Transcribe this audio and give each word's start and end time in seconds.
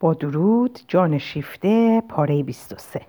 با 0.00 0.14
درود 0.14 0.80
جان 0.88 1.18
شیفته 1.18 2.02
پاره 2.08 2.42
23 2.42 3.00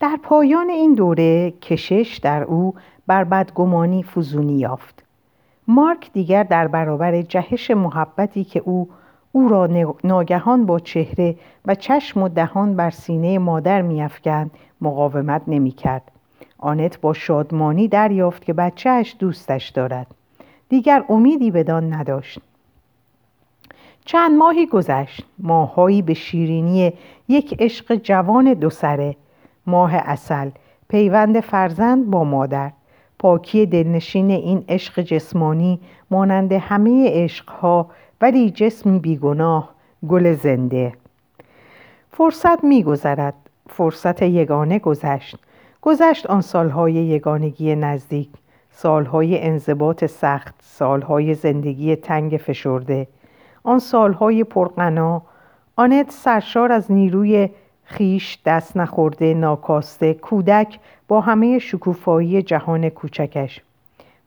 در 0.00 0.18
پایان 0.22 0.70
این 0.70 0.94
دوره 0.94 1.50
کشش 1.50 2.20
در 2.22 2.42
او 2.42 2.74
بر 3.06 3.24
بدگمانی 3.24 4.02
فزونی 4.02 4.58
یافت. 4.58 5.02
مارک 5.68 6.12
دیگر 6.12 6.42
در 6.42 6.68
برابر 6.68 7.22
جهش 7.22 7.70
محبتی 7.70 8.44
که 8.44 8.62
او 8.64 8.88
او 9.32 9.48
را 9.48 9.90
ناگهان 10.04 10.66
با 10.66 10.78
چهره 10.78 11.36
و 11.66 11.74
چشم 11.74 12.22
و 12.22 12.28
دهان 12.28 12.76
بر 12.76 12.90
سینه 12.90 13.38
مادر 13.38 13.82
میافکند 13.82 14.50
مقاومت 14.80 15.42
نمی‌کرد. 15.46 16.12
آنت 16.58 17.00
با 17.00 17.12
شادمانی 17.12 17.88
دریافت 17.88 18.44
که 18.44 18.52
بچهش 18.52 19.16
دوستش 19.18 19.68
دارد. 19.68 20.06
دیگر 20.68 21.04
امیدی 21.08 21.50
بدان 21.50 21.92
نداشت. 21.92 22.40
چند 24.06 24.38
ماهی 24.38 24.66
گذشت. 24.66 25.24
ماههایی 25.38 26.02
به 26.02 26.14
شیرینی 26.14 26.92
یک 27.28 27.56
عشق 27.58 27.94
جوان 27.94 28.54
دو 28.54 28.70
سره. 28.70 29.16
ماه 29.66 29.94
اصل 29.94 30.50
پیوند 30.88 31.40
فرزند 31.40 32.10
با 32.10 32.24
مادر. 32.24 32.72
پاکی 33.18 33.66
دلنشین 33.66 34.30
این 34.30 34.64
عشق 34.68 35.00
جسمانی 35.00 35.80
مانند 36.10 36.52
همه 36.52 37.10
عشقها 37.24 37.90
ولی 38.20 38.50
جسمی 38.50 38.98
بیگناه 38.98 39.74
گل 40.08 40.32
زنده. 40.32 40.92
فرصت 42.10 42.64
میگذرد. 42.64 43.34
فرصت 43.68 44.22
یگانه 44.22 44.78
گذشت. 44.78 45.38
گذشت 45.82 46.26
آن 46.26 46.40
سالهای 46.40 46.92
یگانگی 46.92 47.76
نزدیک. 47.76 48.28
سالهای 48.70 49.42
انضباط 49.42 50.04
سخت 50.04 50.54
سالهای 50.58 51.34
زندگی 51.34 51.96
تنگ 51.96 52.36
فشرده. 52.36 53.06
آن 53.66 53.78
سالهای 53.78 54.44
پرغنا. 54.44 55.22
آنت 55.76 56.10
سرشار 56.10 56.72
از 56.72 56.92
نیروی 56.92 57.48
خیش 57.84 58.38
دست 58.44 58.76
نخورده 58.76 59.34
ناکاسته 59.34 60.14
کودک 60.14 60.78
با 61.08 61.20
همه 61.20 61.58
شکوفایی 61.58 62.42
جهان 62.42 62.88
کوچکش. 62.88 63.60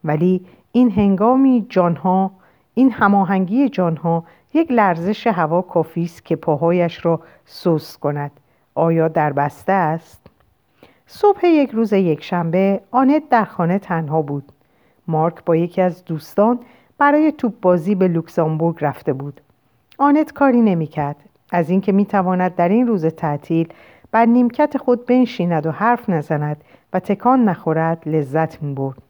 ولی 0.04 0.46
این 0.72 0.90
هنگامی 0.90 1.66
جانها 1.68 2.30
این 2.74 2.92
هماهنگی 2.92 3.68
جانها 3.68 4.24
یک 4.54 4.72
لرزش 4.72 5.26
هوا 5.26 5.62
کافی 5.62 6.02
است 6.02 6.24
که 6.24 6.36
پاهایش 6.36 7.04
را 7.06 7.20
سوس 7.44 7.96
کند. 7.96 8.30
آیا 8.74 9.08
در 9.08 9.32
بسته 9.32 9.72
است؟ 9.72 10.26
صبح 11.06 11.46
یک 11.46 11.70
روز 11.70 11.92
یکشنبه 11.92 12.80
آنت 12.90 13.22
در 13.30 13.44
خانه 13.44 13.78
تنها 13.78 14.22
بود. 14.22 14.52
مارک 15.06 15.44
با 15.44 15.56
یکی 15.56 15.82
از 15.82 16.04
دوستان 16.04 16.58
برای 17.00 17.32
توپ 17.32 17.52
بازی 17.62 17.94
به 17.94 18.08
لوکزامبورگ 18.08 18.76
رفته 18.80 19.12
بود. 19.12 19.40
آنت 19.98 20.32
کاری 20.32 20.60
نمی‌کرد. 20.60 21.16
از 21.52 21.70
اینکه 21.70 21.92
می‌تواند 21.92 22.54
در 22.54 22.68
این 22.68 22.86
روز 22.86 23.06
تعطیل 23.06 23.68
بر 24.10 24.26
نیمکت 24.26 24.76
خود 24.78 25.06
بنشیند 25.06 25.66
و 25.66 25.70
حرف 25.70 26.08
نزند 26.08 26.64
و 26.92 27.00
تکان 27.00 27.44
نخورد 27.44 28.08
لذت 28.08 28.62
می‌برد. 28.62 29.02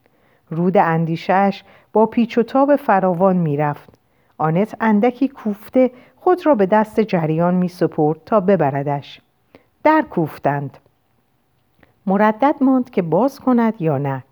رود 0.50 0.76
اندیشش 0.76 1.62
با 1.92 2.06
پیچ 2.06 2.38
و 2.38 2.42
تاب 2.42 2.76
فراوان 2.76 3.36
می‌رفت. 3.36 3.98
آنت 4.38 4.76
اندکی 4.80 5.28
کوفته 5.28 5.90
خود 6.16 6.46
را 6.46 6.54
به 6.54 6.66
دست 6.66 7.00
جریان 7.00 7.54
می 7.54 7.70
تا 8.26 8.40
ببردش. 8.40 9.20
در 9.84 10.04
کوفتند. 10.10 10.78
مردد 12.06 12.54
ماند 12.60 12.90
که 12.90 13.02
باز 13.02 13.40
کند 13.40 13.82
یا 13.82 13.98
نه. 13.98 14.24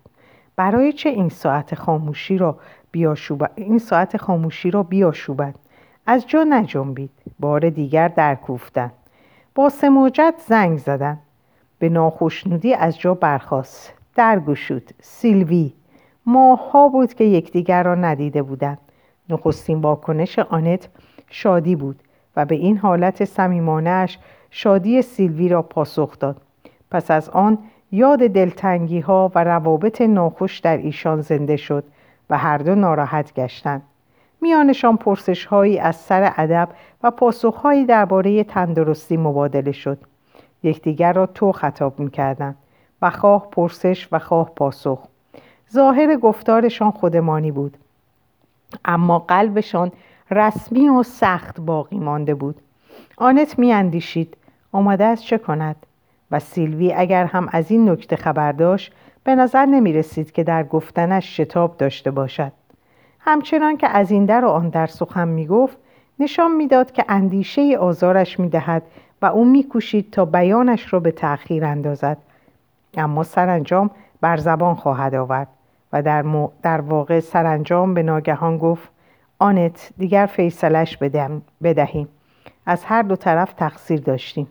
برای 0.55 0.93
چه 0.93 1.09
این 1.09 1.29
ساعت 1.29 1.75
خاموشی 1.75 2.37
را 2.37 2.57
بیاشوبد 2.91 3.51
این 3.55 3.79
ساعت 3.79 4.17
خاموشی 4.17 4.71
را 4.71 4.83
بیاشوبد 4.83 5.55
از 6.05 6.27
جا 6.27 6.43
نجنبید. 6.43 7.11
بار 7.39 7.69
دیگر 7.69 8.07
در 8.07 8.35
کوفتند 8.35 8.93
با 9.55 9.69
سموجت 9.69 10.33
زنگ 10.47 10.77
زدن. 10.77 11.17
به 11.79 11.89
ناخشنودی 11.89 12.73
از 12.73 12.99
جا 12.99 13.13
برخاست. 13.13 13.93
در 14.15 14.39
گشود. 14.39 14.93
سیلوی. 15.01 15.73
ماهها 16.25 16.87
بود 16.87 17.13
که 17.13 17.23
یکدیگر 17.23 17.83
را 17.83 17.95
ندیده 17.95 18.41
بودند 18.41 18.77
نخستین 19.29 19.81
واکنش 19.81 20.39
آنت 20.39 20.89
شادی 21.29 21.75
بود 21.75 21.99
و 22.35 22.45
به 22.45 22.55
این 22.55 22.77
حالت 22.77 23.25
صمیمانهاش 23.25 24.19
شادی 24.51 25.01
سیلوی 25.01 25.49
را 25.49 25.61
پاسخ 25.61 26.19
داد. 26.19 26.41
پس 26.91 27.11
از 27.11 27.29
آن 27.29 27.57
یاد 27.91 28.19
دلتنگی 28.19 28.99
ها 28.99 29.31
و 29.35 29.43
روابط 29.43 30.01
ناخوش 30.01 30.59
در 30.59 30.77
ایشان 30.77 31.21
زنده 31.21 31.57
شد. 31.57 31.83
و 32.29 32.37
هر 32.37 32.57
دو 32.57 32.75
ناراحت 32.75 33.33
گشتند. 33.33 33.81
میانشان 34.41 34.97
پرسش 34.97 35.45
هایی 35.45 35.79
از 35.79 35.95
سر 35.95 36.33
ادب 36.37 36.69
و 37.03 37.11
پاسخهایی 37.11 37.85
درباره 37.85 38.43
تندرستی 38.43 39.17
مبادله 39.17 39.71
شد. 39.71 39.97
یکدیگر 40.63 41.13
را 41.13 41.25
تو 41.25 41.51
خطاب 41.51 41.99
می‌کردند 41.99 42.55
و 43.01 43.09
خواه 43.09 43.49
پرسش 43.51 44.07
و 44.11 44.19
خواه 44.19 44.51
پاسخ. 44.55 44.99
ظاهر 45.73 46.15
گفتارشان 46.15 46.91
خودمانی 46.91 47.51
بود 47.51 47.77
اما 48.85 49.19
قلبشان 49.19 49.91
رسمی 50.31 50.89
و 50.89 51.03
سخت 51.03 51.59
باقی 51.61 51.99
مانده 51.99 52.35
بود. 52.35 52.61
آنت 53.17 53.59
میاندیشید 53.59 54.37
آمده 54.71 55.05
است 55.05 55.23
چه 55.23 55.37
کند؟ 55.37 55.75
و 56.31 56.39
سیلوی 56.39 56.93
اگر 56.93 57.25
هم 57.25 57.49
از 57.51 57.71
این 57.71 57.89
نکته 57.89 58.15
خبر 58.15 58.51
داشت 58.51 58.93
به 59.23 59.35
نظر 59.35 59.65
نمی 59.65 59.93
رسید 59.93 60.31
که 60.31 60.43
در 60.43 60.63
گفتنش 60.63 61.37
شتاب 61.37 61.77
داشته 61.77 62.11
باشد. 62.11 62.51
همچنان 63.19 63.77
که 63.77 63.87
از 63.87 64.11
این 64.11 64.25
در 64.25 64.45
و 64.45 64.47
آن 64.47 64.69
در 64.69 64.87
سخن 64.87 65.27
می 65.27 65.47
گفت 65.47 65.77
نشان 66.19 66.55
می‌داد 66.55 66.91
که 66.91 67.05
اندیشه 67.09 67.77
آزارش 67.77 68.39
می 68.39 68.49
دهد 68.49 68.83
و 69.21 69.25
او 69.25 69.45
می 69.45 69.63
کوشید 69.63 70.11
تا 70.11 70.25
بیانش 70.25 70.93
را 70.93 70.99
به 70.99 71.11
تأخیر 71.11 71.65
اندازد. 71.65 72.17
اما 72.97 73.23
سرانجام 73.23 73.89
بر 74.21 74.37
زبان 74.37 74.75
خواهد 74.75 75.15
آورد 75.15 75.47
و 75.93 76.01
در, 76.01 76.25
در 76.61 76.81
واقع 76.81 77.19
سرانجام 77.19 77.93
به 77.93 78.03
ناگهان 78.03 78.57
گفت 78.57 78.89
آنت 79.39 79.89
دیگر 79.97 80.25
فیصلش 80.25 80.97
بدهیم. 81.61 82.07
از 82.65 82.85
هر 82.85 83.01
دو 83.01 83.15
طرف 83.15 83.53
تقصیر 83.53 83.99
داشتیم. 83.99 84.47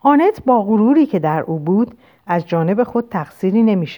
آنت 0.00 0.42
با 0.46 0.62
غروری 0.62 1.06
که 1.06 1.18
در 1.18 1.40
او 1.40 1.58
بود 1.58 1.96
از 2.26 2.48
جانب 2.48 2.82
خود 2.82 3.08
تقصیری 3.08 3.62
نمی 3.62 3.88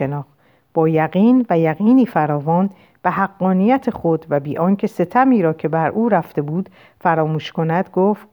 با 0.75 0.89
یقین 0.89 1.47
و 1.51 1.59
یقینی 1.59 2.07
فراوان 2.07 2.71
به 3.03 3.11
حقانیت 3.11 3.91
خود 3.91 4.27
و 4.31 4.41
بی 4.41 4.57
آنکه 4.59 4.87
ستمی 4.87 5.43
را 5.43 5.53
که 5.53 5.69
بر 5.69 5.89
او 5.89 6.09
رفته 6.09 6.43
بود 6.43 6.69
فراموش 7.01 7.53
کند 7.53 7.91
گفت 7.93 8.29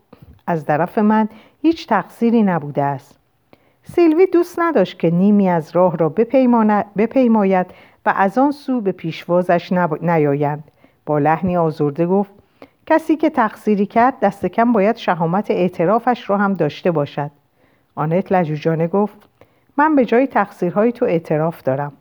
از 0.48 0.66
طرف 0.66 0.98
من 0.98 1.30
هیچ 1.62 1.88
تقصیری 1.88 2.44
نبوده 2.44 2.84
است. 2.84 3.20
سیلوی 3.84 4.26
دوست 4.26 4.60
نداشت 4.60 5.00
که 5.00 5.10
نیمی 5.10 5.50
از 5.50 5.72
راه 5.76 5.98
را 5.98 6.10
بپیماید 6.96 7.68
و 8.06 8.14
از 8.16 8.38
آن 8.38 8.52
سو 8.52 8.82
به 8.82 8.92
پیشوازش 8.92 9.72
نیایند. 10.02 10.64
با 11.06 11.20
لحنی 11.20 11.58
آزرده 11.58 12.06
گفت 12.06 12.32
کسی 12.86 13.16
که 13.16 13.30
تقصیری 13.30 13.86
کرد 13.86 14.20
دست 14.20 14.46
کم 14.46 14.74
باید 14.74 14.98
شهامت 14.98 15.52
اعترافش 15.52 16.30
را 16.30 16.38
هم 16.38 16.54
داشته 16.54 16.92
باشد. 16.92 17.32
آنت 17.96 18.32
لجوجانه 18.32 18.88
گفت 18.88 19.30
من 19.78 19.96
به 19.96 20.06
جای 20.06 20.28
تقصیرهای 20.28 20.92
تو 20.92 21.06
اعتراف 21.06 21.64
دارم. 21.64 21.94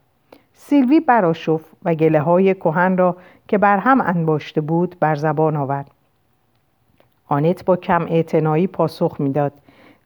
سیلوی 0.54 1.00
براشف 1.00 1.60
و 1.84 1.94
گله 1.94 2.20
های 2.20 2.54
کهن 2.54 2.96
را 2.96 3.16
که 3.48 3.58
بر 3.58 3.78
هم 3.78 4.00
انباشته 4.00 4.60
بود 4.60 4.96
بر 5.00 5.14
زبان 5.14 5.56
آورد. 5.56 5.90
آنت 7.28 7.64
با 7.64 7.76
کم 7.76 8.02
اعتنایی 8.02 8.66
پاسخ 8.66 9.16
می‌داد. 9.18 9.52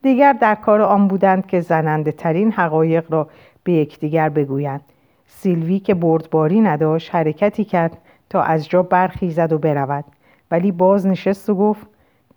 دیگر 0.02 0.32
در 0.32 0.54
کار 0.54 0.80
آن 0.80 1.08
بودند 1.08 1.46
که 1.46 1.60
زننده 1.60 2.12
ترین 2.12 2.52
حقایق 2.52 3.12
را 3.12 3.28
به 3.64 3.72
یکدیگر 3.72 4.28
بگویند. 4.28 4.80
سیلوی 5.26 5.78
که 5.78 5.94
بردباری 5.94 6.60
نداشت 6.60 7.14
حرکتی 7.14 7.64
کرد 7.64 7.96
تا 8.30 8.42
از 8.42 8.68
جا 8.68 8.82
برخیزد 8.82 9.52
و 9.52 9.58
برود. 9.58 10.04
ولی 10.50 10.72
باز 10.72 11.06
نشست 11.06 11.50
و 11.50 11.54
گفت 11.54 11.86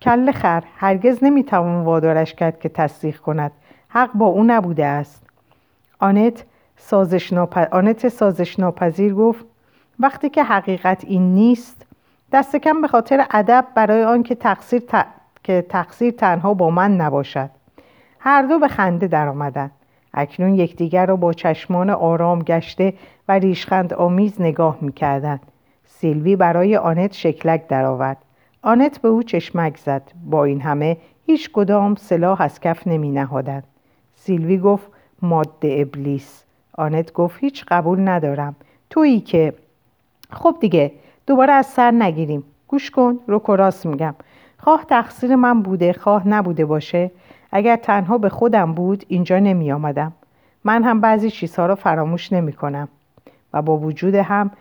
کل 0.01 0.31
خر 0.31 0.63
هرگز 0.77 1.23
نمی‌توان 1.23 1.83
وادارش 1.83 2.33
کرد 2.33 2.59
که 2.59 2.69
تصدیق 2.69 3.17
کند. 3.17 3.51
حق 3.89 4.13
با 4.13 4.25
او 4.25 4.43
نبوده 4.43 4.85
است. 4.85 5.23
آنت 5.99 6.43
سازش, 6.77 7.33
آنت 7.71 8.07
سازش 8.07 8.59
ناپذیر 8.59 9.13
گفت 9.13 9.45
وقتی 9.99 10.29
که 10.29 10.43
حقیقت 10.43 11.05
این 11.05 11.35
نیست 11.35 11.85
دست 12.31 12.55
کم 12.55 12.81
به 12.81 12.87
خاطر 12.87 13.25
ادب 13.31 13.65
برای 13.75 14.03
آنکه 14.03 14.35
تقصیر, 14.35 14.83
که 15.43 15.65
تقصیر 15.69 16.11
تنها 16.11 16.53
با 16.53 16.69
من 16.69 16.95
نباشد. 16.95 17.49
هر 18.19 18.41
دو 18.41 18.59
به 18.59 18.67
خنده 18.67 19.07
درآمدند. 19.07 19.71
اکنون 20.13 20.55
یکدیگر 20.55 21.05
را 21.05 21.15
با 21.15 21.33
چشمان 21.33 21.89
آرام 21.89 22.39
گشته 22.39 22.93
و 23.27 23.31
ریشخند 23.31 23.93
آمیز 23.93 24.41
نگاه 24.41 24.77
می‌کردند. 24.81 25.41
سیلوی 25.85 26.35
برای 26.35 26.77
آنت 26.77 27.13
شکلک 27.13 27.67
درآورد. 27.67 28.17
آنت 28.61 29.01
به 29.01 29.07
او 29.07 29.23
چشمک 29.23 29.77
زد. 29.77 30.11
با 30.25 30.45
این 30.45 30.61
همه 30.61 30.97
هیچ 31.25 31.51
کدام 31.51 31.95
سلاح 31.95 32.41
از 32.41 32.59
کف 32.59 32.87
نمی 32.87 33.11
نهادند 33.11 33.63
سیلوی 34.17 34.57
گفت 34.57 34.87
ماده 35.21 35.75
ابلیس. 35.79 36.43
آنت 36.73 37.13
گفت 37.13 37.39
هیچ 37.39 37.65
قبول 37.67 38.07
ندارم. 38.07 38.55
تویی 38.89 39.19
که 39.19 39.53
خب 40.29 40.55
دیگه 40.59 40.91
دوباره 41.27 41.53
از 41.53 41.65
سر 41.65 41.91
نگیریم. 41.91 42.43
گوش 42.67 42.91
کن 42.91 43.19
رو 43.27 43.39
کراس 43.39 43.85
میگم. 43.85 44.15
خواه 44.57 44.85
تقصیر 44.85 45.35
من 45.35 45.61
بوده 45.61 45.93
خواه 45.93 46.27
نبوده 46.27 46.65
باشه. 46.65 47.11
اگر 47.51 47.75
تنها 47.75 48.17
به 48.17 48.29
خودم 48.29 48.73
بود 48.73 49.05
اینجا 49.07 49.39
نمی 49.39 49.71
آمدم. 49.71 50.13
من 50.63 50.83
هم 50.83 51.01
بعضی 51.01 51.31
چیزها 51.31 51.65
را 51.65 51.75
فراموش 51.75 52.33
نمی 52.33 52.53
کنم 52.53 52.87
و 53.53 53.61
با 53.61 53.77
وجود 53.77 54.15
هم 54.15 54.51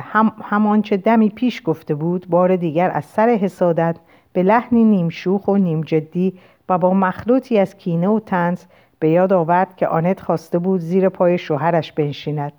هم 0.00 0.32
همانچه 0.42 0.96
دمی 0.96 1.28
پیش 1.28 1.62
گفته 1.64 1.94
بود 1.94 2.26
بار 2.28 2.56
دیگر 2.56 2.90
از 2.90 3.04
سر 3.04 3.28
حسادت 3.28 3.96
به 4.32 4.42
لحنی 4.42 4.84
نیم 4.84 5.08
شوخ 5.08 5.48
و 5.48 5.56
نیم 5.56 5.80
جدی 5.80 6.38
و 6.70 6.78
با 6.78 6.94
مخلوطی 6.94 7.58
از 7.58 7.76
کینه 7.76 8.08
و 8.08 8.20
تنز 8.20 8.62
به 8.98 9.10
یاد 9.10 9.32
آورد 9.32 9.76
که 9.76 9.88
آنت 9.88 10.20
خواسته 10.20 10.58
بود 10.58 10.80
زیر 10.80 11.08
پای 11.08 11.38
شوهرش 11.38 11.92
بنشیند. 11.92 12.52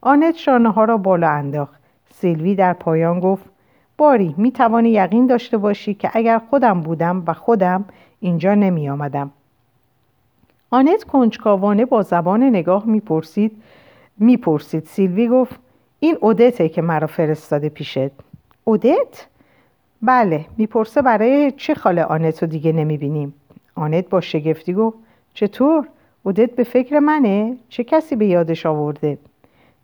آنت 0.00 0.36
شانه 0.36 0.72
ها 0.72 0.84
را 0.84 0.96
بالا 0.96 1.28
انداخت. 1.28 1.80
سیلوی 2.10 2.54
در 2.54 2.72
پایان 2.72 3.20
گفت 3.20 3.44
باری 3.98 4.34
می 4.38 4.52
توانی 4.52 4.90
یقین 4.90 5.26
داشته 5.26 5.56
باشی 5.58 5.94
که 5.94 6.10
اگر 6.12 6.38
خودم 6.38 6.80
بودم 6.80 7.22
و 7.26 7.32
خودم 7.32 7.84
اینجا 8.20 8.54
نمی 8.54 8.90
آمدم. 8.90 9.30
آنت 10.70 11.04
کنجکاوانه 11.04 11.84
با 11.84 12.02
زبان 12.02 12.42
نگاه 12.42 12.86
می‌پرسید 12.86 13.62
می‌پرسید؟ 14.18 14.86
سیلوی 14.86 15.28
گفت 15.28 15.60
این 16.00 16.18
اودته 16.20 16.68
که 16.68 16.82
مرا 16.82 17.06
فرستاده 17.06 17.68
پیشت. 17.68 18.10
اودت؟ 18.64 19.26
بله 20.02 20.44
می‌پرسه 20.56 21.02
برای 21.02 21.52
چه 21.52 21.74
خاله 21.74 22.04
آنت 22.04 22.44
دیگه 22.44 22.72
نمی‌بینیم؟ 22.72 23.34
آنت 23.74 24.08
با 24.08 24.20
شگفتی 24.20 24.74
گفت 24.74 24.98
چطور؟ 25.34 25.88
اودت 26.22 26.50
به 26.50 26.64
فکر 26.64 26.98
منه؟ 26.98 27.56
چه 27.68 27.84
کسی 27.84 28.16
به 28.16 28.26
یادش 28.26 28.66
آورده؟ 28.66 29.18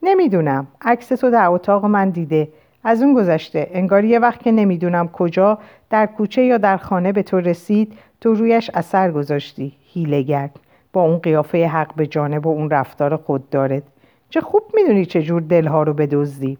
نمی‌دونم. 0.02 0.66
عکس 0.80 1.08
تو 1.08 1.30
در 1.30 1.46
اتاق 1.48 1.84
من 1.84 2.10
دیده. 2.10 2.48
از 2.84 3.02
اون 3.02 3.14
گذشته. 3.14 3.70
انگار 3.72 4.04
یه 4.04 4.18
وقت 4.18 4.42
که 4.42 4.52
نمی‌دونم 4.52 5.08
کجا 5.08 5.58
در 5.90 6.06
کوچه 6.06 6.42
یا 6.42 6.58
در 6.58 6.76
خانه 6.76 7.12
به 7.12 7.22
تو 7.22 7.36
رسید 7.36 7.92
تو 8.20 8.34
رویش 8.34 8.70
اثر 8.74 9.10
گذاشتی. 9.10 9.72
هیلگر 9.92 10.50
با 10.92 11.02
اون 11.02 11.18
قیافه 11.18 11.66
حق 11.66 11.94
به 11.94 12.06
جانب 12.06 12.46
و 12.46 12.50
اون 12.50 12.70
رفتار 12.70 13.16
خود 13.16 13.50
دارد. 13.50 13.82
چه 14.30 14.40
خوب 14.40 14.62
می‌دونی 14.74 15.06
چجور 15.06 15.42
دلها 15.42 15.82
رو 15.82 15.92
بدزدی. 15.92 16.58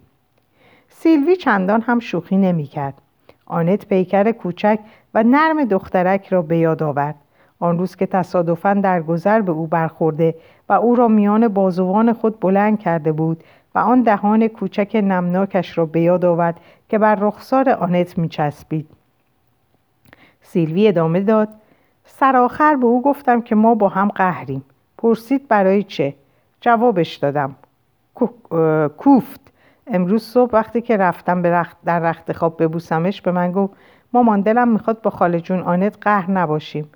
سیلوی 0.89 1.37
چندان 1.37 1.81
هم 1.81 1.99
شوخی 1.99 2.37
نمی‌کرد. 2.37 2.95
آنت 3.49 3.87
پیکر 3.87 4.33
کوچک 4.33 4.79
و 5.15 5.23
نرم 5.23 5.65
دخترک 5.65 6.29
را 6.29 6.43
به 6.43 6.59
یاد 6.59 6.83
آورد. 6.83 7.15
آن 7.61 7.79
روز 7.79 7.97
که 7.97 8.06
تصادفا 8.06 8.75
در 8.75 9.03
گذر 9.03 9.41
به 9.41 9.53
او 9.53 9.67
برخورده 9.67 10.35
و 10.69 10.73
او 10.73 10.95
را 10.95 11.09
میان 11.09 11.49
بازوان 11.49 12.12
خود 12.12 12.41
بلند 12.41 12.79
کرده 12.79 13.12
بود 13.12 13.45
و 13.75 13.79
آن 13.79 14.03
دهان 14.03 14.49
کوچک 14.49 14.91
نمناکش 14.95 15.79
را 15.79 15.87
به 15.87 16.00
یاد 16.00 16.25
آورد 16.25 16.61
که 16.89 16.99
بر 16.99 17.15
رخسار 17.15 17.71
آنت 17.71 18.19
میچسبید. 18.19 18.89
سیلوی 20.43 20.89
ادامه 20.89 21.21
داد 21.21 21.49
سرآخر 22.05 22.77
به 22.77 22.87
او 22.87 23.03
گفتم 23.03 23.41
که 23.41 23.55
ما 23.55 23.75
با 23.75 23.89
هم 23.89 24.09
قهریم. 24.09 24.65
پرسید 24.99 25.49
برای 25.49 25.83
چه؟ 25.83 26.15
جوابش 26.61 27.17
دادم 27.17 27.55
کوفت. 28.99 29.48
امروز 29.93 30.23
صبح 30.23 30.52
وقتی 30.52 30.81
که 30.81 30.96
رفتم 30.96 31.43
به 31.43 31.50
رخت 31.50 31.76
در 31.85 32.00
رخت 32.00 32.32
خواب 32.32 32.62
ببوسمش 32.62 33.23
به 33.23 33.32
من 33.32 33.52
گفت 33.52 33.73
مامان 34.12 34.40
دلم 34.40 34.69
می‌خواد 34.69 35.02
با 35.02 35.11
خاله 35.11 35.40
جون 35.40 35.61
آنت 35.61 35.99
قهر 36.00 36.31
نباشیم. 36.31 36.90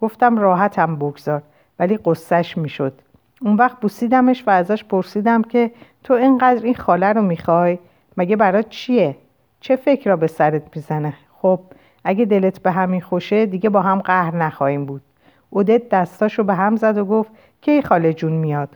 گفتم 0.00 0.38
راحتم 0.38 0.96
بگذار 0.96 1.42
ولی 1.78 1.98
قصهش 2.04 2.58
می‌شد. 2.58 2.92
اون 3.40 3.56
وقت 3.56 3.80
بوسیدمش 3.80 4.44
و 4.46 4.50
ازش 4.50 4.84
پرسیدم 4.84 5.42
که 5.42 5.70
تو 6.04 6.14
اینقدر 6.14 6.64
این 6.64 6.74
خاله 6.74 7.12
رو 7.12 7.22
می‌خوای؟ 7.22 7.78
مگه 8.16 8.36
برات 8.36 8.68
چیه؟ 8.68 9.16
چه 9.60 9.76
فکر 9.76 10.10
را 10.10 10.16
به 10.16 10.26
سرت 10.26 10.76
می‌زنه؟ 10.76 11.14
خب 11.42 11.60
اگه 12.04 12.24
دلت 12.24 12.62
به 12.62 12.70
همین 12.70 13.00
خوشه 13.00 13.46
دیگه 13.46 13.70
با 13.70 13.82
هم 13.82 13.98
قهر 13.98 14.36
نخواهیم 14.36 14.84
بود. 14.84 15.02
اودت 15.50 15.88
دستاشو 15.88 16.44
به 16.44 16.54
هم 16.54 16.76
زد 16.76 16.98
و 16.98 17.04
گفت 17.04 17.30
کی 17.60 17.82
خاله 17.82 18.12
جون 18.12 18.32
میاد؟ 18.32 18.68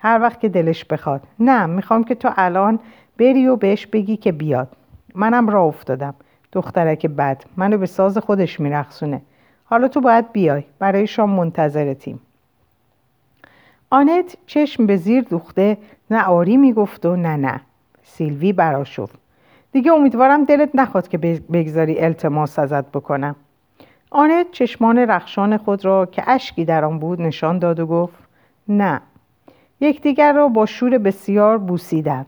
هر 0.00 0.22
وقت 0.22 0.40
که 0.40 0.48
دلش 0.48 0.84
بخواد. 0.84 1.20
نه 1.40 1.66
می‌خوام 1.66 2.04
که 2.04 2.14
تو 2.14 2.30
الان 2.36 2.78
بری 3.18 3.46
و 3.46 3.56
بهش 3.56 3.86
بگی 3.86 4.16
که 4.16 4.32
بیاد. 4.32 4.68
منم 5.14 5.48
راه 5.48 5.64
افتادم. 5.64 6.14
دخترک 6.52 7.06
بد. 7.06 7.44
منو 7.56 7.78
به 7.78 7.86
ساز 7.86 8.18
خودش 8.18 8.60
میرخصونه 8.60 9.22
حالا 9.64 9.88
تو 9.88 10.00
باید 10.00 10.32
بیای. 10.32 10.62
برای 10.78 11.06
شام 11.06 11.30
منتظرتیم 11.30 12.20
آنت 13.90 14.36
چشم 14.46 14.86
به 14.86 14.96
زیر 14.96 15.24
دوخته 15.24 15.76
نه 16.10 16.22
آری 16.22 16.56
می‌گفت 16.56 17.06
و 17.06 17.16
نه 17.16 17.36
نه. 17.36 17.60
سیلوی 18.02 18.52
براشفت 18.52 19.18
دیگه 19.72 19.92
امیدوارم 19.92 20.44
دلت 20.44 20.70
نخواد 20.74 21.08
که 21.08 21.18
بگذاری 21.52 22.00
التماس 22.00 22.58
ازت 22.58 22.84
بکنم. 22.84 23.36
آنت 24.10 24.46
چشمان 24.52 24.98
رخشان 24.98 25.56
خود 25.56 25.84
را 25.84 26.06
که 26.06 26.22
اشکی 26.26 26.64
در 26.64 26.84
آن 26.84 26.98
بود 26.98 27.22
نشان 27.22 27.58
داد 27.58 27.80
و 27.80 27.86
گفت 27.86 28.28
نه. 28.68 29.00
یکدیگر 29.80 30.32
را 30.32 30.48
با 30.48 30.66
شور 30.66 30.98
بسیار 30.98 31.58
بوسیدند. 31.58 32.26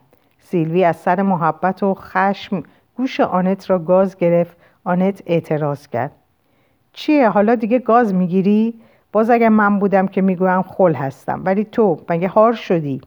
سیلوی 0.51 0.85
از 0.85 0.97
سر 0.97 1.23
محبت 1.23 1.83
و 1.83 1.95
خشم 1.95 2.63
گوش 2.97 3.21
آنت 3.21 3.71
را 3.71 3.79
گاز 3.79 4.17
گرفت 4.17 4.57
آنت 4.85 5.23
اعتراض 5.27 5.87
کرد. 5.87 6.13
چیه؟ 6.93 7.29
حالا 7.29 7.55
دیگه 7.55 7.79
گاز 7.79 8.15
می‌گیری؟ 8.15 8.81
باز 9.13 9.31
اگر 9.31 9.49
من 9.49 9.79
بودم 9.79 10.07
که 10.07 10.23
می‌گویم 10.23 10.63
خل 10.63 10.95
هستم. 10.95 11.43
ولی 11.45 11.65
تو 11.65 12.01
مگه 12.09 12.29
هار 12.29 12.53
شدی؟ 12.53 13.01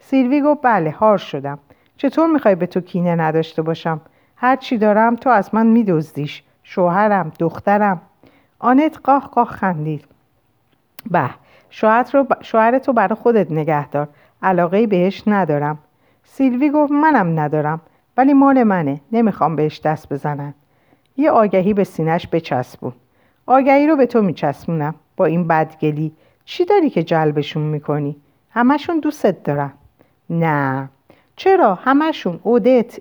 سیلوی 0.00 0.40
گفت 0.40 0.60
بله 0.62 0.90
هار 0.90 1.18
شدم. 1.18 1.58
چطور 1.96 2.26
می‌خوای 2.26 2.54
به 2.54 2.66
تو 2.66 2.80
کینه 2.80 3.14
نداشته 3.14 3.62
باشم؟ 3.62 4.00
هر 4.36 4.56
چی 4.56 4.78
دارم 4.78 5.16
تو 5.16 5.30
از 5.30 5.54
من 5.54 5.66
میدزدیش. 5.66 6.42
شوهرم 6.62 7.32
دخترم. 7.38 8.00
آنت 8.58 8.98
قاه 9.04 9.30
قاه 9.34 9.46
خندید. 9.46 10.04
به 11.10 11.30
شوهر 12.42 12.78
تو 12.78 12.92
برای 12.92 13.14
خودت 13.14 13.52
نگه 13.52 13.88
دار. 13.88 14.08
علاقه 14.42 14.86
بهش 14.86 15.22
ندارم. 15.26 15.78
سیلوی 16.30 16.70
گفت 16.70 16.92
منم 16.92 17.40
ندارم 17.40 17.80
ولی 18.16 18.32
مال 18.32 18.62
منه 18.62 19.00
نمی‌خوام 19.12 19.56
بهش 19.56 19.80
دست 19.80 20.12
بزنن. 20.12 20.54
یه 21.16 21.30
آگهی 21.30 21.74
به 21.74 21.84
سینش 21.84 22.28
بچسبون. 22.32 22.92
آگهی 23.46 23.86
رو 23.86 23.96
به 23.96 24.06
تو 24.06 24.22
میچسبونم 24.22 24.94
با 25.16 25.24
این 25.24 25.48
بدگلی. 25.48 26.12
چی 26.44 26.64
داری 26.64 26.90
که 26.90 27.02
جلبشون 27.02 27.62
می‌کنی؟ 27.62 28.16
همشون 28.50 29.00
دوستت 29.00 29.42
دارن. 29.42 29.72
نه. 30.30 30.88
چرا؟ 31.36 31.74
همشون 31.74 32.40
اودت. 32.42 32.98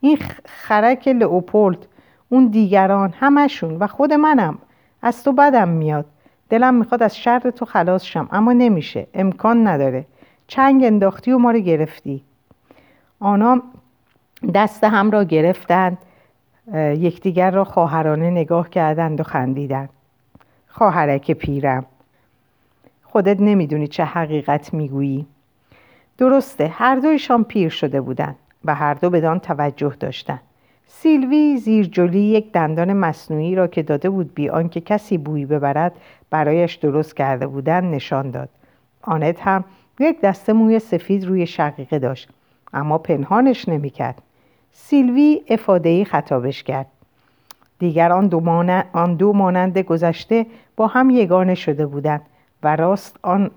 این 0.00 0.18
خرک 0.46 1.08
لئوپولد 1.08 1.86
اون 2.28 2.46
دیگران 2.46 3.14
همشون 3.20 3.76
و 3.76 3.86
خود 3.86 4.12
منم. 4.12 4.58
از 5.02 5.24
تو 5.24 5.32
بدم 5.32 5.68
میاد. 5.68 6.06
دلم 6.48 6.74
می‌خواد 6.74 7.02
از 7.02 7.16
شر 7.16 7.38
تو 7.38 7.64
خلاص 7.64 8.04
شم 8.04 8.28
اما 8.32 8.52
نمیشه. 8.52 9.06
امکان 9.14 9.66
نداره. 9.66 10.06
چنگ 10.46 10.84
انداختی 10.84 11.32
و 11.32 11.38
ما 11.38 11.50
رو 11.50 11.58
گرفتی. 11.58 12.22
آنها 13.20 13.62
دست 14.54 14.84
هم 14.84 15.10
را 15.10 15.24
گرفتند 15.24 15.98
یکدیگر 16.74 17.50
را 17.50 17.64
خواهرانه 17.64 18.30
نگاه 18.30 18.70
کردند 18.70 19.20
و 19.20 19.22
خندیدند. 19.22 19.88
خواهرک 20.68 21.32
پیرم 21.32 21.86
خودت 23.02 23.40
نمی‌دونی 23.40 23.86
چه 23.86 24.04
حقیقت 24.04 24.74
می‌گویی. 24.74 25.26
درسته 26.18 26.68
هر 26.68 26.96
دویشان 26.96 27.44
پیر 27.44 27.68
شده 27.68 28.00
بودند 28.00 28.36
و 28.64 28.74
هر 28.74 28.94
دو 28.94 29.10
بدان 29.10 29.38
توجه 29.38 29.94
داشتند. 30.00 30.40
سیلوی 30.86 31.56
زیر 31.56 31.86
جلی 31.86 32.20
یک 32.20 32.52
دندان 32.52 32.92
مصنوعی 32.92 33.54
را 33.54 33.66
که 33.66 33.82
داده 33.82 34.10
بود 34.10 34.34
بی 34.34 34.48
آنکه 34.48 34.80
کسی 34.80 35.18
بویی 35.18 35.46
ببرد 35.46 35.92
برایش 36.30 36.74
درست 36.74 37.16
کرده 37.16 37.46
بودند 37.46 37.94
نشان 37.94 38.30
داد. 38.30 38.48
آنت 39.02 39.40
هم 39.40 39.64
یک 40.00 40.20
دسته 40.20 40.52
موی 40.52 40.78
سفید 40.78 41.24
روی 41.24 41.46
شقیقه 41.46 41.98
داشت. 41.98 42.28
اما 42.72 42.98
پنهانش 42.98 43.68
نمی‌کرد. 43.68 44.22
سیلوی 44.72 45.42
افادهی 45.48 46.04
خطابش 46.04 46.62
کرد. 46.62 46.86
دیگر 47.78 48.12
آن 48.12 48.26
دو, 48.26 48.42
آن 48.92 49.14
دو 49.14 49.32
مانند 49.32 49.78
گذشته 49.78 50.46
با 50.76 50.86
هم 50.86 51.10
یگانه 51.10 51.54
شده 51.54 51.86
بودند 51.86 52.22
و 52.62 52.76
راست 52.76 53.16
آن 53.22 53.50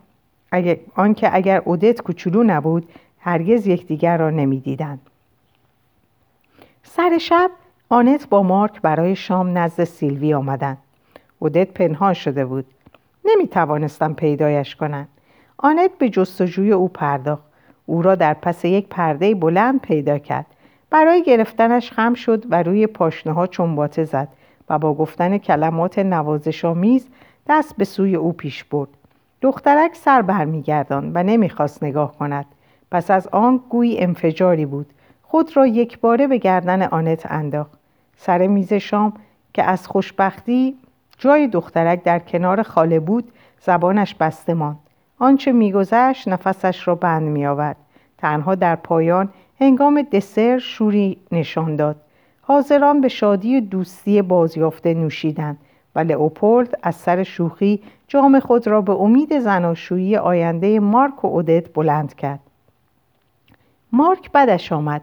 آنکه 0.96 1.36
اگر 1.36 1.62
اودت 1.66 2.02
کوچولو 2.02 2.44
نبود 2.44 2.90
هرگز 3.20 3.68
یکدیگر 3.68 4.18
را 4.18 4.30
نمی‌دیدند. 4.30 5.02
سر 6.84 7.18
شب 7.18 7.52
آنت 7.90 8.30
با 8.30 8.44
مارک 8.44 8.82
برای 8.82 9.16
شام 9.16 9.58
نزد 9.58 9.84
سیلوی 9.84 10.34
آمدند. 10.34 10.78
اودت 11.40 11.72
پنهان 11.72 12.14
شده 12.14 12.46
بود. 12.46 12.66
نمی 13.26 13.48
توانستم 13.48 14.14
پیدایش 14.14 14.76
کنند 14.76 15.08
آنت 15.58 15.92
به 15.98 16.10
جستجوی 16.10 16.72
او 16.72 16.88
پرداخت. 16.88 17.44
او 17.86 18.02
را 18.02 18.16
در 18.16 18.34
پس 18.34 18.66
یک 18.66 18.88
پرده 18.88 19.36
بلند 19.36 19.82
پیدا 19.82 20.18
کرد. 20.18 20.46
برای 20.90 21.24
گرفتنش 21.24 21.92
خم 21.92 22.14
شد 22.14 22.44
و 22.50 22.64
روی 22.64 22.88
پاشنه 22.88 23.34
ها 23.34 23.48
چنباته 23.48 24.04
زد 24.04 24.28
و 24.70 24.80
با 24.80 24.94
گفتن 24.94 25.38
کلمات 25.38 26.00
نوازشآمیز 26.00 27.08
دست 27.48 27.78
به 27.78 27.86
سوی 27.86 28.16
او 28.16 28.34
پیش 28.34 28.64
برد. 28.64 28.90
دخترک 29.42 29.96
سر 29.96 30.22
برمیگردان 30.22 31.12
و 31.16 31.24
نمی‌خواست 31.24 31.84
نگاه 31.84 32.18
کند. 32.18 32.46
پس 32.92 33.12
از 33.12 33.28
آن 33.28 33.60
گویی 33.70 34.00
انفجاری 34.00 34.66
بود. 34.66 34.94
خود 35.22 35.58
را 35.58 35.68
یک 35.68 36.00
باره 36.00 36.28
به 36.28 36.38
گردن 36.38 36.82
آنت 36.82 37.32
انداخت. 37.32 37.80
سر 38.18 38.48
میز 38.48 38.74
شام 38.74 39.14
که 39.54 39.64
از 39.64 39.88
خوشبختی 39.88 40.78
جای 41.18 41.48
دخترک 41.48 42.04
در 42.04 42.20
کنار 42.20 42.64
خاله 42.64 43.00
بود 43.00 43.32
زبانش 43.60 44.16
بسته 44.16 44.54
ماند. 44.54 44.83
آنچه 45.24 45.52
میگذشت 45.52 46.28
نفسش 46.28 46.88
را 46.88 46.96
بند 46.96 47.24
میآورد. 47.24 47.76
تنها 48.18 48.56
در 48.56 48.76
پایان 48.76 49.30
هنگام 49.60 50.02
دسر 50.02 50.58
شوری 50.58 51.18
نشان 51.32 51.76
داد. 51.76 51.96
حاضران 52.42 53.02
به 53.02 53.08
شادی 53.08 53.62
دوستی 53.62 54.22
بازیافته 54.22 54.94
نوشیدند 54.94 55.58
و 55.96 56.00
لئوپولد 56.00 56.80
از 56.84 56.96
سر 56.96 57.24
شوخی 57.24 57.82
جام 58.08 58.40
خود 58.40 58.68
را 58.68 58.82
به 58.82 58.94
امید 58.94 59.40
زناشویی 59.40 60.18
آینده 60.18 60.80
مارک 60.80 61.26
و 61.26 61.28
اودت 61.28 61.74
بلند 61.74 62.16
کرد. 62.16 62.40
مارک 63.92 64.32
بدش 64.32 64.72
آمد. 64.72 65.02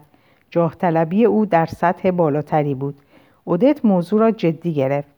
جاه 0.49 0.75
طلبی 0.75 1.25
او 1.25 1.45
در 1.45 1.65
سطح 1.65 2.11
بالاتری 2.11 2.75
بود. 2.75 2.95
اودت 3.43 3.85
موضوع 3.85 4.19
را 4.19 4.31
جدی 4.31 4.73
گرفت. 4.73 5.09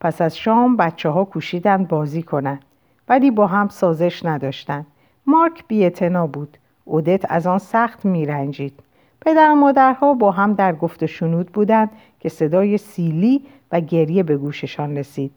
پس 0.00 0.22
از 0.22 0.38
شام 0.38 0.76
بچه 0.76 1.08
ها 1.08 1.24
کوشیدند 1.24 1.88
بازی 1.88 2.22
کنند. 2.22 2.64
ولی 3.10 3.30
با 3.30 3.46
هم 3.46 3.68
سازش 3.68 4.24
نداشتند 4.24 4.86
مارک 5.26 5.64
بیعتنا 5.68 6.26
بود. 6.26 6.58
اودت 6.84 7.32
از 7.32 7.46
آن 7.46 7.58
سخت 7.58 8.04
میرنجید. 8.04 8.80
پدر 9.20 9.52
و 9.52 9.54
مادرها 9.54 10.14
با 10.14 10.30
هم 10.30 10.54
در 10.54 10.72
گفت 10.74 11.06
شنود 11.06 11.52
بودند 11.52 11.90
که 12.20 12.28
صدای 12.28 12.78
سیلی 12.78 13.44
و 13.72 13.80
گریه 13.80 14.22
به 14.22 14.36
گوششان 14.36 14.96
رسید. 14.96 15.32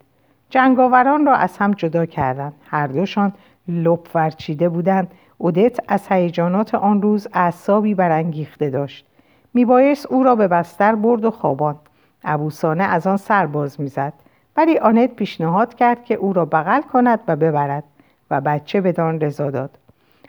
جنگاوران 0.49 1.25
را 1.25 1.35
از 1.35 1.57
هم 1.57 1.71
جدا 1.71 2.05
کردند. 2.05 2.53
هر 2.65 2.87
دوشان 2.87 3.33
لپ 3.67 4.09
ورچیده 4.15 4.69
بودند. 4.69 5.11
اودت 5.37 5.79
از 5.87 6.07
هیجانات 6.09 6.75
آن 6.75 7.01
روز 7.01 7.27
اعصابی 7.33 7.95
برانگیخته 7.95 8.69
داشت. 8.69 9.05
میبایست 9.53 10.05
او 10.05 10.23
را 10.23 10.35
به 10.35 10.47
بستر 10.47 10.95
برد 10.95 11.25
و 11.25 11.31
خواباند. 11.31 11.79
ابوسانه 12.23 12.83
از 12.83 13.07
آن 13.07 13.17
سر 13.17 13.45
باز 13.45 13.81
می‌زد. 13.81 14.13
ولی 14.57 14.77
آنت 14.77 15.15
پیشنهاد 15.15 15.73
کرد 15.73 16.05
که 16.05 16.15
او 16.15 16.33
را 16.33 16.45
بغل 16.45 16.81
کند 16.81 17.19
و 17.27 17.35
ببرد 17.35 17.83
و 18.31 18.41
بچه 18.41 18.81
بدان 18.81 19.19
رضا 19.19 19.51
داد. 19.51 19.77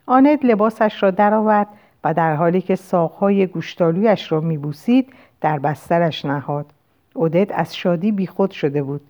آنت 0.07 0.45
لباسش 0.45 1.02
را 1.02 1.11
درآورد 1.11 1.69
و 2.04 2.14
در 2.14 2.35
حالی 2.35 2.61
که 2.61 2.76
ساقهای 2.76 3.47
گوشتالویش 3.47 4.33
را 4.33 4.40
میبوسید 4.40 5.12
در 5.40 5.59
بسترش 5.59 6.25
نهاد. 6.25 6.66
اودت 7.14 7.59
از 7.59 7.76
شادی 7.76 8.12
بیخود 8.12 8.50
شده 8.50 8.83
بود. 8.83 9.00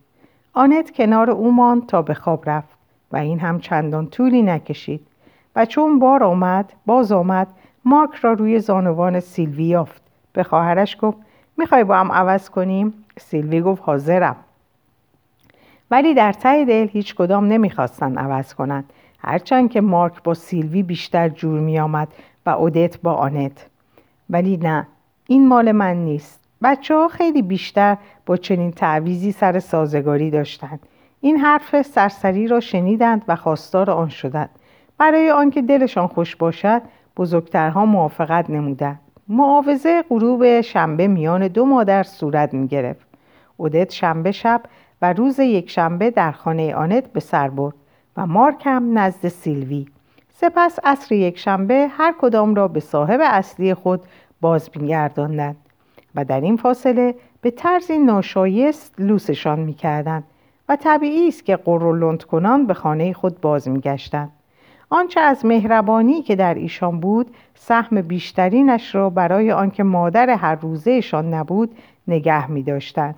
آنت 0.53 0.91
کنار 0.91 1.31
او 1.31 1.53
ماند 1.53 1.87
تا 1.87 2.03
به 2.03 2.15
خواب 2.15 2.51
رفت 2.51 2.79
و 3.13 3.17
این 3.17 3.41
هم 3.41 3.61
چندان 3.61 4.07
طولی 4.07 4.43
نکشید 4.43 5.07
و 5.57 5.67
چون 5.67 5.99
بار 5.99 6.25
آمد 6.25 6.73
باز 6.87 7.13
آمد 7.13 7.47
مارک 7.85 8.15
را 8.15 8.33
روی 8.33 8.61
زانوان 8.61 9.21
سیلوی 9.21 9.65
یافت. 9.65 10.03
به 10.33 10.43
خواهرش 10.43 10.97
گفت 11.01 11.19
می‌خوای 11.57 11.85
با 11.85 11.97
هم 11.97 12.13
عوض 12.13 12.51
کنیم؟ 12.51 12.95
سیلوی 13.19 13.61
گفت 13.61 13.83
حاضرم. 13.87 14.37
ولی 15.91 16.15
در 16.15 16.33
ته 16.33 16.65
دل 16.65 16.89
هیچ 16.89 17.15
کدام 17.15 17.47
نمی‌خواستند 17.47 18.19
عوض 18.19 18.55
کنند 18.55 18.93
هرچند 19.19 19.71
که 19.71 19.81
مارک 19.81 20.23
با 20.23 20.35
سیلوی 20.35 20.83
بیشتر 20.83 21.29
جور 21.29 21.61
میآمد 21.61 22.09
و 22.47 22.51
اودت 22.51 23.01
با 23.01 23.13
آنت. 23.13 23.67
ولی 24.31 24.57
نه 24.57 24.87
این 25.29 25.49
مال 25.49 25.73
من 25.73 25.97
نیست. 25.97 26.41
بچه 26.63 26.95
ها 26.95 27.09
خیلی 27.09 27.43
بیشتر 27.43 27.97
با 28.27 28.37
چنین 28.37 28.73
تعویزی 28.73 29.33
سر 29.33 29.59
سازگاری 29.59 30.31
داشتند 30.31 30.81
این 31.21 31.37
حرف 31.37 31.83
سرسری 31.83 32.49
را 32.49 32.61
شنیدند 32.61 33.23
و 33.29 33.37
خواستار 33.37 33.91
آن 33.91 34.09
شدند. 34.09 34.51
برای 34.99 35.31
آنکه 35.31 35.63
دلشان 35.63 36.07
خوش 36.07 36.37
باشد 36.37 36.83
بزرگترها 37.17 37.87
موافقت 37.87 38.51
نمودند. 38.51 39.01
معاوضه 39.29 40.05
غروب 40.09 40.61
شنبه 40.61 41.09
میان 41.09 41.49
دو 41.49 41.65
مادر 41.65 42.03
صورت 42.03 42.55
می 42.55 42.69
گرفت 42.69 43.07
اودت 43.57 43.93
شنبه 43.93 44.33
شب 44.33 44.61
و 45.05 45.13
روز 45.13 45.39
یک 45.39 45.71
شنبه 45.71 46.11
در 46.11 46.33
خانه 46.33 46.75
آنت 46.75 47.13
به 47.13 47.21
سر 47.21 47.49
برد 47.49 47.75
و 48.17 48.27
مارک 48.27 48.63
هم 48.65 48.99
نزد 48.99 49.29
سیلوی 49.29 49.87
سپس 50.29 50.79
عصر 50.85 51.15
یک 51.15 51.39
شنبه 51.39 51.89
هر 51.91 52.15
کدام 52.21 52.55
را 52.55 52.69
به 52.69 52.81
صاحب 52.81 53.21
اصلی 53.23 53.75
خود 53.75 54.01
باز 54.41 54.71
میگرداندند 54.77 55.57
و 56.15 56.25
در 56.25 56.41
این 56.41 56.57
فاصله 56.57 57.15
به 57.41 57.51
طرزی 57.51 57.99
ناشایست 57.99 58.95
لوسشان 58.99 59.61
می‌کردند 59.61 60.25
و 60.69 60.77
طبیعی 60.77 61.29
است 61.29 61.45
که 61.45 61.57
قرولند 61.57 62.25
کنان 62.25 62.67
به 62.67 62.75
خانه 62.75 63.13
خود 63.13 63.41
باز 63.41 63.69
میگشتند 63.69 64.33
آنچه 64.91 65.21
از 65.21 65.45
مهربانی 65.45 66.23
که 66.23 66.37
در 66.37 66.55
ایشان 66.55 67.01
بود 67.01 67.35
سهم 67.55 68.03
بیشترینش 68.03 68.95
را 68.95 69.11
برای 69.11 69.53
آنکه 69.53 69.83
مادر 69.83 70.31
هر 70.31 70.55
روزهشان 70.55 71.35
نبود 71.35 71.77
نگه 72.09 72.51
می 72.51 72.63
داشتند. 72.63 73.15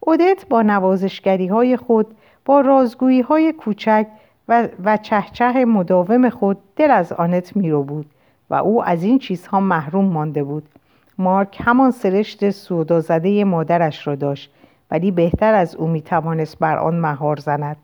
اودت 0.00 0.46
با 0.48 0.62
نوازشگری 0.62 1.46
های 1.46 1.76
خود 1.76 2.06
با 2.44 2.60
رازگویی 2.60 3.20
های 3.20 3.52
کوچک 3.52 4.06
و, 4.48 4.68
و 4.84 4.96
چهچه 4.96 5.64
مداوم 5.64 6.30
خود 6.30 6.58
دل 6.76 6.90
از 6.90 7.12
آنت 7.12 7.56
میرو 7.56 7.82
بود 7.82 8.06
و 8.50 8.54
او 8.54 8.84
از 8.84 9.02
این 9.02 9.18
چیزها 9.18 9.60
محروم 9.60 10.04
مانده 10.04 10.44
بود 10.44 10.68
مارک 11.18 11.58
همان 11.64 11.90
سرشت 11.90 12.50
سودا 12.50 13.00
زده 13.00 13.44
مادرش 13.44 14.06
را 14.06 14.14
داشت 14.14 14.50
ولی 14.90 15.10
بهتر 15.10 15.54
از 15.54 15.74
او 15.74 15.86
می 15.86 16.02
توانست 16.02 16.58
بر 16.58 16.78
آن 16.78 16.94
مهار 16.94 17.36
زند 17.36 17.76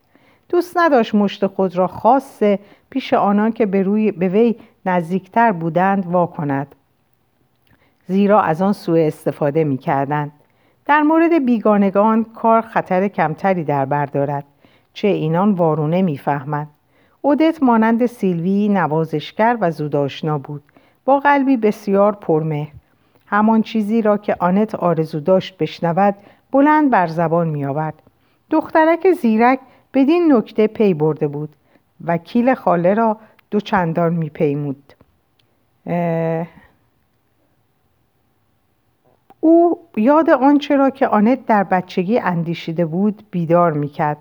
دوست 0.49 0.79
نداشت 0.79 1.15
مشت 1.15 1.47
خود 1.47 1.77
را 1.77 1.87
خاصه 1.87 2.59
پیش 2.91 3.15
آنان 3.15 3.53
که 3.53 3.67
به, 3.67 3.83
روی 3.83 4.13
به 4.13 4.29
وی 4.29 4.57
نزدیکتر 4.87 5.53
بودند 5.53 6.07
وا 6.07 6.27
کند 6.27 6.75
زیرا 8.07 8.41
از 8.41 8.63
آن 8.63 8.73
سوء 8.73 9.07
استفاده 9.07 9.65
می 9.65 9.79
کردند. 9.79 10.33
در 10.87 11.03
مورد 11.03 11.45
بیگانگان 11.45 12.25
کار 12.25 12.63
خطر 12.63 13.09
کمتری 13.09 13.65
در 13.65 13.85
بردارد 13.85 14.45
چه 14.93 15.09
اینان 15.09 15.53
وارونه 15.53 16.03
می‌فهمند 16.03 16.69
اودت 17.21 17.63
مانند 17.63 18.07
سیلوی 18.07 18.69
نوازشگر 18.69 19.59
و 19.61 19.71
زوداشنا 19.71 20.39
بود 20.39 20.63
با 21.05 21.21
قلبی 21.21 21.57
بسیار 21.57 22.13
پرمهر 22.13 22.73
همان 23.27 23.63
چیزی 23.63 24.03
را 24.03 24.19
که 24.19 24.37
آنت 24.39 24.75
آرزو 24.75 25.21
داشت 25.21 25.59
بشنود 25.59 26.15
بلند 26.53 26.91
بر 26.91 27.07
زبان 27.07 27.49
می 27.49 27.65
آورد. 27.65 27.95
دخترک 28.51 29.13
زیرک 29.13 29.59
بدین 29.95 30.33
نکته 30.33 30.67
پی 30.67 30.95
برده 30.95 31.29
بود 31.29 31.49
وکیل 32.05 32.55
خاله 32.55 32.95
را 32.95 33.17
دو 33.51 33.61
چندان 33.61 34.15
می 34.15 34.29
پیمود. 34.29 34.95
او 39.45 39.79
یاد 39.97 40.31
آنچه 40.31 40.77
را 40.77 40.91
که 40.91 41.09
آنت 41.09 41.47
در 41.47 41.65
بچگی 41.65 42.19
اندیشیده 42.19 42.87
بود 42.87 43.23
بیدار 43.31 43.73
می 43.73 43.89
کرد. 43.89 44.17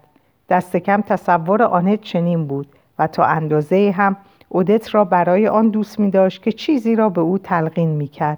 دست 0.49 0.77
کم 0.77 1.01
تصور 1.01 1.63
آنت 1.63 2.01
چنین 2.01 2.47
بود 2.47 2.67
و 2.99 3.07
تا 3.07 3.23
اندازه 3.23 3.93
هم 3.97 4.17
اودت 4.49 4.95
را 4.95 5.05
برای 5.05 5.47
آن 5.47 5.69
دوست 5.69 5.99
می 5.99 6.11
داشت 6.11 6.43
که 6.43 6.51
چیزی 6.51 6.95
را 6.95 7.09
به 7.09 7.21
او 7.21 7.37
تلقین 7.37 7.89
می 7.89 8.07
کرد. 8.07 8.37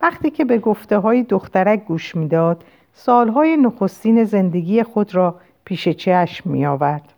وقتی 0.00 0.30
که 0.30 0.44
به 0.44 0.58
گفته 0.58 0.98
های 0.98 1.22
دخترک 1.22 1.84
گوش 1.84 2.16
می‌داد 2.16 2.64
سالهای 2.92 3.56
نخستین 3.56 4.24
زندگی 4.24 4.82
خود 4.82 5.14
را 5.14 5.34
پیش 5.64 5.88
چشم 5.88 6.50
می 6.50 6.66
آورد 6.66 7.12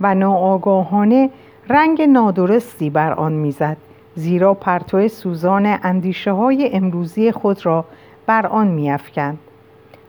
و 0.00 0.14
ناآگاهانه 0.14 1.30
رنگ 1.68 2.02
نادرستی 2.02 2.90
بر 2.90 3.12
آن 3.12 3.32
می‌زد 3.32 3.76
زیرا 4.14 4.54
پرتو 4.54 5.08
سوزان 5.08 5.78
اندیشه 5.82 6.32
های 6.32 6.70
امروزی 6.72 7.32
خود 7.32 7.66
را 7.66 7.84
بر 8.26 8.46
آن 8.46 8.66
میافکند. 8.66 9.38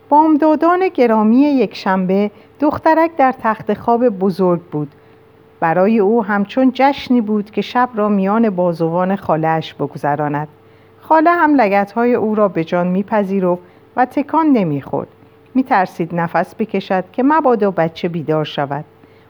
بامدادان 0.10 0.88
گرامی 0.94 1.42
یک 1.42 1.76
شنبه 1.76 2.32
دخترک 2.60 3.16
در 3.16 3.36
تخت 3.42 3.74
خواب 3.74 4.10
بزرگ 4.10 4.62
بود. 4.62 4.92
برای 5.60 6.00
او 6.00 6.24
همچون 6.24 6.72
جشنی 6.74 7.22
بود 7.22 7.52
که 7.52 7.62
شب 7.62 7.90
را 7.96 8.10
میان 8.10 8.50
بازوان 8.50 9.16
خالهاش 9.16 9.74
بگذراند. 9.74 10.48
خاله 11.02 11.32
هم 11.32 11.56
لگتهای 11.56 12.14
او 12.14 12.36
را 12.36 12.48
به 12.48 12.64
جان 12.64 12.88
میپذیرفت 12.88 13.62
و 13.96 14.06
تکان 14.06 14.46
نمی‌خورد. 14.48 15.08
میترسید 15.56 16.16
نفس 16.16 16.56
بکشد 16.56 17.04
که 17.12 17.24
مبادا 17.24 17.72
بچه 17.72 18.08
بیدار 18.08 18.46
شود. 18.46 18.86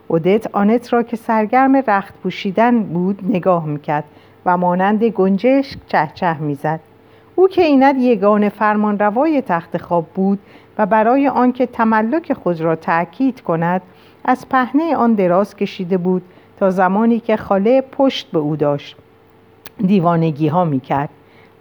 اودت 0.07 0.55
آنت 0.55 0.93
را 0.93 1.03
که 1.03 1.17
سرگرم 1.17 1.75
رخت 1.75 2.13
پوشیدن 2.23 2.83
بود 2.83 3.19
نگاه 3.29 3.65
می‌کرد 3.65 4.03
و 4.45 4.57
مانند 4.57 5.03
گنجشک 5.03 5.77
چهچه 5.87 6.37
می‌زد. 6.37 6.79
او 7.35 7.47
که 7.47 7.61
ایند 7.61 7.97
یگان 7.97 8.49
فرمان 8.49 8.99
روای 8.99 9.41
تخت 9.41 9.77
خواب 9.77 10.05
بود 10.05 10.39
و 10.77 10.85
برای 10.85 11.27
آنکه 11.27 11.65
تملک 11.65 12.33
خود 12.33 12.61
را 12.61 12.75
تأکید 12.75 13.41
کند 13.41 13.81
از 14.25 14.49
پهنه 14.49 14.95
آن 14.95 15.13
دراز 15.13 15.55
کشیده 15.55 15.97
بود 15.97 16.21
تا 16.59 16.69
زمانی 16.69 17.19
که 17.19 17.37
خاله 17.37 17.81
پشت 17.81 18.31
به 18.31 18.39
او 18.39 18.55
داشت. 18.55 18.95
دیوانگی 19.85 20.47
ها 20.47 20.65
می 20.65 20.79
کرد 20.79 21.09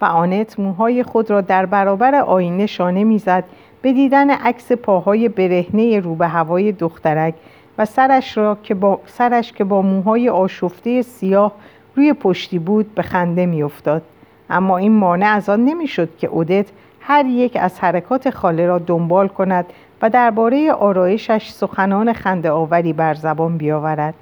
و 0.01 0.05
آنت 0.05 0.59
موهای 0.59 1.03
خود 1.03 1.29
را 1.29 1.41
در 1.41 1.65
برابر 1.65 2.15
آینه 2.15 2.65
شانه 2.65 3.03
می‌زد 3.03 3.43
به 3.81 3.93
دیدن 3.93 4.29
عکس 4.29 4.71
پاهای 4.71 5.29
برهنه 5.29 5.99
رو 5.99 6.15
به 6.15 6.27
هوای 6.27 6.71
دخترک 6.71 7.33
و 7.77 7.85
سرش, 7.85 8.37
را 8.37 8.57
که 8.63 8.73
با 8.73 8.99
سرش 9.05 9.53
که 9.53 9.63
با 9.63 9.81
موهای 9.81 10.29
آشفته 10.29 11.01
سیاه 11.01 11.51
روی 11.95 12.13
پشتی 12.13 12.59
بود 12.59 12.95
به 12.95 13.01
خنده 13.01 13.45
میافتاد. 13.45 14.01
اما 14.49 14.77
این 14.77 14.91
مانع 14.91 15.25
از 15.25 15.49
آن 15.49 15.65
نمی‌شد 15.65 16.09
که 16.17 16.27
اودت 16.27 16.65
هر 16.99 17.25
یک 17.25 17.57
از 17.61 17.79
حرکات 17.79 18.29
خاله 18.29 18.67
را 18.67 18.79
دنبال 18.79 19.27
کند 19.27 19.65
و 20.01 20.09
درباره 20.09 20.71
آرایشش 20.71 21.49
سخنان 21.49 22.13
خنده 22.13 22.51
آوری 22.51 22.93
بر 22.93 23.13
زبان 23.13 23.57
بیاورد 23.57 24.13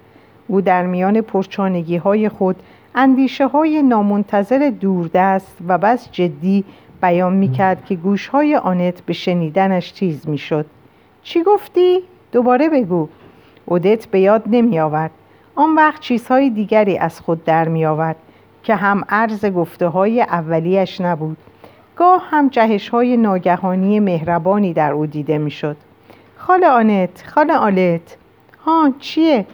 او 0.47 0.61
در 0.61 0.85
میان 0.85 1.21
پرچانگی 1.21 1.97
های 1.97 2.29
خود 2.29 2.55
اندیشه 2.95 3.47
های 3.47 3.81
نامنتظر 3.81 4.71
دوردست 4.79 5.57
و 5.67 5.77
بس 5.77 6.11
جدی 6.11 6.63
بیان 7.01 7.33
می 7.33 7.51
کرد 7.51 7.85
که 7.85 7.95
گوش 7.95 8.27
های 8.27 8.55
آنت 8.55 9.01
به 9.01 9.13
شنیدنش 9.13 9.91
تیز 9.91 10.29
می 10.29 10.37
شد. 10.37 10.65
چی 11.23 11.43
گفتی؟ 11.43 11.99
دوباره 12.31 12.69
بگو. 12.69 13.07
اودت 13.65 14.05
به 14.05 14.19
یاد 14.19 14.43
نمی 14.47 14.79
آورد. 14.79 15.11
آن 15.55 15.75
وقت 15.75 16.01
چیزهای 16.01 16.49
دیگری 16.49 16.97
از 16.97 17.21
خود 17.21 17.43
در 17.43 17.67
می 17.67 17.85
آورد 17.85 18.15
که 18.63 18.75
هم 18.75 19.03
عرض 19.09 19.45
گفته 19.45 19.87
های 19.87 20.21
اولیش 20.21 21.01
نبود. 21.01 21.37
گاه 21.95 22.23
هم 22.29 22.47
جهش 22.47 22.89
های 22.89 23.17
ناگهانی 23.17 23.99
مهربانی 23.99 24.73
در 24.73 24.91
او 24.91 25.05
دیده 25.05 25.37
می 25.37 25.51
شد. 25.51 25.77
خاله 26.37 26.67
آنت، 26.67 27.23
خاله 27.27 27.53
آلت 27.53 28.17
ها 28.65 28.93
چیه؟ 28.99 29.45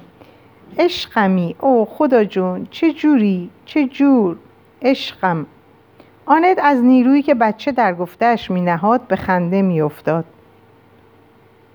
عشقمی 0.80 1.56
او 1.60 1.86
خدا 1.86 2.24
جون 2.24 2.68
چه 2.72 2.94
جوری 2.94 3.50
چه 3.66 3.88
جور 3.88 4.36
عشقم 4.82 5.46
آنت 6.26 6.60
از 6.64 6.84
نیرویی 6.84 7.22
که 7.22 7.36
بچه 7.36 7.72
در 7.72 7.94
گفتهش 7.94 8.52
می 8.52 8.62
نهاد 8.62 9.02
به 9.08 9.16
خنده 9.16 9.62
می 9.62 9.82
افتاد. 9.82 10.26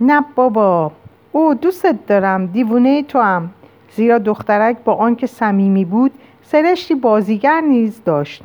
نه 0.00 0.24
بابا 0.34 0.92
او 1.32 1.54
دوستت 1.54 2.06
دارم 2.06 2.46
دیوونه 2.46 3.02
تو 3.02 3.20
هم 3.20 3.50
زیرا 3.90 4.18
دخترک 4.18 4.76
با 4.84 4.94
آنکه 4.94 5.26
صمیمی 5.26 5.84
بود 5.84 6.12
سرشتی 6.52 6.94
بازیگر 6.94 7.60
نیز 7.60 8.04
داشت. 8.04 8.42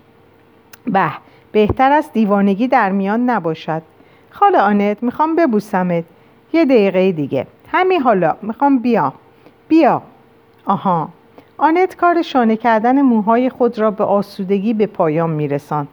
به 0.86 1.12
بهتر 1.52 1.92
است 1.92 2.14
دیوانگی 2.14 2.68
در 2.68 2.92
میان 2.92 3.30
نباشد. 3.30 3.82
خاله 4.30 4.58
آنت 4.58 5.04
می‌خوام 5.04 5.36
ببوسمت. 5.36 6.04
یه 6.54 6.66
دقیقه 6.66 7.12
دیگه. 7.12 7.48
همین 7.72 8.02
حالا 8.02 8.36
می‌خوام 8.42 8.80
بیا. 8.80 9.14
بیا. 9.68 10.02
آها. 10.66 11.10
آنت 11.58 11.96
کار 11.96 12.22
شانه 12.22 12.56
کردن 12.56 13.02
موهای 13.02 13.50
خود 13.50 13.80
را 13.80 13.92
به 13.92 14.04
آسودگی 14.04 14.74
به 14.74 14.86
پایان 14.86 15.30
میرساند. 15.30 15.88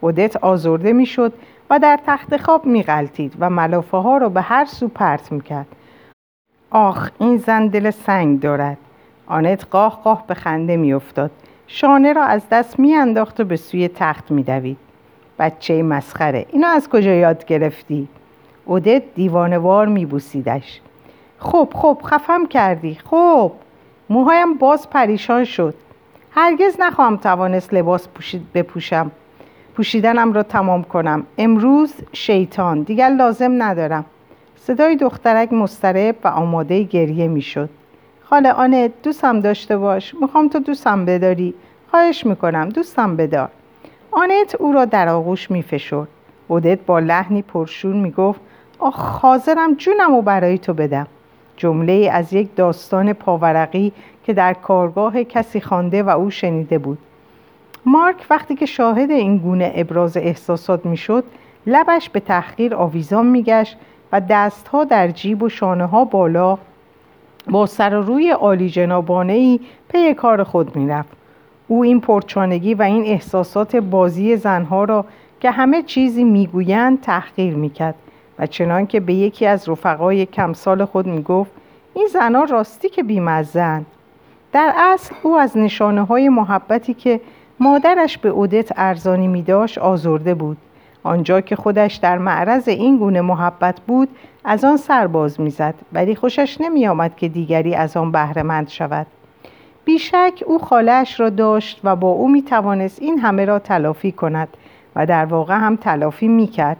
اودت 0.00 0.36
آزرده 0.36 0.92
می‌شد 0.92 1.32
و 1.70 1.78
در 1.78 1.98
تخت 2.06 2.36
خواب 2.36 2.66
میغلطید 2.66 3.34
و 3.40 3.50
ملافه 3.50 3.96
ها 3.96 4.16
را 4.16 4.28
به 4.28 4.40
هر 4.40 4.64
سو 4.64 4.88
پرت 4.88 5.32
می‌کرد. 5.32 5.66
آخ 6.70 7.10
این 7.18 7.36
زن 7.36 7.66
دل 7.66 7.90
سنگ 7.90 8.40
دارد. 8.40 8.78
آنت 9.26 9.66
قاه 9.70 10.00
قاه 10.04 10.24
به 10.26 10.34
خنده 10.34 10.76
میافتاد. 10.76 11.30
شانه 11.72 12.12
را 12.12 12.24
از 12.24 12.42
دست 12.50 12.78
میانداخت 12.78 13.40
و 13.40 13.44
به 13.44 13.56
سوی 13.56 13.88
تخت 13.88 14.30
میدوید. 14.30 14.76
بچه 15.38 15.82
مسخره 15.82 16.46
اینو 16.52 16.66
از 16.66 16.88
کجا 16.88 17.10
یاد 17.10 17.44
گرفتی؟ 17.44 18.08
اودت 18.64 19.02
دیوانوار 19.14 19.86
میبوسیدش. 19.86 20.80
خب 21.38 21.68
خب 21.74 21.98
خفم 22.04 22.46
کردی. 22.46 22.98
خب 23.04 23.52
موهایم 24.08 24.54
باز 24.54 24.90
پریشان 24.90 25.44
شد. 25.44 25.74
هرگز 26.30 26.76
نخواهم 26.78 27.16
توانست 27.16 27.74
لباس 27.74 28.08
پوشید 28.08 28.52
بپوشم. 28.52 29.10
پوشیدنم 29.74 30.32
را 30.32 30.42
تمام 30.42 30.82
کنم. 30.82 31.26
امروز 31.38 31.94
شیطان 32.12 32.82
دیگر 32.82 33.08
لازم 33.08 33.62
ندارم. 33.62 34.04
صدای 34.56 34.96
دخترک 34.96 35.52
مسترب 35.52 36.16
و 36.24 36.28
آماده 36.28 36.82
گریه 36.82 37.28
می‌شد. 37.28 37.70
خاله 38.30 38.52
آنت 38.52 38.90
دوستم 39.02 39.40
داشته 39.40 39.76
باش 39.76 40.14
می‌خوام 40.14 40.48
تو 40.48 40.58
دوستم 40.58 41.04
بداری. 41.04 41.54
خواهش 41.90 42.26
می‌کنم 42.26 42.68
دوستم 42.68 43.16
بدار. 43.16 43.48
آنت 44.10 44.54
او 44.54 44.72
را 44.72 44.84
در 44.84 45.08
آغوش 45.08 45.50
میفشرد. 45.50 46.08
اودت 46.48 46.78
با 46.86 46.98
لحنی 46.98 47.42
پرشور 47.42 47.94
می‌گفت 47.94 48.40
آخ 48.78 49.20
حاضرم 49.22 49.74
جونم 49.74 50.14
و 50.14 50.22
برای 50.22 50.58
تو 50.58 50.74
بدم. 50.74 51.06
جمله 51.56 52.10
از 52.12 52.32
یک 52.32 52.56
داستان 52.56 53.12
پاورقی 53.12 53.92
که 54.24 54.32
در 54.32 54.54
کارگاه 54.54 55.24
کسی 55.24 55.60
خوانده 55.60 56.02
و 56.02 56.08
او 56.08 56.30
شنیده 56.30 56.78
بود. 56.78 56.98
مارک 57.86 58.26
وقتی 58.30 58.54
که 58.54 58.66
شاهد 58.66 59.10
این 59.10 59.38
گونه 59.38 59.72
ابراز 59.74 60.16
احساسات 60.16 60.86
می‌شد 60.86 61.24
لبش 61.66 62.10
به 62.10 62.20
تحقیر 62.20 62.74
آویزان 62.74 63.26
میگشت 63.26 63.76
و 64.12 64.20
دستها 64.30 64.84
در 64.84 65.08
جیب 65.08 65.42
و 65.42 65.48
شانه 65.48 65.86
ها 65.86 66.04
بالا 66.04 66.58
با 67.50 67.66
سر 67.66 67.94
و 67.94 68.02
روی 68.02 68.30
عالی 68.30 68.70
جنابانه 68.70 69.32
ای 69.32 69.60
پی 69.88 70.14
کار 70.14 70.44
خود 70.44 70.76
می‌رفت. 70.76 71.08
او 71.68 71.84
این 71.84 72.00
پرچانگی 72.00 72.74
و 72.74 72.82
این 72.82 73.04
احساسات 73.04 73.76
بازی 73.76 74.36
زنها 74.36 74.84
را 74.84 75.04
که 75.40 75.50
همه 75.50 75.82
چیزی 75.82 76.24
می‌گویند 76.24 77.00
تحقیر 77.00 77.54
می‌کرد 77.54 77.94
و 78.38 78.46
چنان 78.46 78.86
که 78.86 79.00
به 79.00 79.14
یکی 79.14 79.46
از 79.46 79.68
رفقای 79.68 80.26
کمسال 80.26 80.84
خود 80.84 81.06
می‌گفت 81.06 81.50
این 81.94 82.06
زنها 82.06 82.44
راستی 82.44 82.88
که 82.88 83.02
بیمزند 83.02 83.86
در 84.52 84.72
اصل 84.76 85.14
او 85.22 85.36
از 85.36 85.58
نشانه 85.58 86.04
های 86.04 86.28
محبتی 86.28 86.94
که 86.94 87.20
مادرش 87.60 88.18
به 88.18 88.28
اودت 88.28 88.72
ارزانی 88.76 89.28
می 89.28 89.42
داشت 89.42 89.78
آزرده 89.78 90.34
بود. 90.34 90.56
آنجا 91.02 91.40
که 91.40 91.56
خودش 91.56 91.94
در 91.94 92.18
معرض 92.18 92.68
این 92.68 92.98
گونه 92.98 93.20
محبت 93.20 93.80
بود 93.80 94.08
از 94.44 94.64
آن 94.64 94.76
سرباز 94.76 95.40
می‌زد 95.40 95.74
ولی 95.92 96.14
خوشش 96.14 96.60
نمی 96.60 96.86
آمد 96.86 97.16
که 97.16 97.28
دیگری 97.28 97.74
از 97.74 97.96
آن 97.96 98.12
بهرهمند 98.12 98.68
شود. 98.68 99.06
بیشک 99.84 100.42
او 100.46 100.58
خالش 100.58 101.20
را 101.20 101.30
داشت 101.30 101.80
و 101.84 101.96
با 101.96 102.08
او 102.08 102.28
می 102.28 102.42
توانست 102.42 103.02
این 103.02 103.18
همه 103.18 103.44
را 103.44 103.58
تلافی 103.58 104.12
کند 104.12 104.48
و 104.96 105.06
در 105.06 105.24
واقع 105.24 105.54
هم 105.54 105.76
تلافی 105.76 106.28
می 106.28 106.46
کرد 106.46 106.76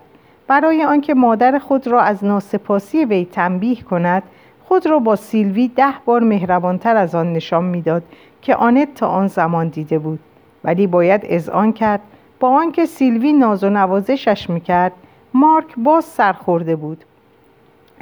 برای 0.47 0.85
آنکه 0.85 1.15
مادر 1.15 1.59
خود 1.59 1.87
را 1.87 2.01
از 2.01 2.25
ناسپاسی 2.25 3.05
وی 3.05 3.25
تنبیه 3.25 3.83
کند 3.83 4.23
خود 4.65 4.87
را 4.87 4.99
با 4.99 5.17
سیلوی 5.17 5.69
ده 5.69 5.95
بار 6.05 6.21
مهربانتر 6.21 6.97
از 6.97 7.15
آن 7.15 7.33
نشان 7.33 7.65
می‌داد 7.65 8.03
که 8.43 8.55
آنت 8.55 8.95
تا 8.95 9.09
آن 9.09 9.27
زمان 9.27 9.69
دیده 9.69 9.99
بود. 9.99 10.19
ولی 10.65 10.87
باید 10.87 11.21
اذعان 11.25 11.73
کرد 11.73 12.01
با 12.41 12.49
آنکه 12.49 12.87
سیلوی 12.87 13.33
ناز 13.33 13.65
و 13.65 13.71
نوازشش 13.71 14.51
می‌کرد 14.51 14.93
مارک 15.35 15.67
باز 15.77 16.05
سرخورده 16.05 16.77
بود. 16.77 17.05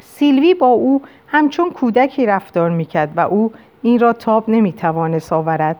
سیلوی 0.02 0.54
با 0.54 0.66
او 0.66 1.02
همچون 1.26 1.70
کودکی 1.70 2.26
رفتار 2.26 2.70
می‌کرد 2.70 3.12
و 3.16 3.20
او 3.20 3.52
این 3.82 3.98
را 3.98 4.12
تاب 4.12 4.44
نمی‌توانست 4.48 5.32
آورد. 5.32 5.76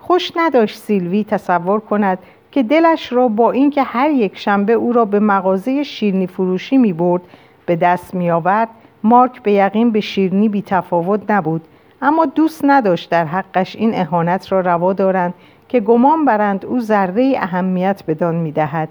خوش 0.00 0.32
نداشت 0.36 0.78
سیلوی 0.78 1.24
تصور 1.24 1.80
کند 1.80 2.18
که 2.50 2.62
دلش 2.62 3.12
را 3.12 3.28
با 3.28 3.50
اینکه 3.50 3.82
هر 3.82 4.10
یک 4.10 4.38
شنبه 4.38 4.72
او 4.72 4.92
را 4.92 5.04
به 5.04 5.20
مغازه 5.20 5.82
شیرنی 5.82 6.26
فروشی 6.26 6.78
می 6.78 6.92
برد 6.92 7.22
به 7.66 7.76
دست 7.76 8.14
می 8.14 8.30
آورد 8.30 8.68
مارک 9.02 9.42
به 9.42 9.52
یقین 9.52 9.90
به 9.90 10.00
شیرنی 10.00 10.48
بی 10.48 10.62
تفاوت 10.62 11.30
نبود. 11.30 11.64
اما 12.02 12.26
دوست 12.26 12.60
نداشت 12.64 13.10
در 13.10 13.24
حقش 13.24 13.76
این 13.76 13.94
اهانت 13.94 14.52
را 14.52 14.60
روا 14.60 14.92
دارند 14.92 15.34
که 15.68 15.80
گمان 15.80 16.24
برند 16.24 16.66
او 16.66 16.80
ذره 16.80 17.34
اهمیت 17.36 18.02
بدان 18.08 18.34
می 18.34 18.52
دهد 18.52 18.88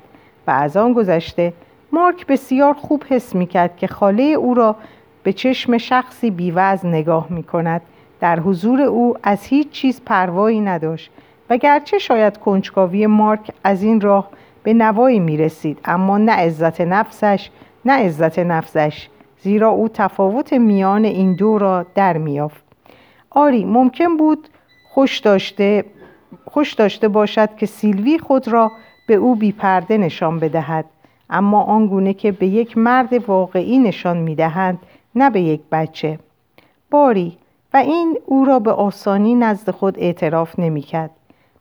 و 0.47 0.51
از 0.51 0.77
آن 0.77 0.93
گذشته 0.93 1.53
مارک 1.91 2.27
بسیار 2.27 2.73
خوب 2.73 3.03
حس 3.09 3.35
می 3.35 3.47
کرد 3.47 3.77
که 3.77 3.87
خاله 3.87 4.23
او 4.23 4.53
را 4.53 4.75
به 5.23 5.33
چشم 5.33 5.77
شخصی 5.77 6.31
بیوز 6.31 6.85
نگاه 6.85 7.27
می 7.29 7.43
کند 7.43 7.81
در 8.19 8.39
حضور 8.39 8.81
او 8.81 9.15
از 9.23 9.43
هیچ 9.43 9.69
چیز 9.69 10.01
پروایی 10.05 10.61
نداشت 10.61 11.11
و 11.49 11.57
گرچه 11.57 11.97
شاید 11.97 12.37
کنجکاوی 12.37 13.07
مارک 13.07 13.51
از 13.63 13.83
این 13.83 14.01
راه 14.01 14.29
به 14.63 14.73
نوایی 14.73 15.19
می 15.19 15.37
رسید 15.37 15.79
اما 15.85 16.17
نه 16.17 16.31
عزت 16.31 16.81
نفسش 16.81 17.49
نه 17.85 17.93
عزت 17.93 18.39
نفسش 18.39 19.09
زیرا 19.41 19.69
او 19.69 19.89
تفاوت 19.93 20.53
میان 20.53 21.05
این 21.05 21.35
دو 21.35 21.57
را 21.57 21.85
در 21.95 22.17
میافت 22.17 22.63
آری 23.29 23.65
ممکن 23.65 24.17
بود 24.17 24.47
خوش 24.89 25.19
داشته 25.19 25.85
خوش 26.45 26.73
داشته 26.73 27.07
باشد 27.07 27.55
که 27.55 27.65
سیلوی 27.65 28.19
خود 28.19 28.47
را 28.47 28.71
به 29.07 29.15
او 29.15 29.35
بیپرده 29.35 29.97
نشان 29.97 30.39
بدهد. 30.39 30.85
اما 31.29 31.61
آنگونه 31.61 32.13
که 32.13 32.31
به 32.31 32.47
یک 32.47 32.77
مرد 32.77 33.29
واقعی 33.29 33.79
نشان 33.79 34.17
می‌دهند 34.17 34.79
نه 35.15 35.29
به 35.29 35.41
یک 35.41 35.61
بچه. 35.71 36.19
باری 36.91 37.37
و 37.73 37.77
این 37.77 38.17
او 38.25 38.45
را 38.45 38.59
به 38.59 38.71
آسانی 38.71 39.35
نزد 39.35 39.71
خود 39.71 39.99
اعتراف 39.99 40.59
نمی‌کرد. 40.59 41.11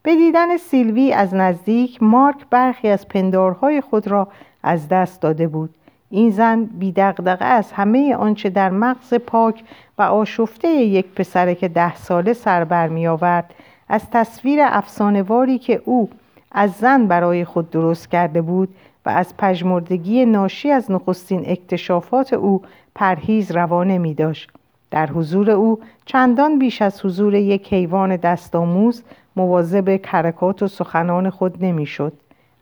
به 0.03 0.17
دیدن 0.17 0.57
سیلوی 0.57 1.13
از 1.13 1.35
نزدیک 1.35 2.03
مارک 2.03 2.37
برخی 2.51 2.89
از 2.89 3.09
پندارهای 3.09 3.81
خود 3.81 4.09
را 4.09 4.29
از 4.63 4.89
دست 4.89 5.21
داده 5.21 5.49
بود. 5.49 5.75
این 6.11 6.31
زن 6.31 6.65
بیدقدقه 6.65 7.45
از 7.45 7.73
همه 7.73 8.17
آنچه 8.17 8.51
در 8.51 8.71
مغز 8.71 9.15
پاک 9.15 9.65
و 9.99 10.03
آشفته 10.03 10.69
یک 10.69 11.07
پسره 11.07 11.55
که 11.55 11.69
ده 11.69 11.97
ساله 11.97 12.33
سر 12.33 12.65
بر 12.65 12.89
می 12.89 13.07
آورد 13.07 13.55
از 13.89 14.11
تصویر 14.11 14.61
افسانهواری 14.63 15.59
که 15.59 15.83
او 15.85 16.11
از 16.53 16.73
زن 16.73 17.07
برای 17.07 17.45
خود 17.45 17.71
درست 17.71 18.11
کرده 18.11 18.43
بود 18.43 18.75
و 19.09 19.11
از 19.11 19.37
پژمردگی 19.37 20.27
ناشی 20.27 20.71
از 20.71 20.91
نخستین 20.91 21.43
اکتشافات 21.47 22.33
او 22.33 22.63
پرهیز 22.95 23.51
روانه 23.51 23.99
می 23.99 24.15
داشت. 24.15 24.51
در 24.91 25.07
حضور 25.07 25.51
او 25.51 25.81
چندان 26.05 26.59
بیش 26.59 26.83
از 26.83 27.05
حضور 27.05 27.35
یک 27.35 27.73
حیوان 27.73 28.17
دستآموز 28.17 29.03
مواظب 29.37 30.01
حرکات 30.07 30.63
و 30.63 30.69
سخنان 30.69 31.31
خود 31.31 31.65
نمی‌شد. 31.65 32.13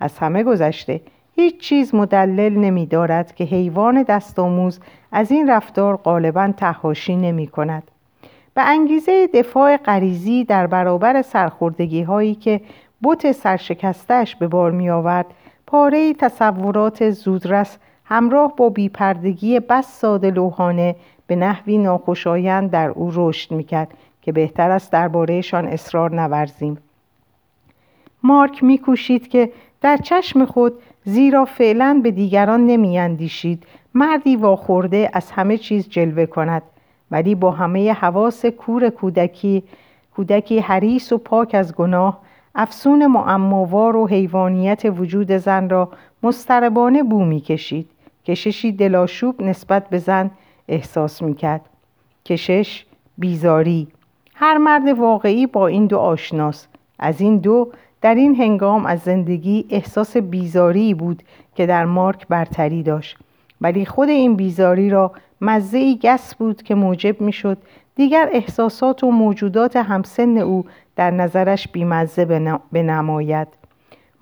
از 0.00 0.18
همه 0.18 0.42
گذشته 0.42 1.00
هیچ 1.36 1.60
چیز 1.60 1.94
مدلل 1.94 2.52
نمی 2.52 2.86
دارد 2.86 3.34
که 3.34 3.44
حیوان 3.44 4.02
دستآموز 4.02 4.80
از 5.12 5.30
این 5.30 5.50
رفتار 5.50 5.96
غالبا 5.96 6.52
تحاشی 6.56 7.16
نمی 7.16 7.46
کند. 7.46 7.90
به 8.54 8.62
انگیزه 8.62 9.26
دفاع 9.26 9.76
غریزی 9.76 10.44
در 10.44 10.66
برابر 10.66 11.22
سرخوردگی 11.22 12.02
هایی 12.02 12.34
که 12.34 12.60
بوت 13.02 13.32
سرشکستش 13.32 14.36
به 14.36 14.48
بار 14.48 14.70
می 14.70 14.90
آورد 14.90 15.26
پاره 15.66 16.14
تصورات 16.14 17.10
زودرس 17.10 17.78
همراه 18.04 18.56
با 18.56 18.68
بیپردگی 18.68 19.60
بس 19.60 20.00
ساده 20.00 20.30
لوحانه 20.30 20.96
به 21.26 21.36
نحوی 21.36 21.78
ناخوشایند 21.78 22.70
در 22.70 22.88
او 22.88 23.10
رشد 23.14 23.54
می‌کرد 23.54 23.94
که 24.22 24.32
بهتر 24.32 24.70
است 24.70 24.92
دربارهشان 24.92 25.66
اصرار 25.68 26.14
نورزیم. 26.14 26.78
مارک 28.22 28.64
میکوشید 28.64 29.28
که 29.28 29.52
در 29.80 29.96
چشم 29.96 30.44
خود 30.44 30.72
زیرا 31.04 31.44
فعلا 31.44 32.00
به 32.02 32.10
دیگران 32.10 32.66
نمیاندیشید 32.66 33.64
مردی 33.94 34.36
واخورده 34.36 35.10
از 35.12 35.30
همه 35.30 35.58
چیز 35.58 35.88
جلوه 35.88 36.26
کند 36.26 36.62
ولی 37.10 37.34
با 37.34 37.50
همه 37.50 37.92
حواس 37.92 38.46
کور 38.46 38.88
کودکی 38.88 39.62
کودکی 40.16 40.58
حریص 40.58 41.12
و 41.12 41.18
پاک 41.18 41.54
از 41.54 41.74
گناه 41.74 42.20
افسون 42.58 43.06
معماوار 43.06 43.96
و 43.96 44.06
حیوانیت 44.06 44.82
وجود 44.84 45.32
زن 45.32 45.68
را 45.68 45.88
مستربانه 46.22 47.02
بو 47.02 47.24
می‌کشید. 47.24 47.90
کششی 48.24 48.72
دلاشوب 48.72 49.42
نسبت 49.42 49.88
به 49.88 49.98
زن 49.98 50.30
احساس 50.68 51.22
می‌کرد. 51.22 51.60
کشش 52.24 52.84
بیزاری. 53.18 53.88
هر 54.34 54.58
مرد 54.58 54.88
واقعی 54.88 55.46
با 55.46 55.66
این 55.66 55.86
دو 55.86 55.98
آشناست 55.98 56.68
از 56.98 57.20
این 57.20 57.38
دو 57.38 57.72
در 58.00 58.14
این 58.14 58.34
هنگام 58.34 58.86
از 58.86 59.00
زندگی 59.00 59.66
احساس 59.70 60.16
بیزاری 60.16 60.94
بود 60.94 61.22
که 61.54 61.66
در 61.66 61.84
مارک 61.84 62.28
برتری 62.28 62.82
داشت. 62.82 63.16
ولی 63.60 63.86
خود 63.86 64.08
این 64.08 64.36
بیزاری 64.36 64.90
را 64.90 65.12
مزه 65.40 65.94
گس 65.94 66.34
بود 66.34 66.62
که 66.62 66.74
موجب 66.74 67.20
می‌شد 67.20 67.58
دیگر 67.96 68.28
احساسات 68.32 69.04
و 69.04 69.10
موجودات 69.10 69.76
همسن 69.76 70.38
او 70.38 70.64
در 70.96 71.10
نظرش 71.10 71.68
بیمزه 71.68 72.24
بنماید 72.72 73.48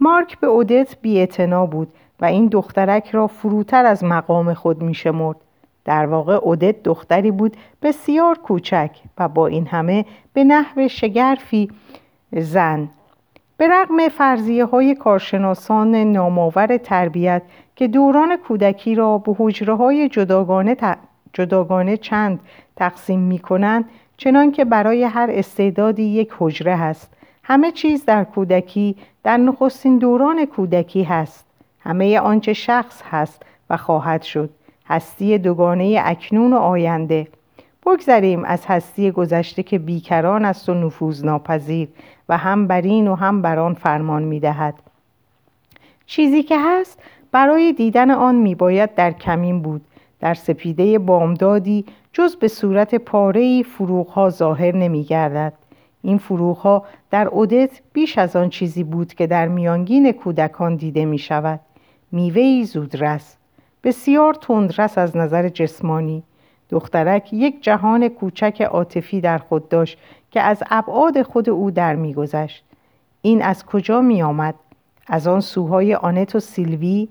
مارک 0.01 0.41
به 0.41 0.47
اودت 0.47 0.97
بی 1.03 1.27
بود 1.71 1.89
و 2.21 2.25
این 2.25 2.47
دخترک 2.47 3.11
را 3.11 3.27
فروتر 3.27 3.87
از 3.87 4.05
مقام 4.05 4.55
خود 4.55 4.83
می 4.83 4.95
شمرد. 4.95 5.37
در 5.85 6.07
واقع 6.07 6.35
اودت 6.35 6.83
دختری 6.83 7.31
بود 7.31 7.57
بسیار 7.83 8.39
کوچک 8.39 8.91
و 9.19 9.29
با 9.29 9.47
این 9.47 9.67
همه 9.67 10.05
به 10.33 10.45
نحو 10.45 10.89
شگرفی 10.89 11.71
زن 12.33 12.89
به 13.57 13.69
رغم 13.69 14.09
فرضیه 14.09 14.65
های 14.65 14.95
کارشناسان 14.95 15.95
نامآور 15.95 16.77
تربیت 16.77 17.43
که 17.77 17.89
دوران 17.89 18.37
کودکی 18.37 18.95
را 18.95 19.19
به 19.19 19.35
حجره 19.39 19.77
های 19.77 20.09
جداگانه, 20.09 20.77
جداگانه 21.33 21.97
چند 21.97 22.41
تقسیم 22.77 23.21
می 23.21 23.39
کنند 23.39 23.85
چنان 24.17 24.53
که 24.53 24.65
برای 24.65 25.05
هر 25.05 25.29
استعدادی 25.31 26.03
یک 26.03 26.33
حجره 26.39 26.77
هست. 26.77 27.11
همه 27.43 27.73
چیز 27.73 28.05
در 28.05 28.25
کودکی 28.25 28.97
در 29.23 29.37
نخستین 29.37 29.99
دوران 29.99 30.45
کودکی 30.45 31.03
هست. 31.03 31.47
همه 31.81 32.21
آنچه 32.21 32.53
شخص 32.53 33.03
هست 33.11 33.43
و 33.71 33.77
خواهد 33.77 34.23
شد. 34.23 34.51
هستی 34.87 35.39
دوگانه 35.39 36.01
اکنون 36.05 36.53
و 36.53 36.57
آینده. 36.57 37.29
بگذریم 37.87 38.45
از 38.45 38.67
هستی 38.67 39.11
گذشته 39.11 39.63
که 39.63 39.79
بیکران 39.79 40.45
است 40.45 40.69
و 40.69 40.75
نفوذ 40.75 41.25
ناپذیر 41.25 41.89
و 42.29 42.39
هم 42.39 42.67
بر 42.67 42.81
این 42.81 43.09
و 43.09 43.15
هم 43.15 43.43
بر 43.43 43.59
آن 43.59 43.75
فرمان 43.75 44.23
می‌دهد 44.23 44.75
چیزی 46.07 46.43
که 46.43 46.59
هست 46.61 47.03
برای 47.33 47.73
دیدن 47.73 48.11
آن 48.11 48.35
میباید 48.35 48.95
در 48.95 49.13
کمین 49.13 49.63
بود. 49.63 49.83
در 50.21 50.35
سپیده 50.35 50.99
بامدادی 50.99 51.85
جز 52.17 52.37
به 52.37 52.49
صورت 52.49 52.95
پارهی 52.95 53.63
فروغها 53.63 54.31
ظاهر 54.31 54.77
نمیگردد. 54.77 55.53
این 56.03 56.19
فروغها 56.19 56.85
در 57.11 57.29
اودت 57.29 57.81
بیش 57.93 58.19
از 58.19 58.37
آن 58.37 58.49
چیزی 58.51 58.85
بود 58.85 59.15
که 59.15 59.27
در 59.27 59.49
میانگین 59.49 60.13
کودکان 60.13 60.77
دیده 60.77 61.05
می 61.05 61.19
شود 61.19 61.61
میوهی 62.13 62.65
زودرس. 62.65 63.37
بسیار 63.85 64.35
تندرس 64.35 64.99
از 64.99 65.17
نظر 65.17 65.49
جسمانی. 65.49 66.23
دخترک 66.71 67.33
یک 67.33 67.63
جهان 67.63 68.09
کوچک 68.09 68.63
عاطفی 68.63 69.21
در 69.21 69.39
خود 69.39 69.69
داشت 69.69 69.99
که 70.31 70.41
از 70.41 70.63
ابعاد 70.71 71.23
خود 71.23 71.51
او 71.51 71.71
در 71.71 71.95
میگذشت. 71.95 72.65
این 73.23 73.43
از 73.43 73.67
کجا 73.67 74.01
می 74.01 74.23
آمد؟ 74.23 74.55
از 75.07 75.27
آن 75.27 75.41
سوهای 75.41 75.95
آنت 75.95 76.35
و 76.35 76.41
سیلوی؟ 76.41 77.09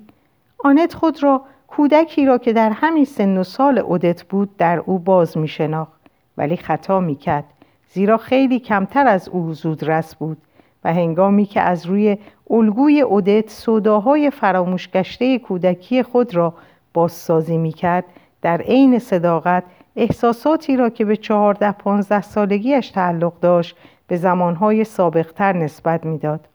آنت 0.64 0.94
خود 0.94 1.24
را 1.24 1.42
کودکی 1.76 2.26
را 2.26 2.38
که 2.38 2.54
در 2.54 2.70
همین 2.70 3.06
سن 3.06 3.38
و 3.38 3.44
سال 3.44 3.78
اودت 3.78 4.24
بود 4.24 4.58
در 4.58 4.80
او 4.80 5.00
باز 5.00 5.38
می 5.38 5.48
شناخت 5.48 6.02
ولی 6.38 6.58
خطا 6.58 7.00
می 7.00 7.16
کرد 7.16 7.44
زیرا 7.90 8.18
خیلی 8.18 8.60
کمتر 8.60 9.08
از 9.08 9.30
او 9.30 9.54
زودرس 9.54 10.16
بود 10.16 10.38
و 10.84 10.94
هنگامی 10.94 11.46
که 11.46 11.62
از 11.62 11.86
روی 11.86 12.18
الگوی 12.50 13.02
اودت 13.02 13.50
سوداهای 13.50 14.30
فراموش 14.30 14.90
گشته 14.90 15.40
کودکی 15.40 16.04
خود 16.04 16.36
را 16.36 16.54
بازسازی 16.94 17.58
می 17.58 17.72
کرد 17.72 18.06
در 18.42 18.62
عین 18.62 19.00
صداقت 19.00 19.64
احساساتی 19.96 20.78
را 20.78 20.90
که 20.90 21.06
به 21.06 21.18
چهارده 21.18 21.72
پانزده 21.72 22.22
سالگیش 22.22 22.90
تعلق 22.90 23.34
داشت 23.42 23.76
به 24.08 24.18
زمانهای 24.18 24.84
سابقتر 24.84 25.54
نسبت 25.54 26.06
می‌داد. 26.06 26.48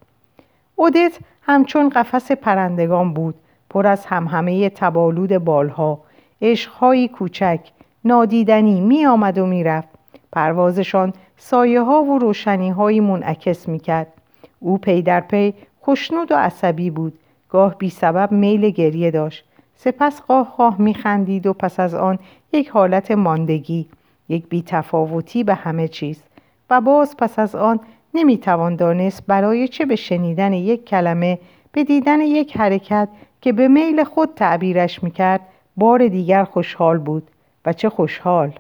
اودت 0.77 1.19
همچون 1.43 1.89
قفس 1.89 2.33
پرندگان 2.33 3.15
بود 3.15 3.35
پر 3.71 3.87
از 3.87 4.07
همهمه 4.07 4.71
تبالود 4.71 5.33
بالها 5.33 6.01
عشقهایی 6.43 7.09
کوچک 7.09 7.61
نادیدنی 8.05 8.81
می 8.81 9.07
آمد 9.07 9.39
و 9.39 9.47
می 9.47 9.65
رفت. 9.65 9.89
پروازشان 10.33 11.13
سایه 11.37 11.81
ها 11.81 12.03
و 12.03 12.19
روشنی 12.19 12.71
های 12.71 13.01
منعکس 13.01 13.69
می 13.69 13.79
کرد. 13.79 14.13
او 14.61 14.79
پی 14.79 15.03
در 15.03 15.21
پی 15.21 15.55
خوشنود 15.81 16.33
و 16.33 16.35
عصبی 16.35 16.91
بود 16.91 17.19
گاه 17.49 17.79
بی 17.79 17.91
سبب 17.91 18.33
میل 18.33 18.71
گریه 18.71 19.11
داشت 19.11 19.45
سپس 19.77 20.21
قاه 20.21 20.55
قاه 20.57 20.81
می 20.81 20.95
خندید 20.95 21.47
و 21.47 21.53
پس 21.53 21.81
از 21.81 21.95
آن 21.95 22.19
یک 22.53 22.69
حالت 22.69 23.11
ماندگی 23.11 23.87
یک 24.29 24.49
بیتفاوتی 24.49 25.45
به 25.45 25.55
همه 25.55 25.89
چیز 25.89 26.23
و 26.71 26.81
باز 26.81 27.17
پس 27.17 27.39
از 27.39 27.55
آن 27.55 27.81
نمی 28.15 28.39
توان 28.39 28.77
دانست 28.77 29.27
برای 29.27 29.69
چه 29.69 29.87
به 29.87 29.97
شنیدن 29.97 30.53
یک 30.53 30.85
کلمه 30.85 31.39
به 31.73 31.85
دیدن 31.85 32.21
یک 32.21 32.57
حرکت 32.57 33.09
که 33.49 33.53
به 33.53 33.69
میل 33.69 34.05
خود 34.05 34.35
تعبیرش 34.37 35.03
می‌کرد 35.03 35.41
بار 35.77 36.09
دیگر 36.09 36.45
خوشحال 36.45 36.99
بود 36.99 37.31
و 37.67 37.73
چه 37.73 37.89
خوشحال! 37.89 38.53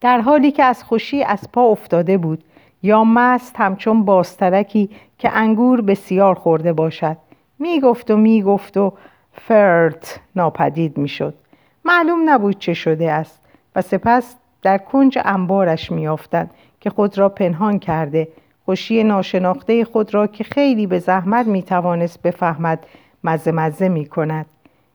در 0.00 0.20
حالی 0.20 0.50
که 0.50 0.64
از 0.64 0.84
خوشی 0.84 1.24
از 1.24 1.52
پا 1.52 1.62
افتاده 1.62 2.18
بود 2.18 2.44
یا 2.82 3.04
مست 3.04 3.56
همچون 3.56 4.04
باسترکی 4.04 4.90
که 5.18 5.30
انگور 5.32 5.80
بسیار 5.80 6.34
خورده 6.34 6.72
باشد. 6.72 7.16
می‌گفت 7.58 8.10
و 8.10 8.16
می‌گفت 8.16 8.76
و 8.76 8.92
فرت 9.32 10.20
ناپدید 10.36 10.98
می‌شد. 10.98 11.34
معلوم 11.84 12.30
نبود 12.30 12.58
چه 12.58 12.74
شده 12.74 13.12
است 13.12 13.40
و 13.76 13.82
سپس 13.82 14.36
در 14.62 14.78
کنج 14.78 15.18
انبارش 15.24 15.92
میافتند 15.92 16.50
که 16.80 16.90
خود 16.90 17.18
را 17.18 17.28
پنهان 17.28 17.78
کرده. 17.78 18.28
خوشی 18.64 19.04
ناشناخته 19.04 19.84
خود 19.84 20.14
را 20.14 20.26
که 20.26 20.44
خیلی 20.44 20.86
به 20.86 20.98
زحمت 20.98 21.46
می‌توانست 21.46 22.22
بفهمد 22.22 22.86
مزه 23.24 23.52
مزه 23.52 23.88
می 23.88 24.06
کند. 24.06 24.46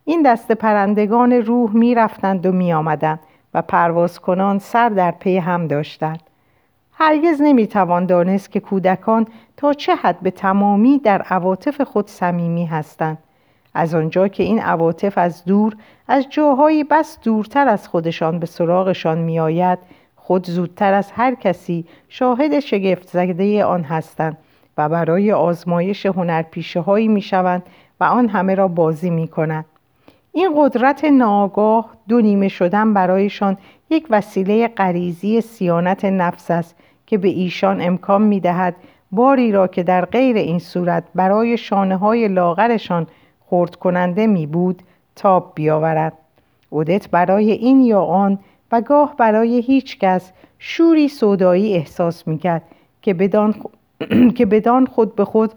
این 0.05 0.21
دست 0.21 0.51
پرندگان 0.51 1.33
روح 1.33 1.75
می 1.75 1.95
رفتند 1.95 2.45
و 2.45 2.51
می 2.51 2.73
آمدند 2.73 3.19
و 3.53 3.61
پرواز 3.61 4.19
کنان 4.19 4.59
سر 4.59 4.89
در 4.89 5.11
پی 5.11 5.37
هم 5.37 5.67
داشتند. 5.67 6.19
هرگز 6.93 7.41
نمی‌توان 7.41 8.05
دانست 8.05 8.51
که 8.51 8.59
کودکان 8.59 9.27
تا 9.57 9.73
چه 9.73 9.95
حد 9.95 10.19
به 10.19 10.31
تمامی 10.31 10.99
در 10.99 11.21
عواطف 11.21 11.81
خود 11.81 12.07
صمیمی 12.07 12.65
هستند 12.65 13.17
از 13.73 13.95
آنجا 13.95 14.27
که 14.27 14.43
این 14.43 14.59
عواطف 14.59 15.17
از 15.17 15.45
دور 15.45 15.75
از 16.07 16.25
جاهایی 16.29 16.83
بس 16.83 17.19
دورتر 17.23 17.67
از 17.67 17.87
خودشان 17.87 18.39
به 18.39 18.45
سراغشان 18.45 19.17
میآید 19.17 19.79
خود 20.15 20.47
زودتر 20.47 20.93
از 20.93 21.11
هر 21.11 21.35
کسی 21.35 21.85
شاهد 22.09 22.59
شگفت 22.59 23.07
زده 23.07 23.65
آن 23.65 23.83
هستند 23.83 24.37
و 24.77 24.89
برای 24.89 25.31
آزمایش 25.31 26.05
هنرپیشه 26.05 26.79
هایی 26.79 27.07
می 27.07 27.21
شوند 27.21 27.63
و 27.99 28.03
آن 28.03 28.29
همه 28.29 28.55
را 28.55 28.67
بازی 28.67 29.09
می 29.09 29.27
کنند. 29.27 29.65
این 30.31 30.53
قدرت 30.57 31.05
ناگاه 31.05 31.89
دو 32.07 32.21
نیمه 32.21 32.47
شدن 32.47 32.93
برایشان 32.93 33.57
یک 33.89 34.07
وسیله 34.09 34.67
غریزی 34.67 35.41
سیانت 35.41 36.05
نفس 36.05 36.51
است 36.51 36.75
که 37.05 37.17
به 37.17 37.27
ایشان 37.27 37.81
امکان 37.81 38.21
می 38.21 38.39
دهد 38.39 38.75
باری 39.11 39.51
را 39.51 39.67
که 39.67 39.83
در 39.83 40.05
غیر 40.05 40.35
این 40.35 40.59
صورت 40.59 41.03
برای 41.15 41.57
شانه 41.57 41.97
های 41.97 42.27
لاغرشان 42.27 43.07
خورد 43.39 43.75
کننده 43.75 44.27
می 44.27 44.47
بود 44.47 44.81
تاب 45.15 45.51
بیاورد 45.55 46.13
اودت 46.69 47.09
برای 47.09 47.51
این 47.51 47.81
یا 47.81 48.01
آن 48.01 48.39
و 48.71 48.81
گاه 48.81 49.15
برای 49.17 49.59
هیچ 49.59 49.99
کس 49.99 50.31
شوری 50.59 51.07
صدایی 51.07 51.73
احساس 51.73 52.27
می 52.27 52.37
کرد 52.37 52.61
که 53.01 53.13
بدان, 53.13 53.55
که 54.37 54.45
بدان 54.45 54.85
خود 54.85 55.15
به 55.15 55.25
خود 55.25 55.51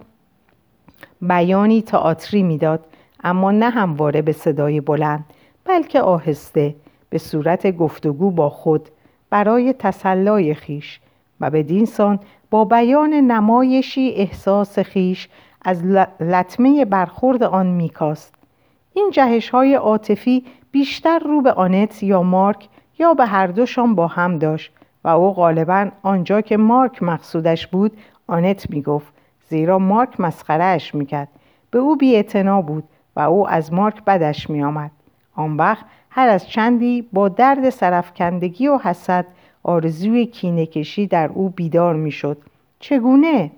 بیانی 1.22 1.82
تئاتری 1.82 2.42
می‌داد 2.42 2.84
اما 3.24 3.50
نه 3.50 3.70
همواره 3.70 4.22
به 4.22 4.32
صدای 4.32 4.80
بلند 4.80 5.24
بلکه 5.64 6.00
آهسته 6.00 6.74
به 7.10 7.18
صورت 7.18 7.76
گفتگو 7.76 8.30
با 8.30 8.50
خود 8.50 8.88
برای 9.30 9.72
تسلای 9.72 10.54
خیش 10.54 11.00
و 11.40 11.50
به 11.50 11.62
دینسان 11.62 12.20
با 12.50 12.64
بیان 12.64 13.14
نمایشی 13.14 14.10
احساس 14.10 14.78
خیش 14.78 15.28
از 15.62 15.84
لطمه 16.20 16.84
برخورد 16.84 17.42
آن 17.42 17.66
میکاست. 17.66 18.34
این 18.94 19.10
جهش 19.12 19.50
های 19.50 19.74
عاطفی 19.74 20.44
بیشتر 20.72 21.18
رو 21.18 21.42
به 21.42 21.52
آنت 21.52 22.02
یا 22.02 22.22
مارک 22.22 22.68
یا 22.98 23.14
به 23.14 23.26
هر 23.26 23.46
دوشان 23.46 23.94
با 23.94 24.06
هم 24.06 24.38
داشت 24.38 24.72
و 25.04 25.08
او 25.08 25.32
غالبا 25.32 25.88
آنجا 26.02 26.40
که 26.40 26.56
مارک 26.56 27.02
مقصودش 27.02 27.66
بود 27.66 27.92
آنت 28.26 28.70
می‌گفت. 28.70 29.17
زیرا 29.48 29.78
مارک 29.78 30.20
مسخرهش 30.20 30.94
می‌کرد. 30.94 31.28
به 31.70 31.78
او 31.78 31.96
بی 31.96 32.22
بود 32.66 32.84
و 33.16 33.20
او 33.20 33.48
از 33.48 33.72
مارک 33.72 34.04
بدش 34.04 34.50
میآمد. 34.50 34.90
آن 35.34 35.56
وقت 35.56 35.84
هر 36.10 36.28
از 36.28 36.48
چندی 36.48 37.08
با 37.12 37.28
درد 37.28 37.70
سرفکندگی 37.70 38.68
و 38.68 38.78
حسد 38.78 39.26
آرزوی 39.62 40.26
کینه 40.26 40.68
در 41.10 41.30
او 41.34 41.48
بیدار 41.48 41.94
می‌شد. 41.94 42.38
چگونه؟ 42.80 43.50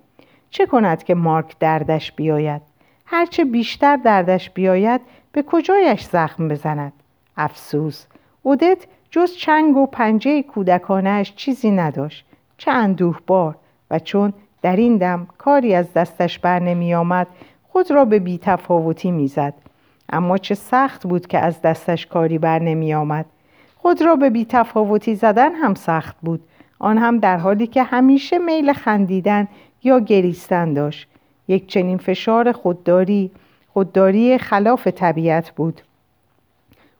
چه 0.50 0.66
کند 0.66 1.02
که 1.02 1.14
مارک 1.14 1.58
دردش 1.58 2.12
بیاید؟ 2.12 2.62
هرچه 3.06 3.44
بیشتر 3.44 3.96
دردش 3.96 4.50
بیاید 4.50 5.00
به 5.32 5.42
کجایش 5.42 6.04
زخم 6.04 6.48
بزند؟ 6.48 6.92
افسوس! 7.36 8.06
اودت 8.42 8.86
جز 9.10 9.32
چنگ 9.32 9.76
و 9.76 9.86
پنجه 9.86 10.42
کودکانش 10.42 11.34
چیزی 11.34 11.70
نداشت. 11.70 12.24
چه 12.58 12.70
اندوه 12.70 13.18
بار 13.26 13.56
و 13.90 13.98
چون 13.98 14.32
در 14.62 14.76
این 14.76 14.96
دم 14.96 15.26
کاری 15.38 15.74
از 15.74 15.92
دستش 15.92 16.38
بر 16.38 16.58
نمی 16.58 16.94
آمد 16.94 17.26
خود 17.68 17.90
را 17.90 18.04
به 18.04 18.18
بیتفاوتی 18.18 19.10
می‌زد 19.10 19.54
اما 20.12 20.38
چه 20.38 20.54
سخت 20.54 21.06
بود 21.06 21.26
که 21.26 21.38
از 21.38 21.62
دستش 21.62 22.06
کاری 22.06 22.38
بر 22.38 22.58
نمی 22.58 22.94
آمد. 22.94 23.26
خود 23.76 24.02
را 24.02 24.16
به 24.16 24.30
بیتفاوتی 24.30 25.14
زدن 25.14 25.54
هم 25.54 25.74
سخت 25.74 26.16
بود. 26.22 26.40
آن 26.78 26.98
هم 26.98 27.18
در 27.18 27.36
حالی 27.36 27.66
که 27.66 27.82
همیشه 27.82 28.38
میل 28.38 28.72
خندیدن 28.72 29.48
یا 29.82 30.00
گریستن 30.00 30.72
داشت. 30.74 31.08
یک 31.48 31.66
چنین 31.66 31.98
فشار 31.98 32.52
خودداری 32.52 33.30
خودداری 33.72 34.38
خلاف 34.38 34.86
طبیعت 34.86 35.50
بود. 35.50 35.80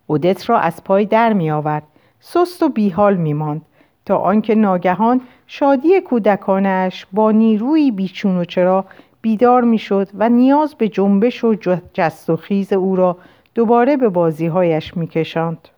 اودت 0.06 0.50
را 0.50 0.58
از 0.58 0.84
پای 0.84 1.04
در 1.04 1.32
می 1.32 1.50
آورد. 1.50 1.82
سست 2.20 2.62
و 2.62 2.68
بیحال 2.68 3.16
می 3.16 3.32
ماند. 3.32 3.62
تا 4.06 4.16
آنکه 4.18 4.54
ناگهان 4.54 5.20
شادی 5.46 6.00
کودکانش 6.00 7.06
با 7.12 7.30
نیروی 7.30 7.90
بیچون 7.90 8.36
و 8.36 8.44
چرا 8.44 8.84
بیدار 9.22 9.62
می‌شد 9.62 10.08
و 10.14 10.28
نیاز 10.28 10.74
به 10.74 10.88
جنبش 10.88 11.44
و 11.44 11.54
جست 11.94 12.30
و 12.30 12.36
خیز 12.36 12.72
او 12.72 12.96
را 12.96 13.16
دوباره 13.54 13.96
به 13.96 14.08
بازیهایش 14.08 14.96
میکشاند. 14.96 15.68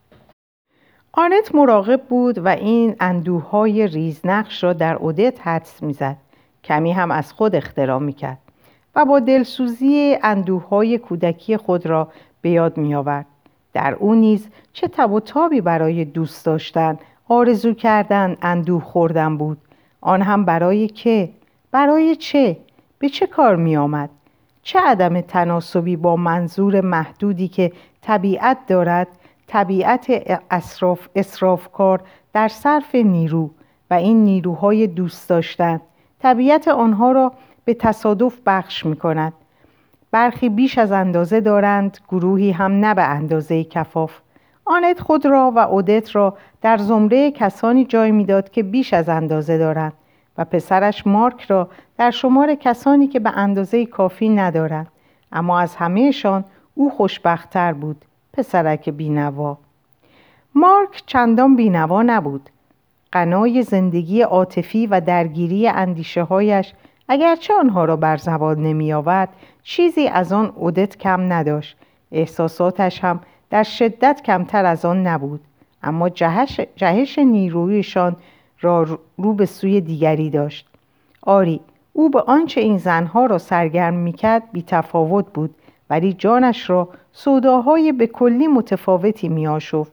آنت 1.12 1.54
مراقب 1.54 2.02
بود 2.02 2.38
و 2.38 2.48
این 2.48 2.96
اندوه 3.00 3.50
های 3.50 3.86
ریزنقش 3.86 4.64
را 4.64 4.72
در 4.72 4.96
اودت 4.96 5.46
حدس 5.46 5.82
می‌زد 5.82 6.16
کمی 6.64 6.92
هم 6.92 7.10
از 7.10 7.32
خود 7.32 7.54
اختراع 7.54 7.98
می‌کرد 7.98 8.38
و 8.94 9.04
با 9.04 9.20
دلسوزی 9.20 10.16
اندوه 10.22 10.68
های 10.68 10.98
کودکی 10.98 11.56
خود 11.56 11.86
را 11.86 12.08
به 12.42 12.50
یاد 12.50 12.76
میآورد 12.76 13.26
در 13.72 13.94
او 13.94 14.14
نیز 14.14 14.48
چه 14.72 14.88
تب 14.88 15.12
و 15.12 15.20
تابی 15.20 15.60
برای 15.60 16.04
دوست 16.04 16.46
داشتن 16.46 16.98
آرزو 17.32 17.74
کردن 17.74 18.36
اندوه 18.42 18.82
خوردن 18.82 19.36
بود. 19.36 19.58
آن 20.00 20.22
هم 20.22 20.44
برای 20.44 20.88
که؟ 20.88 21.28
برای 21.70 22.16
چه؟ 22.16 22.56
به 22.98 23.08
چه 23.08 23.26
کار 23.26 23.56
می 23.56 23.76
آمد؟ 23.76 24.10
چه 24.62 24.80
عدم 24.80 25.20
تناسبی 25.20 25.96
با 25.96 26.16
منظور 26.16 26.80
محدودی 26.80 27.48
که 27.48 27.72
طبیعت 28.02 28.58
دارد 28.66 29.08
طبیعت 29.46 30.06
اصراف 30.50 31.08
اصرافکار 31.14 32.00
در 32.32 32.48
صرف 32.48 32.94
نیرو 32.94 33.50
و 33.90 33.94
این 33.94 34.24
نیروهای 34.24 34.86
دوست 34.86 35.28
داشتن. 35.28 35.80
طبیعت 36.18 36.68
آنها 36.68 37.12
را 37.12 37.32
به 37.64 37.74
تصادف 37.74 38.38
بخش 38.46 38.86
می 38.86 38.96
کند. 38.96 39.32
برخی 40.10 40.48
بیش 40.48 40.78
از 40.78 40.92
اندازه 40.92 41.40
دارند 41.40 41.98
گروهی 42.08 42.50
هم 42.50 42.72
نه 42.72 42.94
به 42.94 43.02
اندازه 43.02 43.64
کفاف. 43.64 44.12
آنت 44.64 45.00
خود 45.00 45.26
را 45.26 45.52
و 45.56 45.58
اودت 45.58 46.16
را 46.16 46.36
در 46.62 46.76
زمره 46.76 47.30
کسانی 47.30 47.84
جای 47.84 48.10
می‌داد 48.10 48.50
که 48.50 48.62
بیش 48.62 48.94
از 48.94 49.08
اندازه 49.08 49.58
دارند 49.58 49.92
و 50.38 50.44
پسرش 50.44 51.06
مارک 51.06 51.40
را 51.42 51.68
در 51.98 52.10
شمار 52.10 52.54
کسانی 52.54 53.08
که 53.08 53.20
به 53.20 53.30
اندازه 53.30 53.86
کافی 53.86 54.28
ندارند. 54.28 54.88
اما 55.32 55.60
از 55.60 55.76
همهشان 55.76 56.44
او 56.74 56.90
خوشبختتر 56.90 57.72
بود 57.72 58.04
پسرک 58.32 58.88
بینوا. 58.88 59.58
مارک 60.54 61.02
چندان 61.06 61.56
بینوا 61.56 62.02
نبود. 62.02 62.50
قنای 63.12 63.62
زندگی 63.62 64.22
عاطفی 64.22 64.86
و 64.86 65.00
درگیری 65.00 65.68
اندیشه 65.68 66.22
هایش 66.22 66.72
اگرچه 67.08 67.54
آنها 67.54 67.84
را 67.84 67.96
بر 67.96 68.16
زبان 68.16 68.62
نمی 68.62 68.92
آورد 68.92 69.28
چیزی 69.62 70.08
از 70.08 70.32
آن 70.32 70.52
اودت 70.56 70.98
کم 70.98 71.32
نداشت. 71.32 71.76
احساساتش 72.12 73.04
هم 73.04 73.20
در 73.52 73.62
شدت 73.62 74.20
کمتر 74.24 74.64
از 74.64 74.84
آن 74.84 75.06
نبود. 75.06 75.40
اما 75.82 76.08
جهش, 76.08 76.60
جهش 76.76 77.18
نیرویشان 77.18 78.16
را 78.60 78.82
رو 79.16 79.34
به 79.34 79.46
سوی 79.46 79.80
دیگری 79.80 80.30
داشت. 80.30 80.68
آری 81.22 81.60
او 81.92 82.10
به 82.10 82.20
آنچه 82.20 82.60
این 82.60 82.78
زنها 82.78 83.26
را 83.26 83.38
سرگرم 83.38 83.94
می‌کرد 83.94 84.42
بی 84.52 84.62
تفاوت 84.62 85.26
بود 85.34 85.54
ولی 85.90 86.12
جانش 86.12 86.70
را 86.70 86.88
سوداهای 87.12 87.92
به 87.92 88.06
کلی 88.06 88.46
متفاوتی 88.46 89.28
میآشفت. 89.28 89.92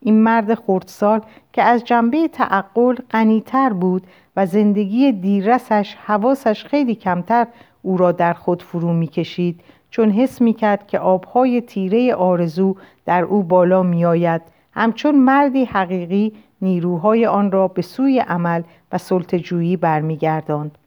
این 0.00 0.22
مرد 0.22 0.54
خردسال 0.54 1.20
که 1.52 1.62
از 1.62 1.84
جنبه 1.84 2.28
تعقل 2.28 2.94
غنیتر 3.10 3.72
بود 3.72 4.06
و 4.36 4.46
زندگی 4.46 5.12
دیررسش 5.12 5.96
حواسش 6.06 6.64
خیلی 6.64 6.94
کمتر 6.94 7.46
او 7.82 7.96
را 7.96 8.12
در 8.12 8.32
خود 8.32 8.62
فرو 8.62 8.92
می‌کشید 8.92 9.60
چون 9.90 10.10
حس 10.10 10.40
می‌کرد 10.40 10.86
که 10.86 10.98
آبهای 10.98 11.60
تیره 11.60 12.14
آرزو 12.14 12.76
در 13.06 13.22
او 13.22 13.42
بالا 13.42 13.82
میآید 13.82 14.42
همچون 14.72 15.14
مردی 15.14 15.64
حقیقی 15.64 16.32
نیروهای 16.62 17.26
آن 17.26 17.50
را 17.50 17.68
به 17.68 17.82
سوی 17.82 18.18
عمل 18.18 18.62
و 18.92 18.98
سلطجویی 18.98 19.76
برمیگرداند 19.76 20.78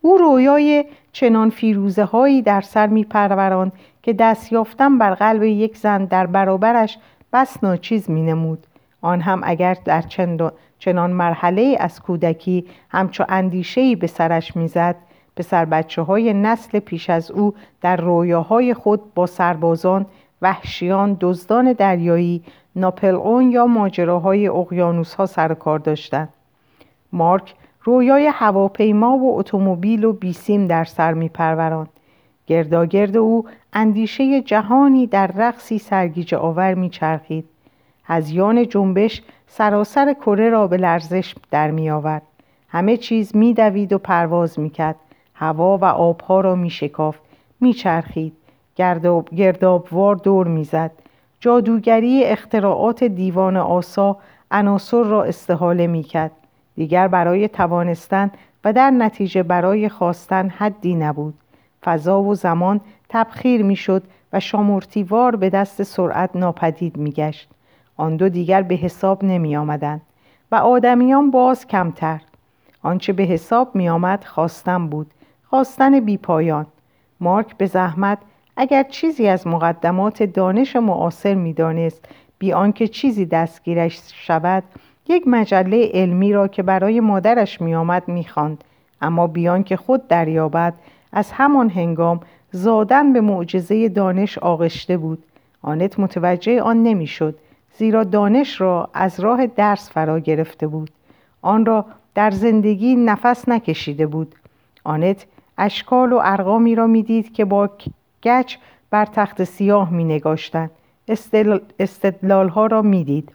او 0.00 0.18
رویای 0.18 0.84
چنان 1.12 1.50
فیروزه 1.50 2.04
هایی 2.04 2.42
در 2.42 2.60
سر 2.60 2.86
می 2.86 3.06
که 4.02 4.12
دست 4.12 4.52
یافتن 4.52 4.98
بر 4.98 5.14
قلب 5.14 5.42
یک 5.42 5.76
زن 5.76 6.04
در 6.04 6.26
برابرش 6.26 6.98
بس 7.32 7.64
ناچیز 7.64 8.10
می 8.10 8.22
نمود. 8.22 8.66
آن 9.02 9.20
هم 9.20 9.40
اگر 9.44 9.76
در 9.84 10.04
چنان 10.78 11.10
مرحله 11.10 11.76
از 11.80 12.00
کودکی 12.00 12.66
همچو 12.88 13.24
اندیشهی 13.28 13.96
به 13.96 14.06
سرش 14.06 14.56
می‌زد 14.56 14.96
پسر 15.40 15.64
بچه 15.64 16.02
های 16.02 16.32
نسل 16.32 16.78
پیش 16.78 17.10
از 17.10 17.30
او 17.30 17.54
در 17.80 17.96
رویاهای 17.96 18.74
خود 18.74 19.14
با 19.14 19.26
سربازان 19.26 20.06
وحشیان 20.42 21.16
دزدان 21.20 21.72
دریایی 21.72 22.42
ناپل 22.76 23.42
یا 23.50 23.66
ماجراهای 23.66 24.48
اقیانوس 24.48 25.14
ها 25.14 25.26
سر 25.26 25.54
کار 25.54 25.78
داشتند 25.78 26.28
مارک 27.12 27.54
رویای 27.82 28.26
هواپیما 28.26 29.18
و 29.18 29.38
اتومبیل 29.38 30.04
و 30.04 30.12
بیسیم 30.12 30.66
در 30.66 30.84
سر 30.84 31.14
می 31.14 31.28
پروران. 31.28 31.88
گرداگرد 32.46 33.16
او 33.16 33.44
اندیشه 33.72 34.40
جهانی 34.40 35.06
در 35.06 35.26
رقصی 35.26 35.78
سرگیجه 35.78 36.36
آور 36.36 36.74
می 36.74 36.90
چرخید. 36.90 37.44
هزیان 38.04 38.68
جنبش 38.68 39.22
سراسر 39.46 40.12
کره 40.12 40.50
را 40.50 40.66
به 40.66 40.76
لرزش 40.76 41.34
در 41.50 41.70
می 41.70 41.90
آورد. 41.90 42.22
همه 42.68 42.96
چیز 42.96 43.36
می 43.36 43.54
دوید 43.54 43.92
و 43.92 43.98
پرواز 43.98 44.58
می 44.58 44.70
کرد. 44.70 44.96
هوا 45.40 45.78
و 45.78 45.84
آبها 45.84 46.40
را 46.40 46.54
می. 46.54 46.72
می 47.60 47.72
چرخید. 47.72 48.32
گرداب، 48.76 49.28
گردابوار 49.30 50.16
دور 50.16 50.48
می 50.48 50.64
زد. 50.64 50.90
جادوگری 51.40 52.24
اختراعات 52.24 53.04
دیوان 53.04 53.56
آسا 53.56 54.16
عناصر 54.50 55.02
را 55.02 55.24
استحاله 55.24 55.86
می 55.86 56.02
کرد. 56.02 56.30
دیگر 56.76 57.08
برای 57.08 57.48
توانستن 57.48 58.30
و 58.64 58.72
در 58.72 58.90
نتیجه 58.90 59.42
برای 59.42 59.88
خواستن 59.88 60.48
حدی 60.48 60.94
نبود 60.94 61.34
فضا 61.84 62.22
و 62.22 62.34
زمان 62.34 62.80
تبخیر 63.08 63.62
می‌شد 63.62 64.02
و 64.32 64.40
شامورتیوار 64.40 65.36
به 65.36 65.50
دست 65.50 65.82
سرعت 65.82 66.36
ناپدید 66.36 66.96
میگشت 66.96 67.48
آن 67.96 68.16
دو 68.16 68.28
دیگر 68.28 68.62
به 68.62 68.74
حساب 68.74 69.24
نمی 69.24 69.56
آمدن 69.56 70.00
و 70.52 70.54
آدمیان 70.54 71.30
باز 71.30 71.66
کمتر 71.66 72.20
آنچه 72.82 73.12
به 73.12 73.22
حساب 73.22 73.74
می 73.74 73.88
آمد 73.88 74.24
خواستن 74.24 74.86
بود 74.86 75.06
خواستن 75.50 76.00
بی 76.00 76.16
پایان. 76.16 76.66
مارک 77.20 77.56
به 77.56 77.66
زحمت 77.66 78.18
اگر 78.56 78.82
چیزی 78.82 79.28
از 79.28 79.46
مقدمات 79.46 80.22
دانش 80.22 80.76
معاصر 80.76 81.34
می‌دانست 81.34 82.04
بی 82.38 82.52
آنکه 82.52 82.88
چیزی 82.88 83.26
دستگیرش 83.26 84.00
شود 84.14 84.62
یک 85.08 85.28
مجله 85.28 85.90
علمی 85.94 86.32
را 86.32 86.48
که 86.48 86.62
برای 86.62 87.00
مادرش 87.00 87.60
میآمد 87.60 88.08
می‌خواند. 88.08 88.64
اما 89.02 89.26
بیان 89.26 89.62
که 89.62 89.76
خود 89.76 90.08
دریابد 90.08 90.74
از 91.12 91.32
همان 91.32 91.70
هنگام 91.70 92.20
زادن 92.52 93.12
به 93.12 93.20
معجزه 93.20 93.88
دانش 93.88 94.38
آغشته 94.38 94.96
بود. 94.96 95.24
آنت 95.62 96.00
متوجه 96.00 96.62
آن 96.62 96.82
نمی‌شد 96.82 97.38
زیرا 97.74 98.04
دانش 98.04 98.60
را 98.60 98.90
از 98.94 99.20
راه 99.20 99.46
درس 99.46 99.90
فرا 99.90 100.18
گرفته 100.18 100.66
بود. 100.66 100.90
آن 101.42 101.66
را 101.66 101.84
در 102.14 102.30
زندگی 102.30 102.96
نفس 102.96 103.48
نکشیده 103.48 104.06
بود. 104.06 104.34
آنت 104.84 105.26
اشکال 105.60 106.12
و 106.12 106.20
ارقامی 106.22 106.74
را 106.74 106.86
می‌دید 106.86 107.32
که 107.32 107.44
با 107.44 107.70
گچ 108.22 108.56
بر 108.90 109.04
تخت 109.04 109.44
سیاه 109.44 109.90
می 109.90 110.04
نگاشتن. 110.04 110.70
استدلال 111.78 112.48
ها 112.48 112.66
را 112.66 112.82
می‌دید. 112.82 113.32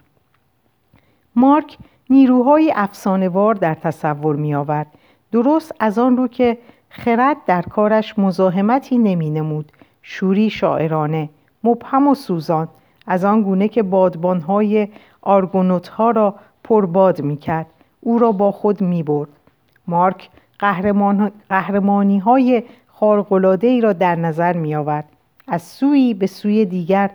مارک 1.36 1.78
نیروهای 2.10 2.72
افسانهوار 2.76 3.54
در 3.54 3.74
تصور 3.74 4.36
می 4.36 4.54
آورد. 4.54 4.86
درست 5.32 5.74
از 5.80 5.98
آن 5.98 6.16
رو 6.16 6.28
که 6.28 6.58
خرد 6.88 7.36
در 7.46 7.62
کارش 7.62 8.18
مزاحمتی 8.18 8.98
نمی 8.98 9.30
نمود. 9.30 9.72
شوری 10.02 10.50
شاعرانه 10.50 11.28
مبهم 11.64 12.08
و 12.08 12.14
سوزان 12.14 12.68
از 13.06 13.24
آن 13.24 13.42
گونه 13.42 13.68
که 13.68 13.82
بادبانهای 13.82 14.88
آرگونوت 15.22 15.88
ها 15.88 16.10
را 16.10 16.34
پرباد 16.64 17.22
می 17.22 17.36
کرد. 17.36 17.66
او 18.00 18.18
را 18.18 18.32
با 18.32 18.52
خود 18.52 18.80
می 18.80 19.02
برد. 19.02 19.28
مارک 19.86 20.30
قهرمان، 20.58 21.32
قهرمانی 21.48 22.18
های 22.18 22.62
ای 23.62 23.80
را 23.80 23.92
در 23.92 24.16
نظر 24.16 24.56
می 24.56 24.74
آورد. 24.74 25.04
از 25.48 25.62
سوی 25.62 26.14
به 26.14 26.26
سوی 26.26 26.64
دیگر 26.64 27.10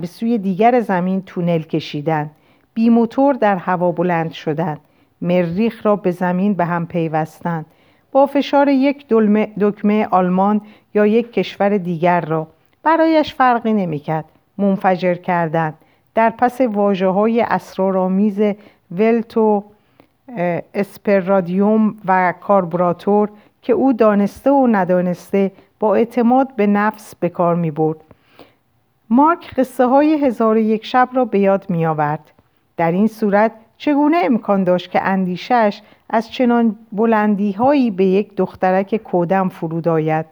به 0.00 0.06
سوی 0.06 0.38
دیگر 0.38 0.80
زمین 0.80 1.22
تونل 1.22 1.62
کشیدن 1.62 2.30
بی 2.74 2.88
موتور 2.88 3.34
در 3.34 3.56
هوا 3.56 3.92
بلند 3.92 4.32
شدن 4.32 4.78
مریخ 5.20 5.86
را 5.86 5.96
به 5.96 6.10
زمین 6.10 6.54
به 6.54 6.64
هم 6.64 6.86
پیوستند. 6.86 7.66
با 8.12 8.26
فشار 8.26 8.68
یک 8.68 9.06
دکمه 9.60 10.08
آلمان 10.10 10.60
یا 10.94 11.06
یک 11.06 11.32
کشور 11.32 11.78
دیگر 11.78 12.20
را 12.20 12.46
برایش 12.82 13.34
فرقی 13.34 13.72
نمی‌کرد. 13.72 14.24
منفجر 14.58 15.14
کردند. 15.14 15.74
در 16.14 16.30
پس 16.30 16.60
واجه 16.60 17.06
های 17.06 17.40
اسرارآمیز 17.40 18.40
ولت 18.90 19.36
و 19.36 19.64
اسپرادیوم 20.74 21.96
و 22.04 22.34
کاربراتور 22.40 23.30
که 23.62 23.72
او 23.72 23.92
دانسته 23.92 24.50
و 24.50 24.66
ندانسته 24.66 25.52
با 25.80 25.94
اعتماد 25.94 26.56
به 26.56 26.66
نفس 26.66 27.14
به 27.14 27.28
کار 27.28 27.54
می 27.54 27.70
برد. 27.70 27.96
مارک 29.10 29.54
قصه 29.54 29.86
های 29.86 30.14
هزار 30.24 30.56
یک 30.56 30.84
شب 30.84 31.08
را 31.12 31.24
به 31.24 31.38
یاد 31.38 31.70
می 31.70 31.86
آورد. 31.86 32.30
در 32.76 32.92
این 32.92 33.06
صورت 33.06 33.52
چگونه 33.76 34.16
امکان 34.24 34.64
داشت 34.64 34.90
که 34.90 35.02
اندیشش 35.02 35.82
از 36.10 36.30
چنان 36.30 36.76
بلندی 36.92 37.52
هایی 37.52 37.90
به 37.90 38.04
یک 38.04 38.36
دخترک 38.36 38.96
کودم 38.96 39.48
فرود 39.48 39.88
آید 39.88 40.26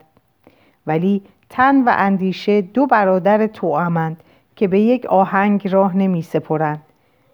ولی 0.86 1.22
تن 1.48 1.84
و 1.84 1.94
اندیشه 1.96 2.60
دو 2.60 2.86
برادر 2.86 3.46
توامند 3.46 4.22
که 4.56 4.68
به 4.68 4.80
یک 4.80 5.06
آهنگ 5.06 5.68
راه 5.68 5.96
نمی 5.96 6.22
سپرند. 6.22 6.82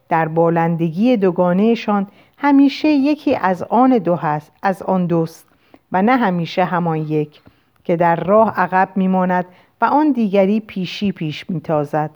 در 0.08 0.28
بالندگی 0.28 1.16
دوگانهشان 1.16 2.06
همیشه 2.38 2.88
یکی 2.88 3.36
از 3.36 3.62
آن 3.62 3.98
دو 3.98 4.16
هست 4.16 4.52
از 4.62 4.82
آن 4.82 5.06
دوست 5.06 5.46
و 5.92 6.02
نه 6.02 6.16
همیشه 6.16 6.64
همان 6.64 6.96
یک 6.96 7.40
که 7.84 7.96
در 7.96 8.16
راه 8.16 8.60
عقب 8.60 8.88
میماند 8.96 9.44
و 9.80 9.84
آن 9.84 10.12
دیگری 10.12 10.60
پیشی 10.60 11.12
پیش 11.12 11.50
میتازد. 11.50 12.10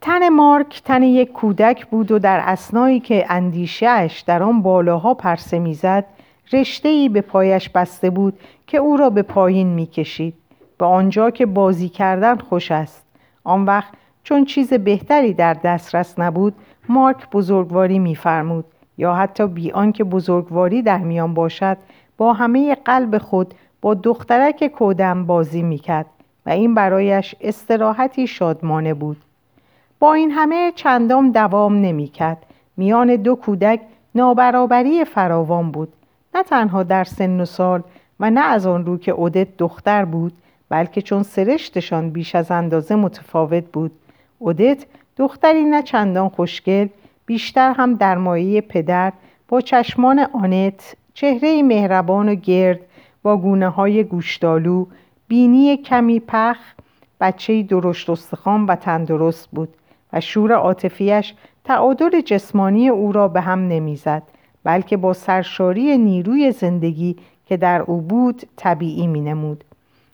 تن 0.00 0.28
مارک 0.28 0.82
تن 0.84 1.02
یک 1.02 1.32
کودک 1.32 1.86
بود 1.86 2.10
و 2.12 2.18
در 2.18 2.40
اسنایی 2.44 3.00
که 3.00 3.26
اندیشهش 3.28 4.20
در 4.20 4.42
آن 4.42 4.62
بالاها 4.62 5.14
پرسه 5.14 5.58
می‌زد 5.58 6.04
رشتهای 6.52 7.08
به 7.08 7.20
پایش 7.20 7.68
بسته 7.68 8.10
بود 8.10 8.40
که 8.66 8.78
او 8.78 8.96
را 8.96 9.10
به 9.10 9.22
پایین 9.22 9.68
می‌کشید. 9.68 10.34
به 10.78 10.86
آنجا 10.86 11.30
که 11.30 11.46
بازی 11.46 11.88
کردن 11.88 12.36
خوش 12.36 12.70
است. 12.70 13.06
آن 13.44 13.64
وقت 13.64 13.92
چون 14.24 14.44
چیز 14.44 14.74
بهتری 14.74 15.32
در 15.32 15.54
دسترس 15.54 16.18
نبود 16.18 16.54
مارک 16.90 17.30
بزرگواری 17.30 17.98
میفرمود 17.98 18.64
یا 18.98 19.14
حتی 19.14 19.46
بی 19.46 19.72
آنکه 19.72 20.04
بزرگواری 20.04 20.82
در 20.82 20.98
میان 20.98 21.34
باشد 21.34 21.76
با 22.16 22.32
همه 22.32 22.74
قلب 22.74 23.18
خود 23.18 23.54
با 23.82 23.94
دخترک 23.94 24.66
کودم 24.66 25.26
بازی 25.26 25.62
می‌کرد 25.62 26.06
و 26.46 26.50
این 26.50 26.74
برایش 26.74 27.34
استراحتی 27.40 28.26
شادمانه 28.26 28.94
بود. 28.94 29.16
با 29.98 30.14
این 30.14 30.30
همه 30.30 30.72
چندان 30.74 31.30
دوام 31.30 31.80
نمی‌کرد. 31.80 32.46
میان 32.76 33.16
دو 33.16 33.34
کودک 33.34 33.80
نابرابری 34.14 35.04
فراوان 35.04 35.70
بود. 35.70 35.92
نه 36.34 36.42
تنها 36.42 36.82
در 36.82 37.04
سن 37.04 37.40
و 37.40 37.44
سال 37.44 37.82
و 38.20 38.30
نه 38.30 38.40
از 38.40 38.66
آن 38.66 38.86
رو 38.86 38.98
که 38.98 39.12
اودت 39.12 39.56
دختر 39.58 40.04
بود 40.04 40.32
بلکه 40.68 41.02
چون 41.02 41.22
سرشتشان 41.22 42.10
بیش 42.10 42.34
از 42.34 42.50
اندازه 42.50 42.94
متفاوت 42.94 43.64
بود. 43.64 43.92
اودت 44.38 44.86
دختری 45.16 45.64
نه 45.64 45.82
چندان 45.82 46.28
خوشگل 46.28 46.88
بیشتر 47.26 47.72
هم 47.72 47.94
در 47.94 48.18
مایه 48.18 48.60
پدر 48.60 49.12
با 49.48 49.60
چشمان 49.60 50.18
آنت 50.18 50.96
چهره 51.14 51.62
مهربان 51.62 52.28
و 52.28 52.34
گرد 52.34 52.80
با 53.22 53.36
گونه 53.36 53.68
های 53.68 54.04
گوشتالو 54.04 54.86
بینی 55.28 55.76
کمی 55.76 56.20
پخ 56.20 56.56
بچه 57.20 57.62
درشت 57.62 58.10
استخوان 58.10 58.66
و 58.66 58.74
تندرست 58.74 59.48
بود 59.50 59.68
و 60.12 60.20
شور 60.20 60.52
عاطفیش 60.52 61.34
تعادل 61.64 62.20
جسمانی 62.20 62.88
او 62.88 63.12
را 63.12 63.28
به 63.28 63.40
هم 63.40 63.68
نمی‌زد 63.68 64.22
بلکه 64.64 64.96
با 64.96 65.12
سرشاری 65.12 65.98
نیروی 65.98 66.52
زندگی 66.52 67.16
که 67.46 67.56
در 67.56 67.82
او 67.82 68.00
بود 68.00 68.42
طبیعی 68.56 69.06
می 69.06 69.20
نمود. 69.20 69.64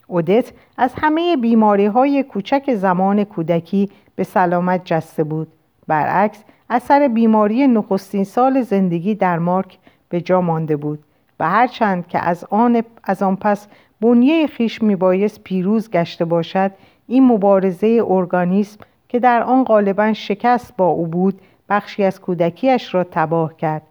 اودت 0.07 0.53
از 0.77 0.93
همه 0.97 1.37
بیماری 1.37 1.87
های 1.87 2.23
کوچک 2.23 2.75
زمان 2.75 3.25
کودکی 3.25 3.91
به 4.17 4.25
سلامت 4.25 4.81
جسته 4.85 5.25
بود. 5.25 5.49
برعکس 5.87 6.45
اثر 6.71 7.09
بیماری 7.09 7.67
نخستین 7.67 8.25
سال 8.25 8.63
زندگی 8.63 9.15
در 9.15 9.39
مارک 9.39 9.79
به 10.09 10.21
جا 10.21 10.41
مانده 10.41 10.77
بود 10.77 10.99
و 11.41 11.49
هرچند 11.51 12.07
که 12.07 12.19
از 12.19 12.45
آن, 12.51 12.83
از 13.05 13.23
آن 13.23 13.37
پس 13.37 13.69
بنیه 14.01 14.47
خیش 14.47 14.83
میبایست 14.83 15.41
پیروز 15.41 15.91
گشته 15.91 16.25
باشد 16.25 16.71
این 17.07 17.27
مبارزه 17.27 18.03
ارگانیسم 18.07 18.81
که 19.09 19.19
در 19.19 19.43
آن 19.43 19.65
غالبا 19.65 20.13
شکست 20.13 20.77
با 20.77 20.87
او 20.87 21.07
بود 21.07 21.41
بخشی 21.69 22.05
از 22.05 22.21
کودکیش 22.21 22.95
را 22.95 23.05
تباه 23.05 23.57
کرد. 23.57 23.83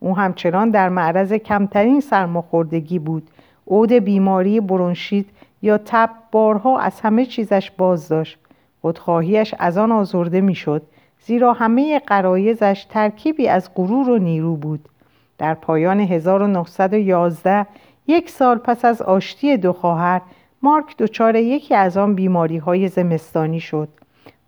او 0.00 0.16
همچنان 0.16 0.70
در 0.70 0.88
معرض 0.88 1.32
کمترین 1.32 2.00
سرماخوردگی 2.00 2.98
بود. 2.98 3.30
عود 3.66 3.92
بیماری 3.92 4.60
برونشید 4.60 5.30
یا 5.62 5.78
تب 5.78 6.10
بارها 6.32 6.78
از 6.78 7.00
همه 7.00 7.26
چیزش 7.26 7.70
باز 7.70 8.08
داشت 8.08 8.38
خودخواهیش 8.88 9.54
از 9.58 9.78
آن 9.78 9.92
آزرده 9.92 10.40
می‌شد 10.40 10.82
زیرا 11.20 11.52
همه 11.52 11.98
قرایزش 11.98 12.86
ترکیبی 12.90 13.48
از 13.48 13.70
غرور 13.74 14.08
و 14.10 14.18
نیرو 14.18 14.56
بود. 14.56 14.88
در 15.38 15.54
پایان 15.54 16.00
1911 16.00 17.66
یک 18.06 18.30
سال 18.30 18.58
پس 18.58 18.84
از 18.84 19.02
آشتی 19.02 19.56
دو 19.56 19.72
خواهر 19.72 20.20
مارک 20.62 20.96
دچار 20.96 21.36
یکی 21.36 21.74
از 21.74 21.96
آن 21.96 22.14
بیماری 22.14 22.56
های 22.56 22.88
زمستانی 22.88 23.60
شد 23.60 23.88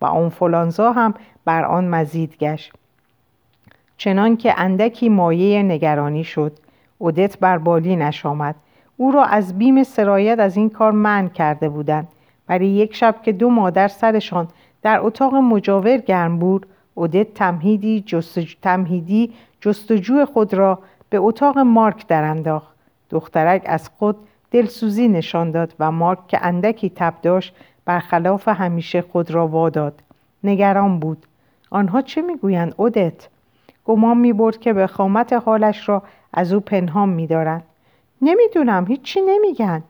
و 0.01 0.05
آنفولانزا 0.05 0.91
هم 0.91 1.13
بر 1.45 1.65
آن 1.65 1.87
مزید 1.87 2.37
گشت. 2.37 2.73
چنان 3.97 4.37
که 4.37 4.53
اندکی 4.57 5.09
مایه 5.09 5.63
نگرانی 5.63 6.23
شد 6.23 6.51
اودت 6.97 7.39
بر 7.39 7.57
بالینش 7.57 8.25
آمد 8.25 8.55
او 8.97 9.11
را 9.11 9.23
از 9.23 9.57
بیم 9.57 9.83
سرایت 9.83 10.39
از 10.39 10.57
این 10.57 10.69
کار 10.69 10.91
منع 10.91 11.27
کرده 11.27 11.69
بودند. 11.69 12.07
برای 12.51 12.67
یک 12.67 12.95
شب 12.95 13.15
که 13.23 13.31
دو 13.31 13.49
مادر 13.49 13.87
سرشان 13.87 14.47
در 14.81 14.99
اتاق 15.01 15.35
مجاور 15.35 15.97
گرم 15.97 16.39
بود 16.39 16.65
اودت 16.93 17.33
تمهیدی 17.33 18.03
جستجو, 18.05 18.55
تمهیدی 18.61 19.33
جستجو 19.61 20.25
خود 20.25 20.53
را 20.53 20.79
به 21.09 21.17
اتاق 21.17 21.57
مارک 21.57 22.07
در 22.07 22.23
انداخت. 22.23 22.75
دخترک 23.09 23.61
از 23.65 23.89
خود 23.89 24.17
دلسوزی 24.51 25.07
نشان 25.07 25.51
داد 25.51 25.73
و 25.79 25.91
مارک 25.91 26.27
که 26.27 26.45
اندکی 26.45 26.91
تب 26.95 27.13
داشت 27.21 27.55
برخلاف 27.85 28.47
همیشه 28.47 29.01
خود 29.01 29.31
را 29.31 29.47
واداد 29.47 30.03
نگران 30.43 30.99
بود. 30.99 31.25
آنها 31.69 32.01
چه 32.01 32.21
می‌گویند 32.21 32.73
اودت 32.77 33.27
گمان 33.85 34.17
می‌برد 34.17 34.59
که 34.59 34.73
به 34.73 34.87
خامت 34.87 35.33
حالش 35.33 35.89
را 35.89 36.03
از 36.33 36.53
او 36.53 36.59
پنهان 36.59 37.09
میدارند. 37.09 37.63
نمی‌دونم 38.21 38.85
هیچی 38.87 39.21
نمیگن. 39.21 39.83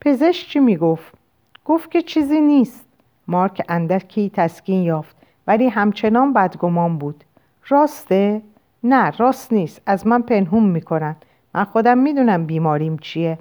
پزشک 0.00 0.48
چی 0.48 0.60
می‌گفت؟ 0.60 1.21
گفت 1.64 1.90
که 1.90 2.02
چیزی 2.02 2.40
نیست. 2.40 2.86
مارک 3.28 3.62
اندکی 3.68 4.30
تسکین 4.34 4.82
یافت 4.82 5.16
ولی 5.46 5.68
همچنان 5.68 6.32
بدگمان 6.32 6.98
بود. 6.98 7.24
راسته؟ 7.68 8.42
نه 8.84 9.10
راست 9.10 9.52
نیست. 9.52 9.82
از 9.86 10.06
من 10.06 10.22
پنهون 10.22 10.62
می‌کنن. 10.62 11.16
من 11.54 11.64
خودم 11.64 11.98
می‌دونم 11.98 12.46
بیماریم 12.46 12.96
چیه. 12.96 13.38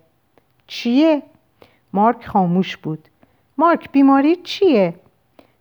چیه؟ 0.68 1.24
مارک 1.94 2.26
خاموش 2.26 2.78
بود. 2.78 3.08
مارک 3.58 3.92
بیماری 3.92 4.36
چیه؟ 4.36 4.94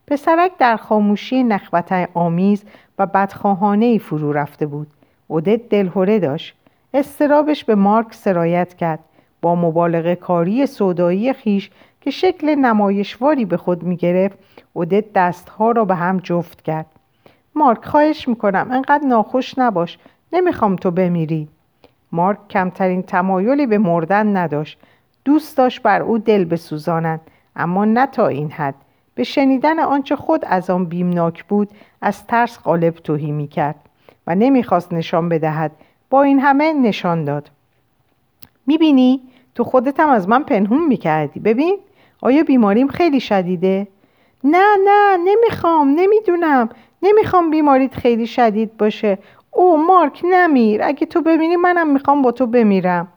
پسرک 0.06 0.52
در 0.58 0.76
خاموشی 0.76 1.42
نخوت 1.42 2.08
آمیز 2.14 2.64
و 2.98 3.06
بدخواهانه 3.06 3.84
ای 3.84 3.98
فرو 3.98 4.32
رفته 4.32 4.66
بود. 4.66 4.86
اودت 5.26 5.68
دلهوره 5.68 6.18
داشت. 6.18 6.56
استرابش 6.94 7.64
به 7.64 7.74
مارک 7.74 8.14
سرایت 8.14 8.74
کرد. 8.74 8.98
با 9.42 9.54
مبالغه 9.54 10.14
کاری 10.14 10.66
صدایی 10.66 11.32
خیش 11.32 11.70
که 12.00 12.10
شکل 12.10 12.54
نمایشواری 12.54 13.44
به 13.44 13.56
خود 13.56 13.82
می 13.82 13.96
گرفت 13.96 14.38
اودت 14.72 15.12
دستها 15.12 15.70
را 15.70 15.84
به 15.84 15.94
هم 15.94 16.18
جفت 16.18 16.62
کرد. 16.62 16.86
مارک 17.54 17.84
خواهش 17.84 18.28
می‌کنم 18.28 18.68
انقدر 18.70 19.06
ناخوش 19.06 19.58
نباش. 19.58 19.98
نمی‌خوام 20.32 20.76
تو 20.76 20.90
بمیری. 20.90 21.48
مارک 22.12 22.48
کمترین 22.48 23.02
تمایلی 23.02 23.66
به 23.66 23.78
مردن 23.78 24.36
نداشت. 24.36 24.78
دوست 25.24 25.56
داشت 25.56 25.82
بر 25.82 26.02
او 26.02 26.18
دل 26.18 26.44
بسوزانند 26.44 27.20
اما 27.56 27.84
نه 27.84 28.06
تا 28.06 28.26
این 28.26 28.50
حد. 28.50 28.74
به 29.14 29.24
شنیدن 29.24 29.78
آنچه 29.78 30.16
خود 30.16 30.44
از 30.44 30.70
آن 30.70 30.84
بیمناک 30.84 31.44
بود 31.44 31.68
از 32.02 32.26
ترس 32.26 32.58
غالب 32.62 32.94
توهی 32.94 33.32
می‌کرد 33.32 33.76
و 34.26 34.34
نمی‌خواست 34.34 34.92
نشان 34.92 35.28
بدهد. 35.28 35.72
با 36.10 36.22
این 36.22 36.40
همه 36.40 36.72
نشان 36.72 37.24
داد. 37.24 37.50
می‌بینی؟ 38.66 39.20
تو 39.54 39.64
خودت 39.64 40.00
هم 40.00 40.08
از 40.08 40.28
من 40.28 40.42
پنهون 40.42 40.86
می‌کردی. 40.86 41.40
ببین؟ 41.40 41.78
آیا 42.22 42.42
بیماریم 42.42 42.88
خیلی 42.88 43.20
شدیده؟ 43.20 43.86
نه 44.44 44.76
نه 44.86 45.16
نمی‌خوام 45.16 45.88
نمی‌دونم. 45.88 46.68
نمی‌خوام 47.02 47.50
بیماریت 47.50 47.94
خیلی 47.94 48.26
شدید 48.26 48.76
باشه. 48.76 49.18
او 49.50 49.86
مارک 49.86 50.20
نمیر. 50.24 50.82
اگه 50.82 51.06
تو 51.06 51.22
ببینی 51.22 51.56
منم 51.56 51.92
می‌خوام 51.92 52.22
با 52.22 52.32
تو 52.32 52.46
بمیرم. 52.46 53.08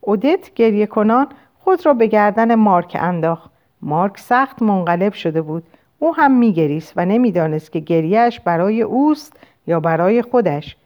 اودت 0.00 0.54
گریه 0.54 0.86
کنان 0.86 1.26
خود 1.58 1.86
را 1.86 1.94
به 1.94 2.06
گردن 2.06 2.54
مارک 2.54 2.96
انداخت. 3.00 3.50
مارک 3.82 4.18
سخت 4.18 4.62
منقلب 4.62 5.12
شده 5.12 5.42
بود. 5.42 5.62
او 5.98 6.14
هم 6.14 6.32
میگریست 6.32 6.92
و 6.96 7.04
نمی‌دانست 7.04 7.72
که 7.72 7.80
گریهش 7.80 8.40
برای 8.40 8.82
اوست 8.82 9.32
یا 9.66 9.80
برای 9.80 10.22
خودش. 10.22 10.76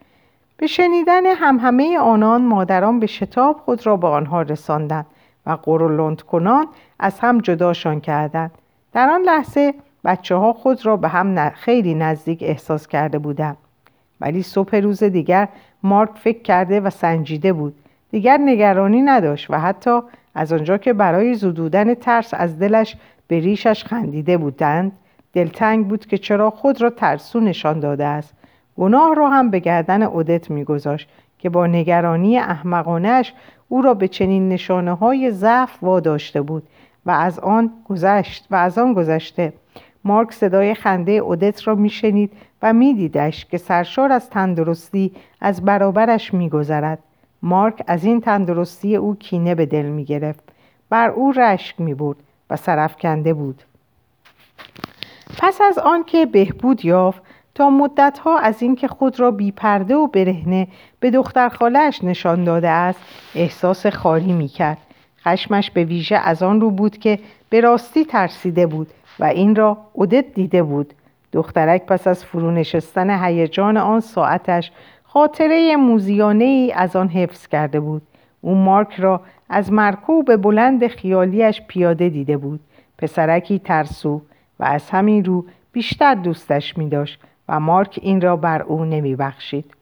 به 0.56 0.66
شنیدن 0.66 1.26
همه 1.26 1.98
آنان 1.98 2.42
مادران 2.42 3.00
به 3.00 3.06
شتاب 3.06 3.56
خود 3.64 3.86
را 3.86 3.96
به 3.96 4.06
آنها 4.06 4.42
رساندند. 4.42 5.06
و 5.46 5.58
قرولند 5.62 6.22
کنان 6.22 6.66
از 6.98 7.20
هم 7.20 7.38
جداشان 7.38 8.00
کردند. 8.00 8.50
در 8.92 9.10
آن 9.10 9.22
لحظه 9.22 9.74
بچه 10.04 10.34
ها 10.34 10.52
خود 10.52 10.86
را 10.86 10.96
به 10.96 11.08
هم 11.08 11.50
خیلی 11.50 11.94
نزدیک 11.94 12.42
احساس 12.42 12.86
کرده 12.86 13.18
بودند. 13.18 13.56
ولی 14.20 14.42
صبح 14.42 14.76
روز 14.76 15.04
دیگر 15.04 15.48
مارک 15.82 16.10
فکر 16.14 16.42
کرده 16.42 16.80
و 16.80 16.90
سنجیده 16.90 17.52
بود. 17.52 17.74
دیگر 18.10 18.38
نگرانی 18.38 19.02
نداشت 19.02 19.50
و 19.50 19.60
حتی 19.60 20.00
از 20.34 20.52
آنجا 20.52 20.78
که 20.78 20.92
برای 20.92 21.34
زدودن 21.34 21.94
ترس 21.94 22.34
از 22.34 22.58
دلش 22.58 22.96
به 23.28 23.40
ریشش 23.40 23.84
خندیده 23.84 24.36
بودند 24.36 24.92
دلتنگ 25.32 25.88
بود 25.88 26.06
که 26.06 26.18
چرا 26.18 26.50
خود 26.50 26.82
را 26.82 26.90
ترسو 26.90 27.40
نشان 27.40 27.80
داده 27.80 28.04
است. 28.04 28.34
گناه 28.76 29.14
را 29.14 29.30
هم 29.30 29.50
به 29.50 29.58
گردن 29.58 30.02
اودت 30.02 30.50
میگذاشت. 30.50 31.08
که 31.42 31.50
با 31.50 31.66
نگرانی 31.66 32.38
احمقانش 32.38 33.32
او 33.68 33.82
را 33.82 33.94
به 33.94 34.08
چنین 34.08 34.48
نشانه 34.48 34.92
های 34.92 35.30
ضعف 35.30 35.82
واداشته 35.82 36.42
بود 36.42 36.62
و 37.06 37.10
از 37.10 37.38
آن 37.38 37.70
گذشت 37.88 38.46
و 38.50 38.54
از 38.54 38.78
آن 38.78 38.94
گذشته. 38.94 39.52
مارک 40.04 40.32
صدای 40.32 40.74
خنده 40.74 41.12
اودت 41.12 41.68
را 41.68 41.74
میشنید 41.74 42.32
و 42.62 42.72
میدیدش 42.72 43.44
که 43.44 43.58
سرشار 43.58 44.12
از 44.12 44.30
تندرستی 44.30 45.12
از 45.40 45.64
برابرش 45.64 46.34
میگذرد. 46.34 46.98
مارک 47.42 47.84
از 47.86 48.04
این 48.04 48.20
تندرستی 48.20 48.96
او 48.96 49.14
کینه 49.14 49.54
به 49.54 49.66
دل 49.66 49.86
می‌گرفت. 49.86 50.44
بر 50.90 51.10
او 51.10 51.32
رشک 51.32 51.80
می‌برد 51.80 52.16
و 52.50 52.56
سرفکنده 52.56 53.34
بود. 53.34 53.62
پس 55.38 55.60
از 55.60 55.78
آنکه 55.78 56.26
بهبود 56.26 56.84
یافت 56.84 57.22
تا 57.54 57.70
مدتها 57.70 58.38
از 58.38 58.62
اینکه 58.62 58.88
خود 58.88 59.20
را 59.20 59.30
بیپرده 59.30 59.96
و 59.96 60.06
برهنه 60.06 60.68
به 61.00 61.10
دختر 61.10 61.48
خالش 61.48 62.04
نشان 62.04 62.44
داده 62.44 62.68
است 62.68 63.00
احساس 63.34 63.86
خاری 63.86 64.32
می‌کرد. 64.32 64.78
خشمش 65.24 65.70
به 65.70 65.84
ویژه 65.84 66.16
از 66.16 66.42
آن 66.42 66.60
رو 66.60 66.70
بود 66.70 66.98
که 66.98 67.18
به 67.50 67.60
راستی 67.60 68.04
ترسیده 68.04 68.66
بود 68.66 68.86
و 69.20 69.24
این 69.24 69.56
را 69.56 69.78
اودت 69.92 70.34
دیده 70.34 70.62
بود. 70.62 70.92
دخترک 71.32 71.86
پس 71.86 72.06
از 72.06 72.24
فرو 72.24 72.50
نشستن 72.50 73.24
هیجان 73.24 73.76
آن 73.76 74.00
ساعتش 74.00 74.72
خاطره 75.04 75.76
موزیانه 75.76 76.44
ای 76.44 76.72
از 76.72 76.96
آن 76.96 77.08
حفظ 77.08 77.46
کرده 77.46 77.80
بود. 77.80 78.02
او 78.40 78.54
مارک 78.54 79.00
را 79.00 79.20
از 79.48 79.72
مرکوب 79.72 80.36
بلند 80.36 80.86
خیالیش 80.86 81.62
پیاده 81.68 82.08
دیده 82.08 82.36
بود. 82.36 82.60
پسرکی 82.98 83.58
ترسو 83.58 84.22
و 84.60 84.64
از 84.64 84.90
همین 84.90 85.24
رو 85.24 85.44
بیشتر 85.72 86.14
دوستش 86.14 86.78
می 86.78 86.88
داشت 86.88 87.20
و 87.48 87.60
مارک 87.60 87.98
این 88.02 88.20
را 88.20 88.36
بر 88.36 88.62
او 88.62 88.84
نمی 88.84 89.16
بخشید. 89.16 89.74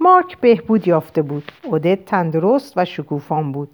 مارک 0.00 0.38
بهبود 0.38 0.88
یافته 0.88 1.22
بود 1.22 1.52
اودت 1.64 2.04
تندرست 2.04 2.72
و 2.76 2.84
شکوفان 2.84 3.52
بود 3.52 3.68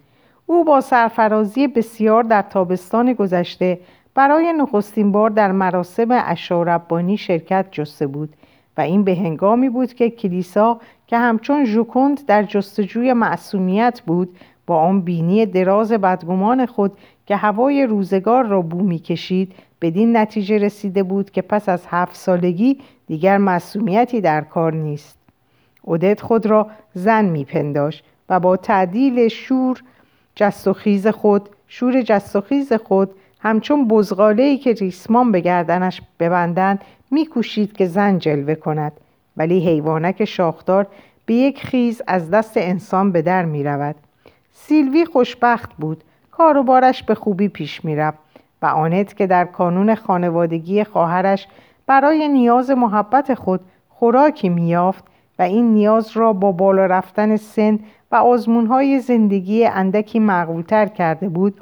او 0.46 0.64
با 0.64 0.80
سرفرازی 0.80 1.68
بسیار 1.68 2.22
در 2.22 2.42
تابستان 2.42 3.12
گذشته 3.12 3.78
برای 4.14 4.52
نخستین 4.52 5.12
بار 5.12 5.30
در 5.30 5.52
مراسم 5.52 6.08
اشاربانی 6.10 7.16
شرکت 7.16 7.66
جسته 7.70 8.06
بود 8.06 8.36
و 8.76 8.80
این 8.80 9.04
به 9.04 9.14
هنگامی 9.14 9.68
بود 9.68 9.94
که 9.94 10.10
کلیسا 10.10 10.80
که 11.06 11.18
همچون 11.18 11.64
ژوکند 11.64 12.26
در 12.26 12.42
جستجوی 12.42 13.12
معصومیت 13.12 14.00
بود 14.06 14.36
با 14.66 14.80
آن 14.80 15.00
بینی 15.00 15.46
دراز 15.46 15.92
بدگمان 15.92 16.66
خود 16.66 16.92
که 17.26 17.36
هوای 17.36 17.86
روزگار 17.86 18.46
را 18.46 18.62
بو 18.62 18.82
می‌کشید 18.82 19.54
بدین 19.80 20.16
نتیجه 20.16 20.58
رسیده 20.58 21.02
بود 21.02 21.30
که 21.30 21.42
پس 21.42 21.68
از 21.68 21.86
هفت 21.86 22.16
سالگی 22.16 22.78
دیگر 23.06 23.38
معصومیتی 23.38 24.20
در 24.20 24.40
کار 24.40 24.74
نیست. 24.74 25.18
اودت 25.82 26.20
خود 26.20 26.46
را 26.46 26.70
زن 26.94 27.24
میپنداش 27.24 28.02
و 28.28 28.40
با 28.40 28.56
تعدیل 28.56 29.28
شور 29.28 29.82
جست 30.36 30.68
و 30.68 30.72
خیز 30.72 31.06
خود 31.06 31.48
شور 31.68 32.02
جست 32.02 32.36
و 32.36 32.40
خیز 32.40 32.72
خود 32.72 33.10
همچون 33.40 33.88
بزغاله 33.88 34.56
که 34.56 34.72
ریسمان 34.72 35.32
به 35.32 35.40
گردنش 35.40 36.02
ببندند 36.20 36.80
میکوشید 37.10 37.72
که 37.72 37.86
زن 37.86 38.18
جلوه 38.18 38.54
کند. 38.54 38.92
ولی 39.36 39.66
حیوانک 39.66 40.24
شاخدار 40.24 40.86
به 41.26 41.34
یک 41.34 41.66
خیز 41.66 42.02
از 42.06 42.30
دست 42.30 42.56
انسان 42.56 43.12
به 43.12 43.22
در 43.22 43.44
می 43.44 43.64
رود. 43.64 43.96
سیلوی 44.52 45.04
خوشبخت 45.04 45.70
بود. 45.76 46.04
کاروبارش 46.30 47.02
به 47.02 47.14
خوبی 47.14 47.48
پیش 47.48 47.84
می 47.84 47.96
رفت 47.96 48.18
و 48.62 48.66
آنت 48.66 49.16
که 49.16 49.26
در 49.26 49.44
کانون 49.44 49.94
خانوادگی 49.94 50.84
خواهرش 50.84 51.46
برای 51.86 52.28
نیاز 52.28 52.70
محبت 52.70 53.34
خود 53.34 53.60
خوراکی 53.88 54.48
میافت 54.48 55.04
و 55.38 55.42
این 55.42 55.74
نیاز 55.74 56.16
را 56.16 56.32
با 56.32 56.52
بالا 56.52 56.86
رفتن 56.86 57.36
سن 57.36 57.78
و 58.12 58.16
آزمونهای 58.16 59.00
زندگی 59.00 59.66
اندکی 59.66 60.18
معقولتر 60.18 60.86
کرده 60.86 61.28
بود 61.28 61.60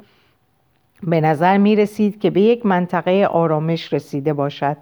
به 1.03 1.21
نظر 1.21 1.57
می 1.57 1.75
رسید 1.75 2.19
که 2.19 2.29
به 2.29 2.41
یک 2.41 2.65
منطقه 2.65 3.27
آرامش 3.31 3.93
رسیده 3.93 4.33
باشد. 4.33 4.77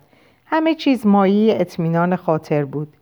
همه 0.45 0.75
چیز 0.75 1.07
مایه 1.07 1.57
اطمینان 1.59 2.15
خاطر 2.15 2.65
بود. 2.65 2.93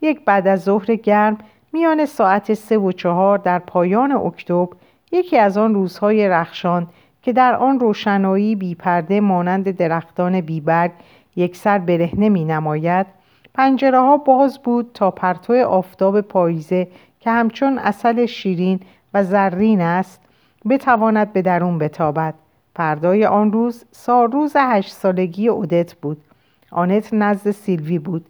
یک 0.00 0.24
بعد 0.24 0.46
از 0.46 0.62
ظهر 0.62 0.94
گرم 0.94 1.38
میان 1.72 2.06
ساعت 2.06 2.54
سه 2.54 2.78
و 2.78 2.92
چهار 2.92 3.38
در 3.38 3.58
پایان 3.58 4.12
اکتبر 4.12 4.76
یکی 5.12 5.38
از 5.38 5.58
آن 5.58 5.74
روزهای 5.74 6.28
رخشان 6.28 6.86
که 7.28 7.32
در 7.32 7.54
آن 7.54 7.80
روشنایی 7.80 8.56
بیپرده 8.56 9.20
مانند 9.20 9.70
درختان 9.70 10.40
بیبرگ 10.40 10.90
یکسر 11.36 11.78
برهنه 11.78 12.28
می 12.28 12.44
نماید 12.44 13.06
پنجره 13.54 14.00
ها 14.00 14.16
باز 14.16 14.58
بود 14.58 14.90
تا 14.94 15.10
پرتو 15.10 15.52
آفتاب 15.52 16.20
پاییزه 16.20 16.88
که 17.20 17.30
همچون 17.30 17.78
اصل 17.78 18.26
شیرین 18.26 18.80
و 19.14 19.24
زرین 19.24 19.80
است 19.80 20.20
بتواند 20.68 21.32
به 21.32 21.42
درون 21.42 21.78
بتابد. 21.78 22.34
فردای 22.76 23.26
آن 23.26 23.52
روز 23.52 23.84
روز 24.08 24.56
هشت 24.56 24.92
سالگی 24.92 25.48
اودت 25.48 25.94
بود. 25.94 26.20
آنت 26.70 27.14
نزد 27.14 27.50
سیلوی 27.50 27.98
بود. 27.98 28.26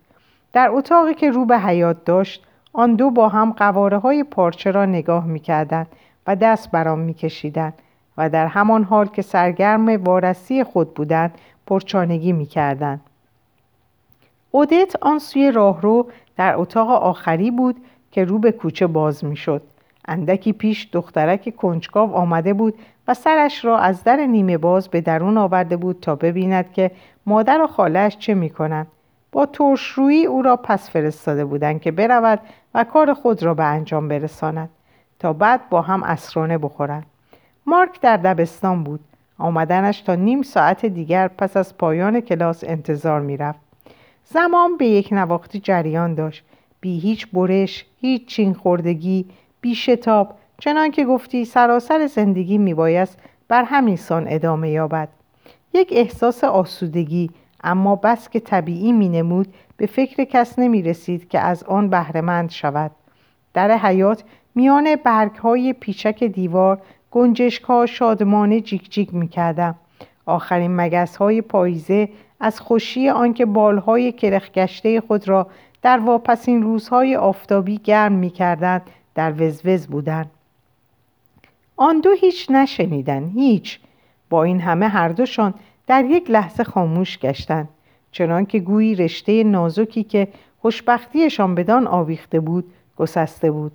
در 0.52 0.68
اتاقی 0.72 1.14
که 1.14 1.30
رو 1.30 1.44
به 1.44 1.58
حیات 1.58 2.04
داشت 2.04 2.46
آن 2.72 2.94
دو 2.94 3.10
با 3.10 3.28
هم 3.28 3.52
قواره 3.52 3.98
های 3.98 4.24
پارچه 4.24 4.70
را 4.70 4.86
نگاه 4.86 5.26
می‌کردند 5.26 5.86
و 6.26 6.36
دست 6.36 6.70
برام 6.70 6.98
میکشیدند. 6.98 7.74
و 8.18 8.28
در 8.28 8.46
همان 8.46 8.84
حال 8.84 9.06
که 9.06 9.22
سرگرم 9.22 10.04
وارسی 10.04 10.64
خود 10.64 10.94
بودند 10.94 11.34
پرچانگی 11.66 12.32
می‌کردند. 12.32 13.00
اودت 14.50 14.94
آن 15.02 15.18
سوی 15.18 15.50
راهرو 15.50 16.06
در 16.36 16.56
اتاق 16.56 16.90
آخری 16.90 17.50
بود 17.50 17.76
که 18.10 18.24
رو 18.24 18.38
به 18.38 18.52
کوچه 18.52 18.86
باز 18.86 19.24
می‌شد. 19.24 19.62
اندکی 20.08 20.52
پیش 20.52 20.88
دخترک 20.92 21.56
کنجکاو 21.56 22.14
آمده 22.14 22.54
بود 22.54 22.74
و 23.08 23.14
سرش 23.14 23.64
را 23.64 23.78
از 23.78 24.04
در 24.04 24.16
نیمه 24.16 24.58
باز 24.58 24.88
به 24.88 25.00
درون 25.00 25.38
آورده 25.38 25.76
بود 25.76 26.00
تا 26.00 26.14
ببیند 26.14 26.72
که 26.72 26.90
مادر 27.26 27.62
و 27.62 27.66
خالش 27.66 28.18
چه 28.18 28.34
می‌کنند. 28.34 28.86
با 29.32 29.46
ترشرویی 29.46 30.26
او 30.26 30.42
را 30.42 30.56
پس 30.56 30.90
فرستاده 30.90 31.44
بودند 31.44 31.80
که 31.80 31.90
برود 31.90 32.40
و 32.74 32.84
کار 32.84 33.14
خود 33.14 33.42
را 33.42 33.54
به 33.54 33.64
انجام 33.64 34.08
برساند 34.08 34.68
تا 35.18 35.32
بعد 35.32 35.68
با 35.68 35.82
هم 35.82 36.02
اسرانه 36.02 36.58
بخورند. 36.58 37.06
مارک 37.68 38.00
در 38.00 38.16
دبستان 38.16 38.84
بود. 38.84 39.00
آمدنش 39.38 40.00
تا 40.00 40.14
نیم 40.14 40.42
ساعت 40.42 40.86
دیگر 40.86 41.28
پس 41.28 41.56
از 41.56 41.78
پایان 41.78 42.20
کلاس 42.20 42.64
انتظار 42.64 43.20
می‌رفت. 43.20 43.60
زمان 44.24 44.76
به 44.76 44.86
یک 44.86 45.08
نواختی 45.12 45.60
جریان 45.60 46.14
داشت. 46.14 46.44
بی 46.80 46.98
هیچ 46.98 47.26
برش 47.26 47.84
هیچ 48.00 48.26
چین 48.26 48.54
خوردگی 48.54 49.26
بی 49.60 49.74
شتاب 49.74 50.34
چنان 50.60 50.90
که 50.90 51.04
گفتی 51.04 51.44
سراسر 51.44 52.06
زندگی 52.06 52.58
میبایست 52.58 53.18
بر 53.48 53.64
همین 53.64 53.96
سان 53.96 54.26
ادامه 54.28 54.70
یابد. 54.70 55.08
یک 55.74 55.88
احساس 55.92 56.44
آسودگی 56.44 57.30
اما 57.64 57.96
بس 57.96 58.28
که 58.28 58.40
طبیعی 58.40 58.92
مینمود 58.92 59.54
به 59.76 59.86
فکر 59.86 60.24
کس 60.24 60.58
نمی 60.58 60.82
رسید 60.82 61.28
که 61.28 61.40
از 61.40 61.64
آن 61.64 61.88
بهرهمند 61.88 62.50
شود. 62.50 62.90
در 63.54 63.70
حیات 63.76 64.24
میان 64.54 64.96
برگ 65.04 65.34
های 65.34 65.72
پیچک 65.72 66.24
دیوار 66.24 66.82
گنجشک 67.10 67.62
ها 67.62 67.86
شادمانه 67.86 68.60
جیک 68.60 68.90
جیک 68.90 69.14
می 69.14 69.28
کردم. 69.28 69.74
آخرین 70.26 70.76
مگس 70.76 71.16
های 71.16 71.42
پاییزه 71.42 72.08
از 72.40 72.60
خوشی 72.60 73.08
آنکه 73.08 73.46
بالهای 73.46 74.12
کرخگشته 74.12 75.00
خود 75.00 75.28
را 75.28 75.46
در 75.82 75.98
واپسین 75.98 76.62
روزهای 76.62 77.16
آفتابی 77.16 77.78
گرم 77.78 78.12
می 78.12 78.30
کردند 78.30 78.82
در 79.14 79.32
وزوز 79.32 79.86
بودند. 79.86 80.30
آن 81.76 82.00
دو 82.00 82.10
هیچ 82.20 82.50
نشنیدن 82.50 83.28
هیچ 83.28 83.80
با 84.30 84.44
این 84.44 84.60
همه 84.60 84.88
هر 84.88 85.08
دوشان 85.08 85.54
در 85.86 86.04
یک 86.04 86.30
لحظه 86.30 86.64
خاموش 86.64 87.18
گشتند 87.18 87.68
چنانکه 88.12 88.58
گویی 88.58 88.94
رشته 88.94 89.44
نازکی 89.44 90.02
که 90.02 90.28
خوشبختیشان 90.62 91.54
بدان 91.54 91.86
آویخته 91.86 92.40
بود 92.40 92.64
گسسته 92.96 93.50
بود 93.50 93.72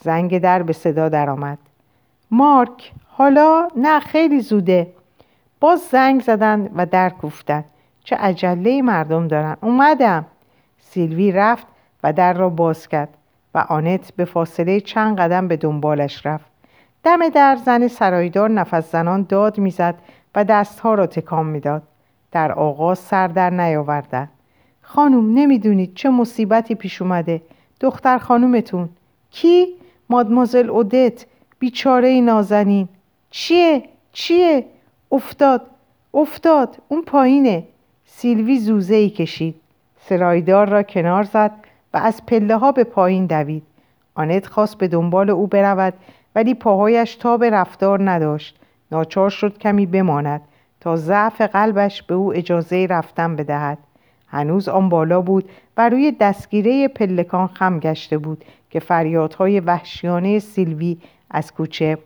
زنگ 0.00 0.38
در 0.38 0.62
به 0.62 0.72
صدا 0.72 1.08
درآمد 1.08 1.58
مارک 2.32 2.92
حالا 3.08 3.68
نه 3.76 4.00
خیلی 4.00 4.40
زوده. 4.40 4.92
باز 5.60 5.80
زنگ 5.80 6.22
زدند 6.22 6.70
و 6.76 6.86
در 6.86 7.10
کوفتند 7.10 7.64
چه 8.04 8.16
عجله 8.16 8.82
مردم 8.82 9.28
دارن. 9.28 9.56
اومدم. 9.60 10.26
سیلوی 10.78 11.32
رفت 11.32 11.66
و 12.02 12.12
در 12.12 12.32
را 12.32 12.48
باز 12.48 12.88
کرد 12.88 13.08
و 13.54 13.58
آنت 13.58 14.12
به 14.16 14.24
فاصله 14.24 14.80
چند 14.80 15.18
قدم 15.20 15.48
به 15.48 15.56
دنبالش 15.56 16.26
رفت. 16.26 16.46
دم 17.04 17.28
در 17.28 17.56
زن 17.56 17.88
سرایدار 17.88 18.50
نفس 18.50 18.92
زنان 18.92 19.26
داد 19.28 19.58
می‌زد 19.58 19.94
و 20.34 20.44
دستها 20.44 20.94
را 20.94 21.06
تکان 21.06 21.46
می‌داد. 21.46 21.82
در 22.32 22.52
آغاز 22.52 22.98
سر 22.98 23.28
در 23.28 23.50
نیاوردن. 23.50 24.28
خانم 24.82 25.34
نمی‌دونید 25.34 25.94
چه 25.94 26.10
مصیبتی 26.10 26.74
پیش 26.74 27.02
اومده. 27.02 27.42
دختر 27.80 28.18
خانومتون. 28.18 28.88
کی؟ 29.30 29.66
مادمازل 30.10 30.70
اودت. 30.70 31.26
بیچاره 31.62 32.20
نازنین. 32.20 32.88
چیه؟ 33.30 33.82
چیه؟ 34.12 34.64
افتاد. 35.12 35.62
افتاد. 36.14 36.76
اون 36.88 37.02
پایینه. 37.02 37.64
سیلوی 38.04 38.58
زوزه 38.58 38.94
ای 38.94 39.10
کشید. 39.10 39.54
سرایدار 40.00 40.68
را 40.68 40.82
کنار 40.82 41.22
زد 41.22 41.50
و 41.94 41.96
از 41.96 42.26
پله 42.26 42.56
ها 42.56 42.72
به 42.72 42.84
پایین 42.84 43.26
دوید. 43.26 43.62
آنت 44.14 44.46
خواست 44.46 44.78
به 44.78 44.88
دنبال 44.88 45.30
او 45.30 45.46
برود 45.46 45.94
ولی 46.34 46.54
پاهایش 46.54 47.14
تاب 47.14 47.44
رفتار 47.44 48.10
نداشت. 48.10 48.58
ناچار 48.92 49.30
شد 49.30 49.58
کمی 49.58 49.86
بماند 49.86 50.40
تا 50.80 50.96
ضعف 50.96 51.40
قلبش 51.40 52.02
به 52.02 52.14
او 52.14 52.34
اجازه 52.34 52.86
رفتن 52.90 53.36
بدهد. 53.36 53.78
هنوز 54.26 54.68
آن 54.68 54.88
بالا 54.88 55.20
بود 55.20 55.50
و 55.76 55.88
روی 55.88 56.12
دستگیره 56.20 56.88
پلکان 56.88 57.46
خم 57.46 57.78
گشته 57.78 58.18
بود 58.18 58.44
که 58.70 58.80
فریادهای 58.80 59.60
وحشیانه 59.60 60.38
سیلوی 60.38 60.98
از 61.32 61.52
کوچه 61.52 61.98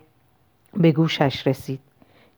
به 0.77 0.93
گوشش 0.93 1.47
رسید. 1.47 1.81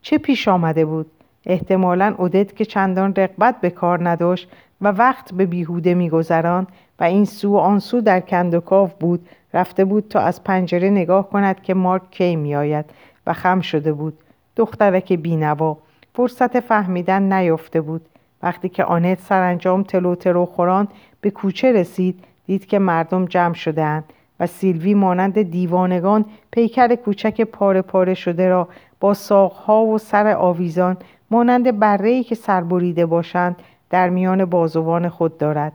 چه 0.03 0.19
پیش 0.19 0.49
آمده 0.49 0.85
بود؟ 0.85 1.11
احتمالا 1.47 2.15
اودت 2.19 2.57
که 2.57 2.65
چندان 2.65 3.15
رقبت 3.15 3.61
به 3.61 3.71
کار 3.71 4.09
نداشت 4.09 4.49
و 4.81 4.89
وقت 4.89 5.35
به 5.35 5.47
بیهوده 5.47 5.95
میگذران 5.95 6.67
و 7.01 7.05
این 7.05 7.25
سو 7.25 7.53
و 7.53 7.57
آن 7.57 7.79
سو 7.79 8.01
در 8.01 8.21
کندوکاو 8.21 8.91
بود 9.01 9.29
رفته 9.55 9.85
بود 9.85 10.09
تا 10.09 10.21
از 10.21 10.45
پنجره 10.45 10.91
نگاه 10.91 11.31
کند 11.31 11.63
که 11.63 11.75
مارک 11.75 12.11
کی 12.11 12.37
میآید 12.37 12.85
و 13.27 13.33
خم 13.33 13.61
شده 13.61 13.93
بود. 13.93 14.19
دخترک 14.57 15.13
بینوا 15.13 15.79
فرصت 16.15 16.61
فهمیدن 16.61 17.33
نیافته 17.33 17.81
بود. 17.81 18.07
وقتی 18.43 18.69
که 18.69 18.85
آنت 18.85 19.21
سرانجام 19.21 19.83
تلو 19.83 20.15
ترو 20.15 20.47
خوران 20.47 20.89
به 21.21 21.31
کوچه 21.31 21.73
رسید 21.73 22.25
دید 22.47 22.67
که 22.67 22.79
مردم 22.79 23.27
جمع 23.27 23.55
شدهاند. 23.55 24.05
و 24.41 24.47
سیلوی 24.47 24.95
مانند 24.95 25.43
دیوانگان 25.43 26.25
پیکر 26.51 26.95
کوچک 26.95 27.41
پاره 27.41 27.83
پاره 27.83 28.15
شده 28.15 28.49
را 28.49 28.69
با 29.01 29.15
ساقها 29.15 29.85
و 29.85 29.99
سر 29.99 30.33
آویزان 30.33 30.97
مانند 31.31 31.79
برهی 31.79 32.25
که 32.25 32.35
سربریده 32.35 33.07
باشند 33.07 33.57
در 33.91 34.09
میان 34.09 34.45
بازوان 34.45 35.09
خود 35.09 35.39
دارد. 35.39 35.73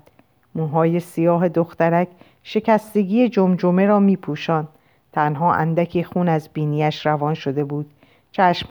موهای 0.56 1.00
سیاه 1.00 1.50
دخترک 1.50 2.08
شکستگی 2.44 3.30
جمجمه 3.30 3.86
را 3.86 4.00
می 4.00 4.18
پوشان. 4.18 4.68
تنها 5.12 5.54
اندکی 5.54 6.04
خون 6.04 6.30
از 6.30 6.50
بینیش 6.54 7.06
روان 7.06 7.34
شده 7.34 7.64
بود. 7.64 7.92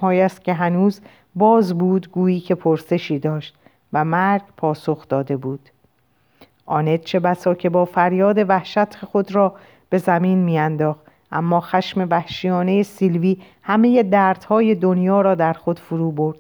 است 0.03 0.45
که 0.45 0.53
هنوز 0.53 1.01
باز 1.34 1.78
بود 1.78 2.11
گویی 2.11 2.40
که 2.40 2.55
پرسشی 2.55 3.18
داشت 3.18 3.55
و 3.93 4.05
مرگ 4.05 4.43
پاسخ 4.57 5.09
داده 5.09 5.36
بود. 5.36 5.68
آنت 6.66 7.05
چه 7.05 7.20
بسا 7.20 7.55
که 7.55 7.68
با 7.68 7.84
فریاد 7.84 8.51
وحشت 8.51 8.97
خود 8.97 9.34
را 9.34 9.55
به 9.93 9.99
زمین 9.99 10.38
میانداخت. 10.38 11.01
اما 11.32 11.61
خشم 11.61 12.07
وحشیانه 12.11 12.82
سیلوی 12.82 13.36
همه 13.62 14.03
دردهای 14.03 14.74
دنیا 14.74 15.20
را 15.20 15.34
در 15.34 15.53
خود 15.53 15.78
فرو 15.78 16.11
برد. 16.11 16.36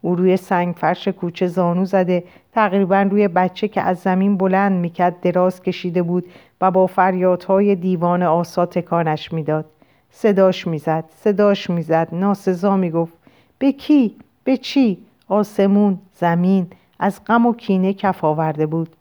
او 0.00 0.14
روی 0.16 0.36
سنگ 0.36 0.74
فرش 0.74 1.08
کوچه 1.08 1.46
زانو 1.46 1.84
زده 1.84 2.24
تقریبا 2.52 3.02
روی 3.02 3.28
بچه 3.28 3.68
که 3.68 3.80
از 3.80 3.98
زمین 3.98 4.36
بلند 4.36 4.72
می‌کرد 4.72 5.20
دراز 5.20 5.62
کشیده 5.62 6.02
بود 6.02 6.24
و 6.60 6.70
با 6.70 6.86
فریادهای 6.86 7.74
دیوان 7.74 8.22
آسا 8.22 8.66
تکانش 8.66 9.32
می‌داد. 9.32 9.64
صداش 10.10 10.66
می‌زد 10.66 11.04
صداش 11.16 11.70
می‌زد 11.70 12.08
ناسزا 12.12 12.76
می‌گفت. 12.76 13.12
به 13.58 13.72
کی؟ 13.72 14.16
به 14.44 14.56
چی؟ 14.56 14.98
آسمون 15.28 15.98
زمین. 16.14 16.66
از 16.98 17.20
غم 17.26 17.46
و 17.46 17.54
کینه 17.54 17.94
کف 17.94 18.24
آورده 18.24 18.66
بود. 18.66 18.96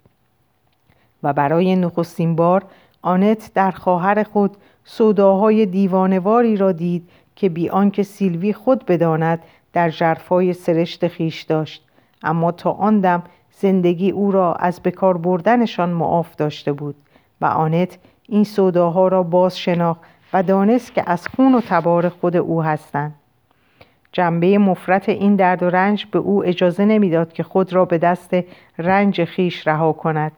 و 1.23 1.33
برای 1.33 1.75
نخستین 1.75 2.35
بار 2.35 2.63
آنت 3.01 3.51
در 3.53 3.71
خواهر 3.71 4.23
خود 4.23 4.57
سوداهای 4.83 5.65
دیوانواری 5.65 6.57
را 6.57 6.71
دید 6.71 7.09
که 7.35 7.49
بی 7.49 7.69
آنکه 7.69 8.03
سیلوی 8.03 8.53
خود 8.53 8.85
بداند 8.85 9.39
در 9.73 9.89
جرفای 9.89 10.53
سرشت 10.53 11.07
خیش 11.07 11.41
داشت. 11.41 11.85
اما 12.23 12.51
تا 12.51 12.71
آن 12.71 12.99
دم 12.99 13.23
زندگی 13.51 14.11
او 14.11 14.31
را 14.31 14.53
از 14.53 14.81
بکار 14.81 15.17
بردنشان 15.17 15.89
معاف 15.89 16.35
داشته 16.35 16.73
بود 16.73 16.95
و 17.41 17.45
آنت 17.45 17.97
این 18.29 18.43
سوداها 18.43 19.07
را 19.07 19.23
باز 19.23 19.59
شناخت 19.59 20.01
و 20.33 20.43
دانست 20.43 20.93
که 20.93 21.03
از 21.07 21.27
خون 21.27 21.55
و 21.55 21.61
تبار 21.61 22.09
خود 22.09 22.35
او 22.37 22.63
هستند. 22.63 23.15
جنبه 24.11 24.57
مفرت 24.57 25.09
این 25.09 25.35
درد 25.35 25.63
و 25.63 25.69
رنج 25.69 26.05
به 26.05 26.19
او 26.19 26.45
اجازه 26.45 26.85
نمی‌داد 26.85 27.33
که 27.33 27.43
خود 27.43 27.73
را 27.73 27.85
به 27.85 27.97
دست 27.97 28.35
رنج 28.77 29.23
خیش 29.23 29.67
رها 29.67 29.93
کند. 29.93 30.31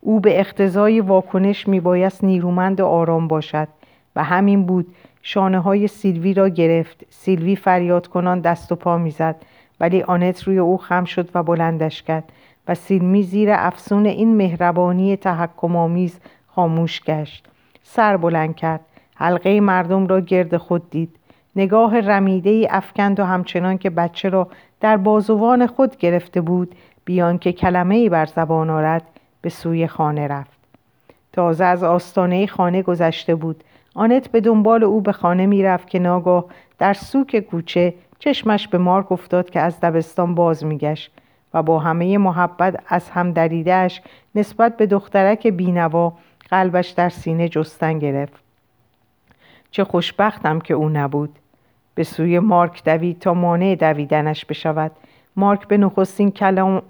او 0.00 0.20
به 0.20 0.40
اقتضای 0.40 1.00
واکنش 1.00 1.68
میبایست 1.68 2.24
نیرومند 2.24 2.80
و 2.80 2.86
آرام 2.86 3.28
باشد 3.28 3.68
و 4.16 4.24
همین 4.24 4.66
بود. 4.66 4.86
شانه 5.22 5.58
های 5.58 5.88
سیلوی 5.88 6.34
را 6.34 6.48
گرفت. 6.48 7.04
سیلوی 7.10 7.56
فریاد 7.56 8.06
کنان 8.06 8.40
دست 8.40 8.72
و 8.72 8.76
پا 8.76 8.98
می‌زد 8.98 9.36
ولی 9.80 10.02
آنت 10.02 10.42
روی 10.42 10.58
او 10.58 10.78
خم 10.78 11.04
شد 11.04 11.28
و 11.34 11.42
بلندش 11.42 12.02
کرد 12.02 12.32
و 12.68 12.74
سیلمی 12.74 13.22
زیر 13.22 13.48
افسون 13.52 14.06
این 14.06 14.36
مهربانی 14.36 15.16
تحکم 15.16 15.76
آمیز 15.76 16.20
خاموش 16.46 17.00
گشت. 17.02 17.46
سر 17.82 18.16
بلند 18.16 18.56
کرد. 18.56 18.80
حلقه 19.14 19.60
مردم 19.60 20.06
را 20.06 20.20
گرد 20.20 20.56
خود 20.56 20.90
دید. 20.90 21.16
نگاه 21.56 22.00
رمیده 22.00 22.50
ای 22.50 22.66
افکند 22.70 23.20
و 23.20 23.24
همچنان 23.24 23.78
که 23.78 23.90
بچه 23.90 24.28
را 24.28 24.48
در 24.80 24.96
بازوان 24.96 25.66
خود 25.66 25.96
گرفته 25.96 26.40
بود 26.40 26.74
بیان 27.04 27.38
که 27.38 27.52
کلمه 27.52 27.94
ای 27.94 28.08
بر 28.08 28.26
زبان 28.26 28.70
آرد. 28.70 29.02
به 29.40 29.48
سوی 29.48 29.86
خانه 29.86 30.26
رفت. 30.26 30.58
تازه 31.32 31.64
از 31.64 31.84
آستانه 31.84 32.46
خانه 32.46 32.82
گذشته 32.82 33.34
بود. 33.34 33.64
آنت 33.94 34.28
به 34.28 34.40
دنبال 34.40 34.84
او 34.84 35.00
به 35.00 35.12
خانه 35.12 35.46
می‌رفت 35.46 35.90
که 35.90 35.98
ناگاه 35.98 36.44
در 36.78 36.92
سوک 36.92 37.40
کوچه 37.40 37.94
چشمش 38.18 38.68
به 38.68 38.78
مارک 38.78 39.12
افتاد 39.12 39.50
که 39.50 39.60
از 39.60 39.80
دبستان 39.80 40.34
باز 40.34 40.64
میگشت 40.64 41.10
و 41.54 41.62
با 41.62 41.78
همه 41.78 42.18
محبت 42.18 42.82
از 42.88 43.10
هم 43.10 43.32
دریدهش 43.32 44.02
نسبت 44.34 44.76
به 44.76 44.86
دخترک 44.86 45.46
بینوا 45.46 46.12
قلبش 46.50 46.88
در 46.88 47.08
سینه 47.08 47.48
جستن 47.48 47.98
گرفت. 47.98 48.42
چه 49.70 49.84
خوشبختم 49.84 50.58
که 50.58 50.74
او 50.74 50.88
نبود. 50.88 51.38
به 51.94 52.04
سوی 52.04 52.38
مارک 52.38 52.84
دوید 52.84 53.18
تا 53.18 53.34
مانع 53.34 53.74
دویدنش 53.74 54.44
بشود. 54.44 54.92
مارک 55.38 55.68
به 55.68 55.76
نخستین 55.76 56.32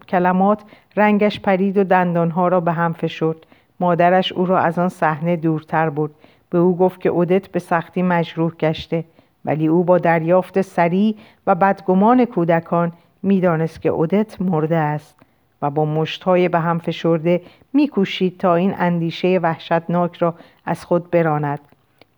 کلمات 0.08 0.62
رنگش 0.96 1.40
پرید 1.40 1.78
و 1.78 1.84
دندانها 1.84 2.48
را 2.48 2.60
به 2.60 2.72
هم 2.72 2.92
فشرد. 2.92 3.36
مادرش 3.80 4.32
او 4.32 4.46
را 4.46 4.58
از 4.58 4.78
آن 4.78 4.88
صحنه 4.88 5.36
دورتر 5.36 5.90
برد. 5.90 6.10
به 6.50 6.58
او 6.58 6.76
گفت 6.76 7.00
که 7.00 7.08
اودت 7.08 7.48
به 7.48 7.58
سختی 7.58 8.02
مجروح 8.02 8.52
گشته. 8.52 9.04
ولی 9.44 9.66
او 9.66 9.84
با 9.84 9.98
دریافت 9.98 10.60
سریع 10.60 11.16
و 11.46 11.54
بدگمان 11.54 12.24
کودکان 12.24 12.92
می‌دانست 13.22 13.82
که 13.82 13.88
اودت 13.88 14.40
مرده 14.40 14.76
است 14.76 15.16
و 15.62 15.70
با 15.70 15.84
مشتهای 15.84 16.48
به 16.48 16.58
هم 16.58 16.78
فشرده 16.78 17.42
میکوشید 17.72 18.38
تا 18.38 18.54
این 18.54 18.74
اندیشه 18.78 19.40
وحشتناک 19.42 20.16
را 20.16 20.34
از 20.64 20.84
خود 20.84 21.10
براند. 21.10 21.60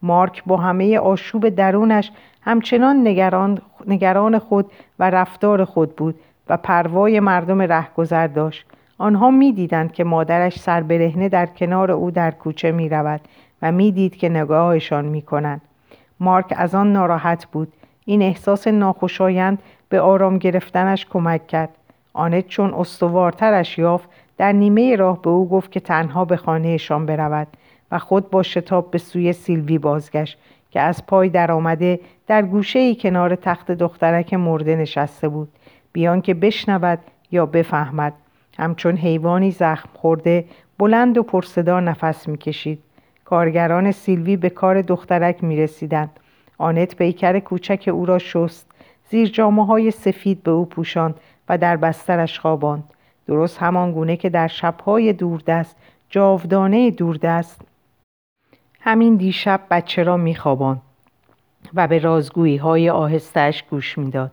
مارک 0.03 0.43
با 0.47 0.57
همه 0.57 0.99
آشوب 0.99 1.49
درونش 1.49 2.11
همچنان 2.43 3.09
نگران, 3.09 3.59
نگران 3.87 4.39
خود 4.39 4.71
و 4.99 5.11
رفتار 5.11 5.65
خود 5.65 5.97
بود 5.97 6.15
و 6.49 6.57
پروای 6.57 7.21
مردم 7.21 7.63
رهگذر 7.63 8.27
داشت. 8.27 8.67
آنها 8.99 9.31
می‌دیدند 9.31 9.93
که 9.93 10.05
مادرش 10.05 10.59
سربرهنه 10.59 11.29
در 11.29 11.47
کنار 11.47 11.91
او 11.91 12.11
در 12.11 12.31
کوچه 12.31 12.73
می 12.73 12.89
رود 12.89 13.21
و 13.63 13.73
می‌دید 13.73 14.17
که 14.17 14.29
نگاهشان 14.29 15.05
می 15.05 15.23
کنند. 15.23 15.61
مارک 16.21 16.55
از 16.57 16.75
آن 16.75 16.93
ناراحت 16.93 17.47
بود. 17.47 17.73
این 18.05 18.23
احساس 18.23 18.69
ناخوشایند 18.69 19.59
به 19.89 20.01
آرام 20.01 20.39
گرفتنش 20.39 21.07
کمک 21.07 21.47
کرد. 21.47 21.69
آنت 22.13 22.49
چون 22.49 22.75
استوارترش 22.75 23.79
یافت 23.79 24.09
در 24.39 24.53
نیمه 24.53 24.97
راه 24.97 25.23
به 25.23 25.31
او 25.31 25.49
گفت 25.49 25.73
که 25.73 25.81
تنها 25.81 26.25
به 26.25 26.37
خانهشان 26.37 27.07
برود. 27.07 27.47
و 27.91 27.99
خود 27.99 28.31
با 28.31 28.43
شتاب 28.43 28.91
به 28.91 28.99
سوی 28.99 29.33
سیلوی 29.33 29.79
بازگشت 29.79 30.39
که 30.71 30.81
از 30.81 31.07
پای 31.07 31.29
درآمده 31.29 32.01
در 32.27 32.43
گوشه 32.43 32.79
ای 32.79 32.95
کنار 32.95 33.35
تخت 33.35 33.71
دخترک 33.71 34.35
مرده 34.35 34.77
نشسته 34.77 35.29
بود. 35.29 35.49
بیان 35.93 36.21
که 36.21 36.35
بشنود 36.35 36.99
یا 37.31 37.47
بفهمد. 37.47 38.13
همچون 38.59 38.97
حیوانی 38.97 39.51
زخم 39.51 39.89
خورده 39.95 40.45
بلند 40.79 41.19
و 41.19 41.23
پرصدا 41.23 41.81
نفس 41.81 42.29
می‌کشید. 42.29 42.83
کارگران 43.25 43.93
سیلوی 43.93 44.37
به 44.37 44.51
کار 44.51 44.83
دخترک 44.83 45.45
می 45.45 45.57
رسیدند. 45.57 46.11
آنت 46.59 46.97
پیکر 46.97 47.39
کوچک 47.39 47.91
او 47.93 48.07
را 48.07 48.19
شست. 48.19 48.67
زیر 49.11 49.29
جامعه 49.29 49.67
های 49.67 49.91
سفید 49.91 50.43
به 50.43 50.51
او 50.51 50.65
پوشاند 50.65 51.15
و 51.49 51.59
در 51.59 51.77
بسترش 51.77 52.39
خواباند. 52.39 52.85
درست 53.27 53.59
همان 53.59 53.93
گونه 53.93 54.17
که 54.17 54.29
در 54.29 54.49
شبهای 54.49 55.13
دوردست 55.13 55.77
جاودانه 56.11 56.91
دوردست 56.91 57.61
همین 58.81 59.17
دیشب 59.17 59.61
بچه 59.71 60.03
را 60.03 60.17
میخواباند 60.17 60.83
و 61.75 61.89
به 61.89 61.99
رازگویی 61.99 62.57
های 62.57 62.91
آهستش 62.91 63.63
گوش 63.63 63.99
می‌داد. 63.99 64.33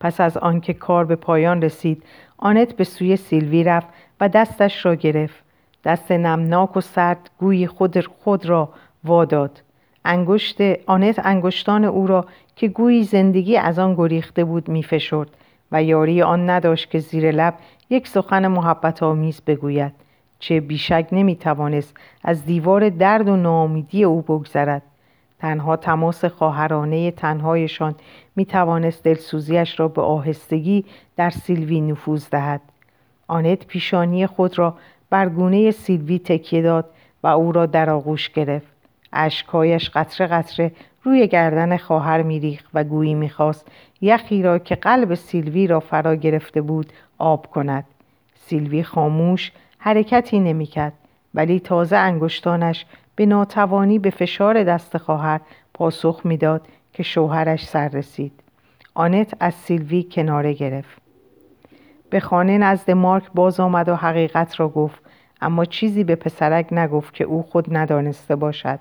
پس 0.00 0.20
از 0.20 0.36
آنکه 0.36 0.72
کار 0.72 1.04
به 1.04 1.16
پایان 1.16 1.62
رسید 1.62 2.02
آنت 2.38 2.76
به 2.76 2.84
سوی 2.84 3.16
سیلوی 3.16 3.64
رفت 3.64 3.86
و 4.20 4.28
دستش 4.28 4.86
را 4.86 4.94
گرفت. 4.94 5.44
دست 5.84 6.12
نمناک 6.12 6.76
و 6.76 6.80
سرد 6.80 7.30
گویی 7.38 7.66
خود, 7.66 8.06
خود 8.06 8.46
را 8.46 8.68
واداد. 9.04 9.62
انگشت 10.04 10.60
آنت 10.86 11.26
انگشتان 11.26 11.84
او 11.84 12.06
را 12.06 12.26
که 12.56 12.68
گویی 12.68 13.04
زندگی 13.04 13.56
از 13.56 13.78
آن 13.78 13.94
گریخته 13.94 14.44
بود 14.44 14.68
میفشرد 14.68 15.28
و 15.72 15.82
یاری 15.82 16.22
آن 16.22 16.50
نداشت 16.50 16.90
که 16.90 16.98
زیر 16.98 17.30
لب 17.30 17.54
یک 17.90 18.08
سخن 18.08 18.46
محبت 18.46 19.02
آمیز 19.02 19.40
بگوید. 19.46 19.92
چه 20.38 20.60
بیشک 20.60 21.08
نمی‌توانست 21.12 21.96
از 22.24 22.44
دیوار 22.44 22.88
درد 22.88 23.28
و 23.28 23.36
ناامیدی 23.36 24.04
او 24.04 24.22
بگذرد. 24.22 24.82
تنها 25.38 25.76
تماس 25.76 26.24
خواهرانه 26.24 27.10
تنهایشان 27.10 27.94
می‌توانست 28.36 29.04
دلسوزیش 29.04 29.80
را 29.80 29.88
به 29.88 30.02
آهستگی 30.02 30.84
در 31.16 31.30
سیلوی 31.30 31.80
نفوذ 31.80 32.30
دهد. 32.30 32.60
آنت 33.28 33.66
پیشانی 33.66 34.26
خود 34.26 34.58
را 34.58 34.74
بر 35.10 35.28
گونه 35.28 35.70
سیلوی 35.70 36.18
تکیه 36.18 36.62
داد 36.62 36.90
و 37.22 37.26
او 37.26 37.52
را 37.52 37.66
در 37.66 37.90
آغوش 37.90 38.30
گرفت. 38.30 38.66
اشکهایش 39.12 39.90
قطره 39.90 40.26
قطره 40.26 40.72
روی 41.02 41.28
گردن 41.28 41.76
خواهر 41.76 42.22
میریخت 42.22 42.66
و 42.74 42.84
گویی 42.84 43.14
می‌خواست 43.14 43.66
یخی 44.00 44.42
را 44.42 44.58
که 44.58 44.74
قلب 44.74 45.14
سیلوی 45.14 45.66
را 45.66 45.80
فرا 45.80 46.14
گرفته 46.14 46.60
بود 46.60 46.92
آب 47.18 47.46
کند. 47.46 47.84
سیلوی 48.34 48.82
خاموش 48.82 49.52
حرکتی 49.86 50.40
نمی‌کرد 50.40 50.92
ولی 51.34 51.60
تازه 51.60 51.96
انگشتانش 51.96 52.86
به 53.16 53.26
ناتوانی 53.26 53.98
به 53.98 54.10
فشار 54.10 54.64
دست 54.64 54.96
خواهر 54.96 55.40
پاسخ 55.74 56.20
می‌داد 56.24 56.66
که 56.92 57.02
شوهرش 57.02 57.66
سر 57.66 57.88
رسید. 57.88 58.32
آنت 58.94 59.34
از 59.40 59.54
سیلوی 59.54 60.02
کناره 60.02 60.52
گرفت. 60.52 61.02
به 62.10 62.20
خانه 62.20 62.58
نزد 62.58 62.90
مارک 62.90 63.24
باز 63.34 63.60
آمد 63.60 63.88
و 63.88 63.94
حقیقت 63.94 64.60
را 64.60 64.68
گفت 64.68 65.00
اما 65.40 65.64
چیزی 65.64 66.04
به 66.04 66.14
پسرک 66.14 66.72
نگفت 66.72 67.14
که 67.14 67.24
او 67.24 67.42
خود 67.42 67.76
ندانسته 67.76 68.36
باشد. 68.36 68.78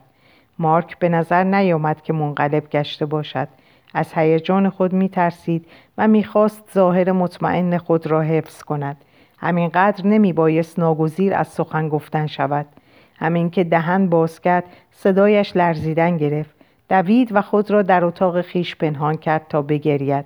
مارک 0.60 1.00
به 1.00 1.10
نظر 1.10 1.44
نیامد 1.44 2.02
که 2.02 2.14
منقلب 2.14 2.70
گشته 2.70 3.06
باشد. 3.06 3.48
از 3.94 4.14
هیجان 4.14 4.70
خود 4.70 4.94
می 4.94 5.10
ترسید 5.10 5.68
و 5.98 6.08
می‌خواست 6.08 6.64
ظاهر 6.74 7.12
مطمئن 7.12 7.78
خود 7.78 8.08
را 8.08 8.22
حفظ 8.22 8.64
کند. 8.64 8.98
همینقدر 9.46 10.08
نمی 10.08 10.34
بایست 10.34 10.80
ناگزیر 10.80 11.34
از 11.34 11.48
سخن 11.48 11.90
گفتن 11.90 12.28
شود. 12.28 12.66
همین 13.18 13.50
که 13.50 13.64
دهن 13.64 14.10
باز 14.10 14.42
کرد 14.42 14.64
صدایش 14.92 15.56
لرزیدن 15.56 16.18
گرفت. 16.18 16.56
دوید 16.90 17.30
و 17.32 17.42
خود 17.42 17.72
را 17.72 17.82
در 17.82 18.06
اتاق 18.06 18.42
خیش 18.42 18.76
پنهان 18.76 19.18
کرد 19.18 19.46
تا 19.50 19.62
بگرید. 19.62 20.26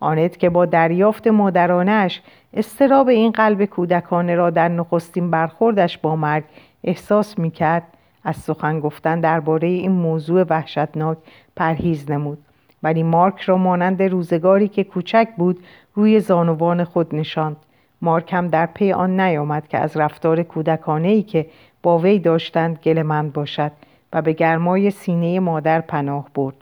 آنت 0.00 0.38
که 0.38 0.50
با 0.50 0.66
دریافت 0.66 1.26
مادرانش 1.26 2.22
استراب 2.54 3.08
این 3.08 3.30
قلب 3.32 3.64
کودکانه 3.64 4.34
را 4.34 4.50
در 4.50 4.68
نخستین 4.68 5.30
برخوردش 5.30 5.98
با 5.98 6.16
مرگ 6.16 6.44
احساس 6.84 7.38
می 7.38 7.50
کرد 7.50 7.82
از 8.24 8.36
سخن 8.36 8.80
گفتن 8.80 9.20
درباره 9.20 9.68
این 9.68 9.92
موضوع 9.92 10.44
وحشتناک 10.50 11.18
پرهیز 11.56 12.10
نمود. 12.10 12.38
ولی 12.82 13.02
مارک 13.02 13.40
را 13.40 13.56
مانند 13.56 14.02
روزگاری 14.02 14.68
که 14.68 14.84
کوچک 14.84 15.28
بود 15.36 15.64
روی 15.94 16.20
زانوان 16.20 16.84
خود 16.84 17.14
نشاند. 17.14 17.56
مارک 18.02 18.32
هم 18.32 18.48
در 18.48 18.66
پی 18.66 18.92
آن 18.92 19.20
نیامد 19.20 19.68
که 19.68 19.78
از 19.78 19.96
رفتار 19.96 20.42
کودکانه 20.42 21.08
ای 21.08 21.22
که 21.22 21.46
با 21.82 21.98
وی 21.98 22.18
داشتند 22.18 22.78
گلمند 22.78 23.32
باشد 23.32 23.72
و 24.12 24.22
به 24.22 24.32
گرمای 24.32 24.90
سینه 24.90 25.40
مادر 25.40 25.80
پناه 25.80 26.26
برد. 26.34 26.54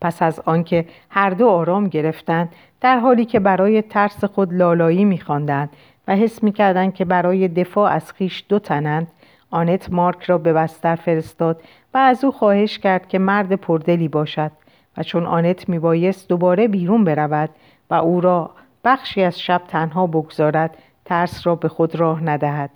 پس 0.00 0.22
از 0.22 0.40
آنکه 0.44 0.84
هر 1.10 1.30
دو 1.30 1.48
آرام 1.48 1.88
گرفتند 1.88 2.52
در 2.80 2.98
حالی 2.98 3.24
که 3.24 3.40
برای 3.40 3.82
ترس 3.82 4.24
خود 4.24 4.54
لالایی 4.54 5.04
میخواندند 5.04 5.70
و 6.08 6.16
حس 6.16 6.42
می‌کردند 6.42 6.94
که 6.94 7.04
برای 7.04 7.48
دفاع 7.48 7.92
از 7.92 8.12
خیش 8.12 8.44
دو 8.48 8.58
تنند 8.58 9.08
آنت 9.50 9.92
مارک 9.92 10.22
را 10.22 10.38
به 10.38 10.52
بستر 10.52 10.96
فرستاد 10.96 11.62
و 11.94 11.98
از 11.98 12.24
او 12.24 12.32
خواهش 12.32 12.78
کرد 12.78 13.08
که 13.08 13.18
مرد 13.18 13.52
پردلی 13.52 14.08
باشد 14.08 14.50
و 14.96 15.02
چون 15.02 15.26
آنت 15.26 15.68
میبایست 15.68 16.28
دوباره 16.28 16.68
بیرون 16.68 17.04
برود 17.04 17.50
و 17.90 17.94
او 17.94 18.20
را 18.20 18.50
بخشی 18.84 19.22
از 19.22 19.40
شب 19.40 19.62
تنها 19.68 20.06
بگذارد 20.06 20.76
ترس 21.04 21.46
را 21.46 21.54
به 21.54 21.68
خود 21.68 21.96
راه 21.96 22.22
ندهد. 22.22 22.70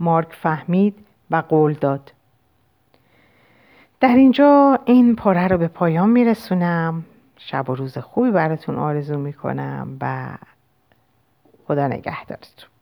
مارک 0.00 0.32
فهمید 0.32 0.94
و 1.30 1.36
قول 1.36 1.72
داد. 1.72 2.12
در 4.00 4.14
اینجا 4.14 4.78
این 4.84 5.16
پاره 5.16 5.48
رو 5.48 5.58
به 5.58 5.68
پایان 5.68 6.10
میرسونم. 6.10 7.04
شب 7.36 7.70
و 7.70 7.74
روز 7.74 7.98
خوبی 7.98 8.30
براتون 8.30 8.76
آرزو 8.76 9.18
می‌کنم 9.18 9.96
و 10.00 10.28
خدا 11.66 11.86
نگهدارتون. 11.86 12.77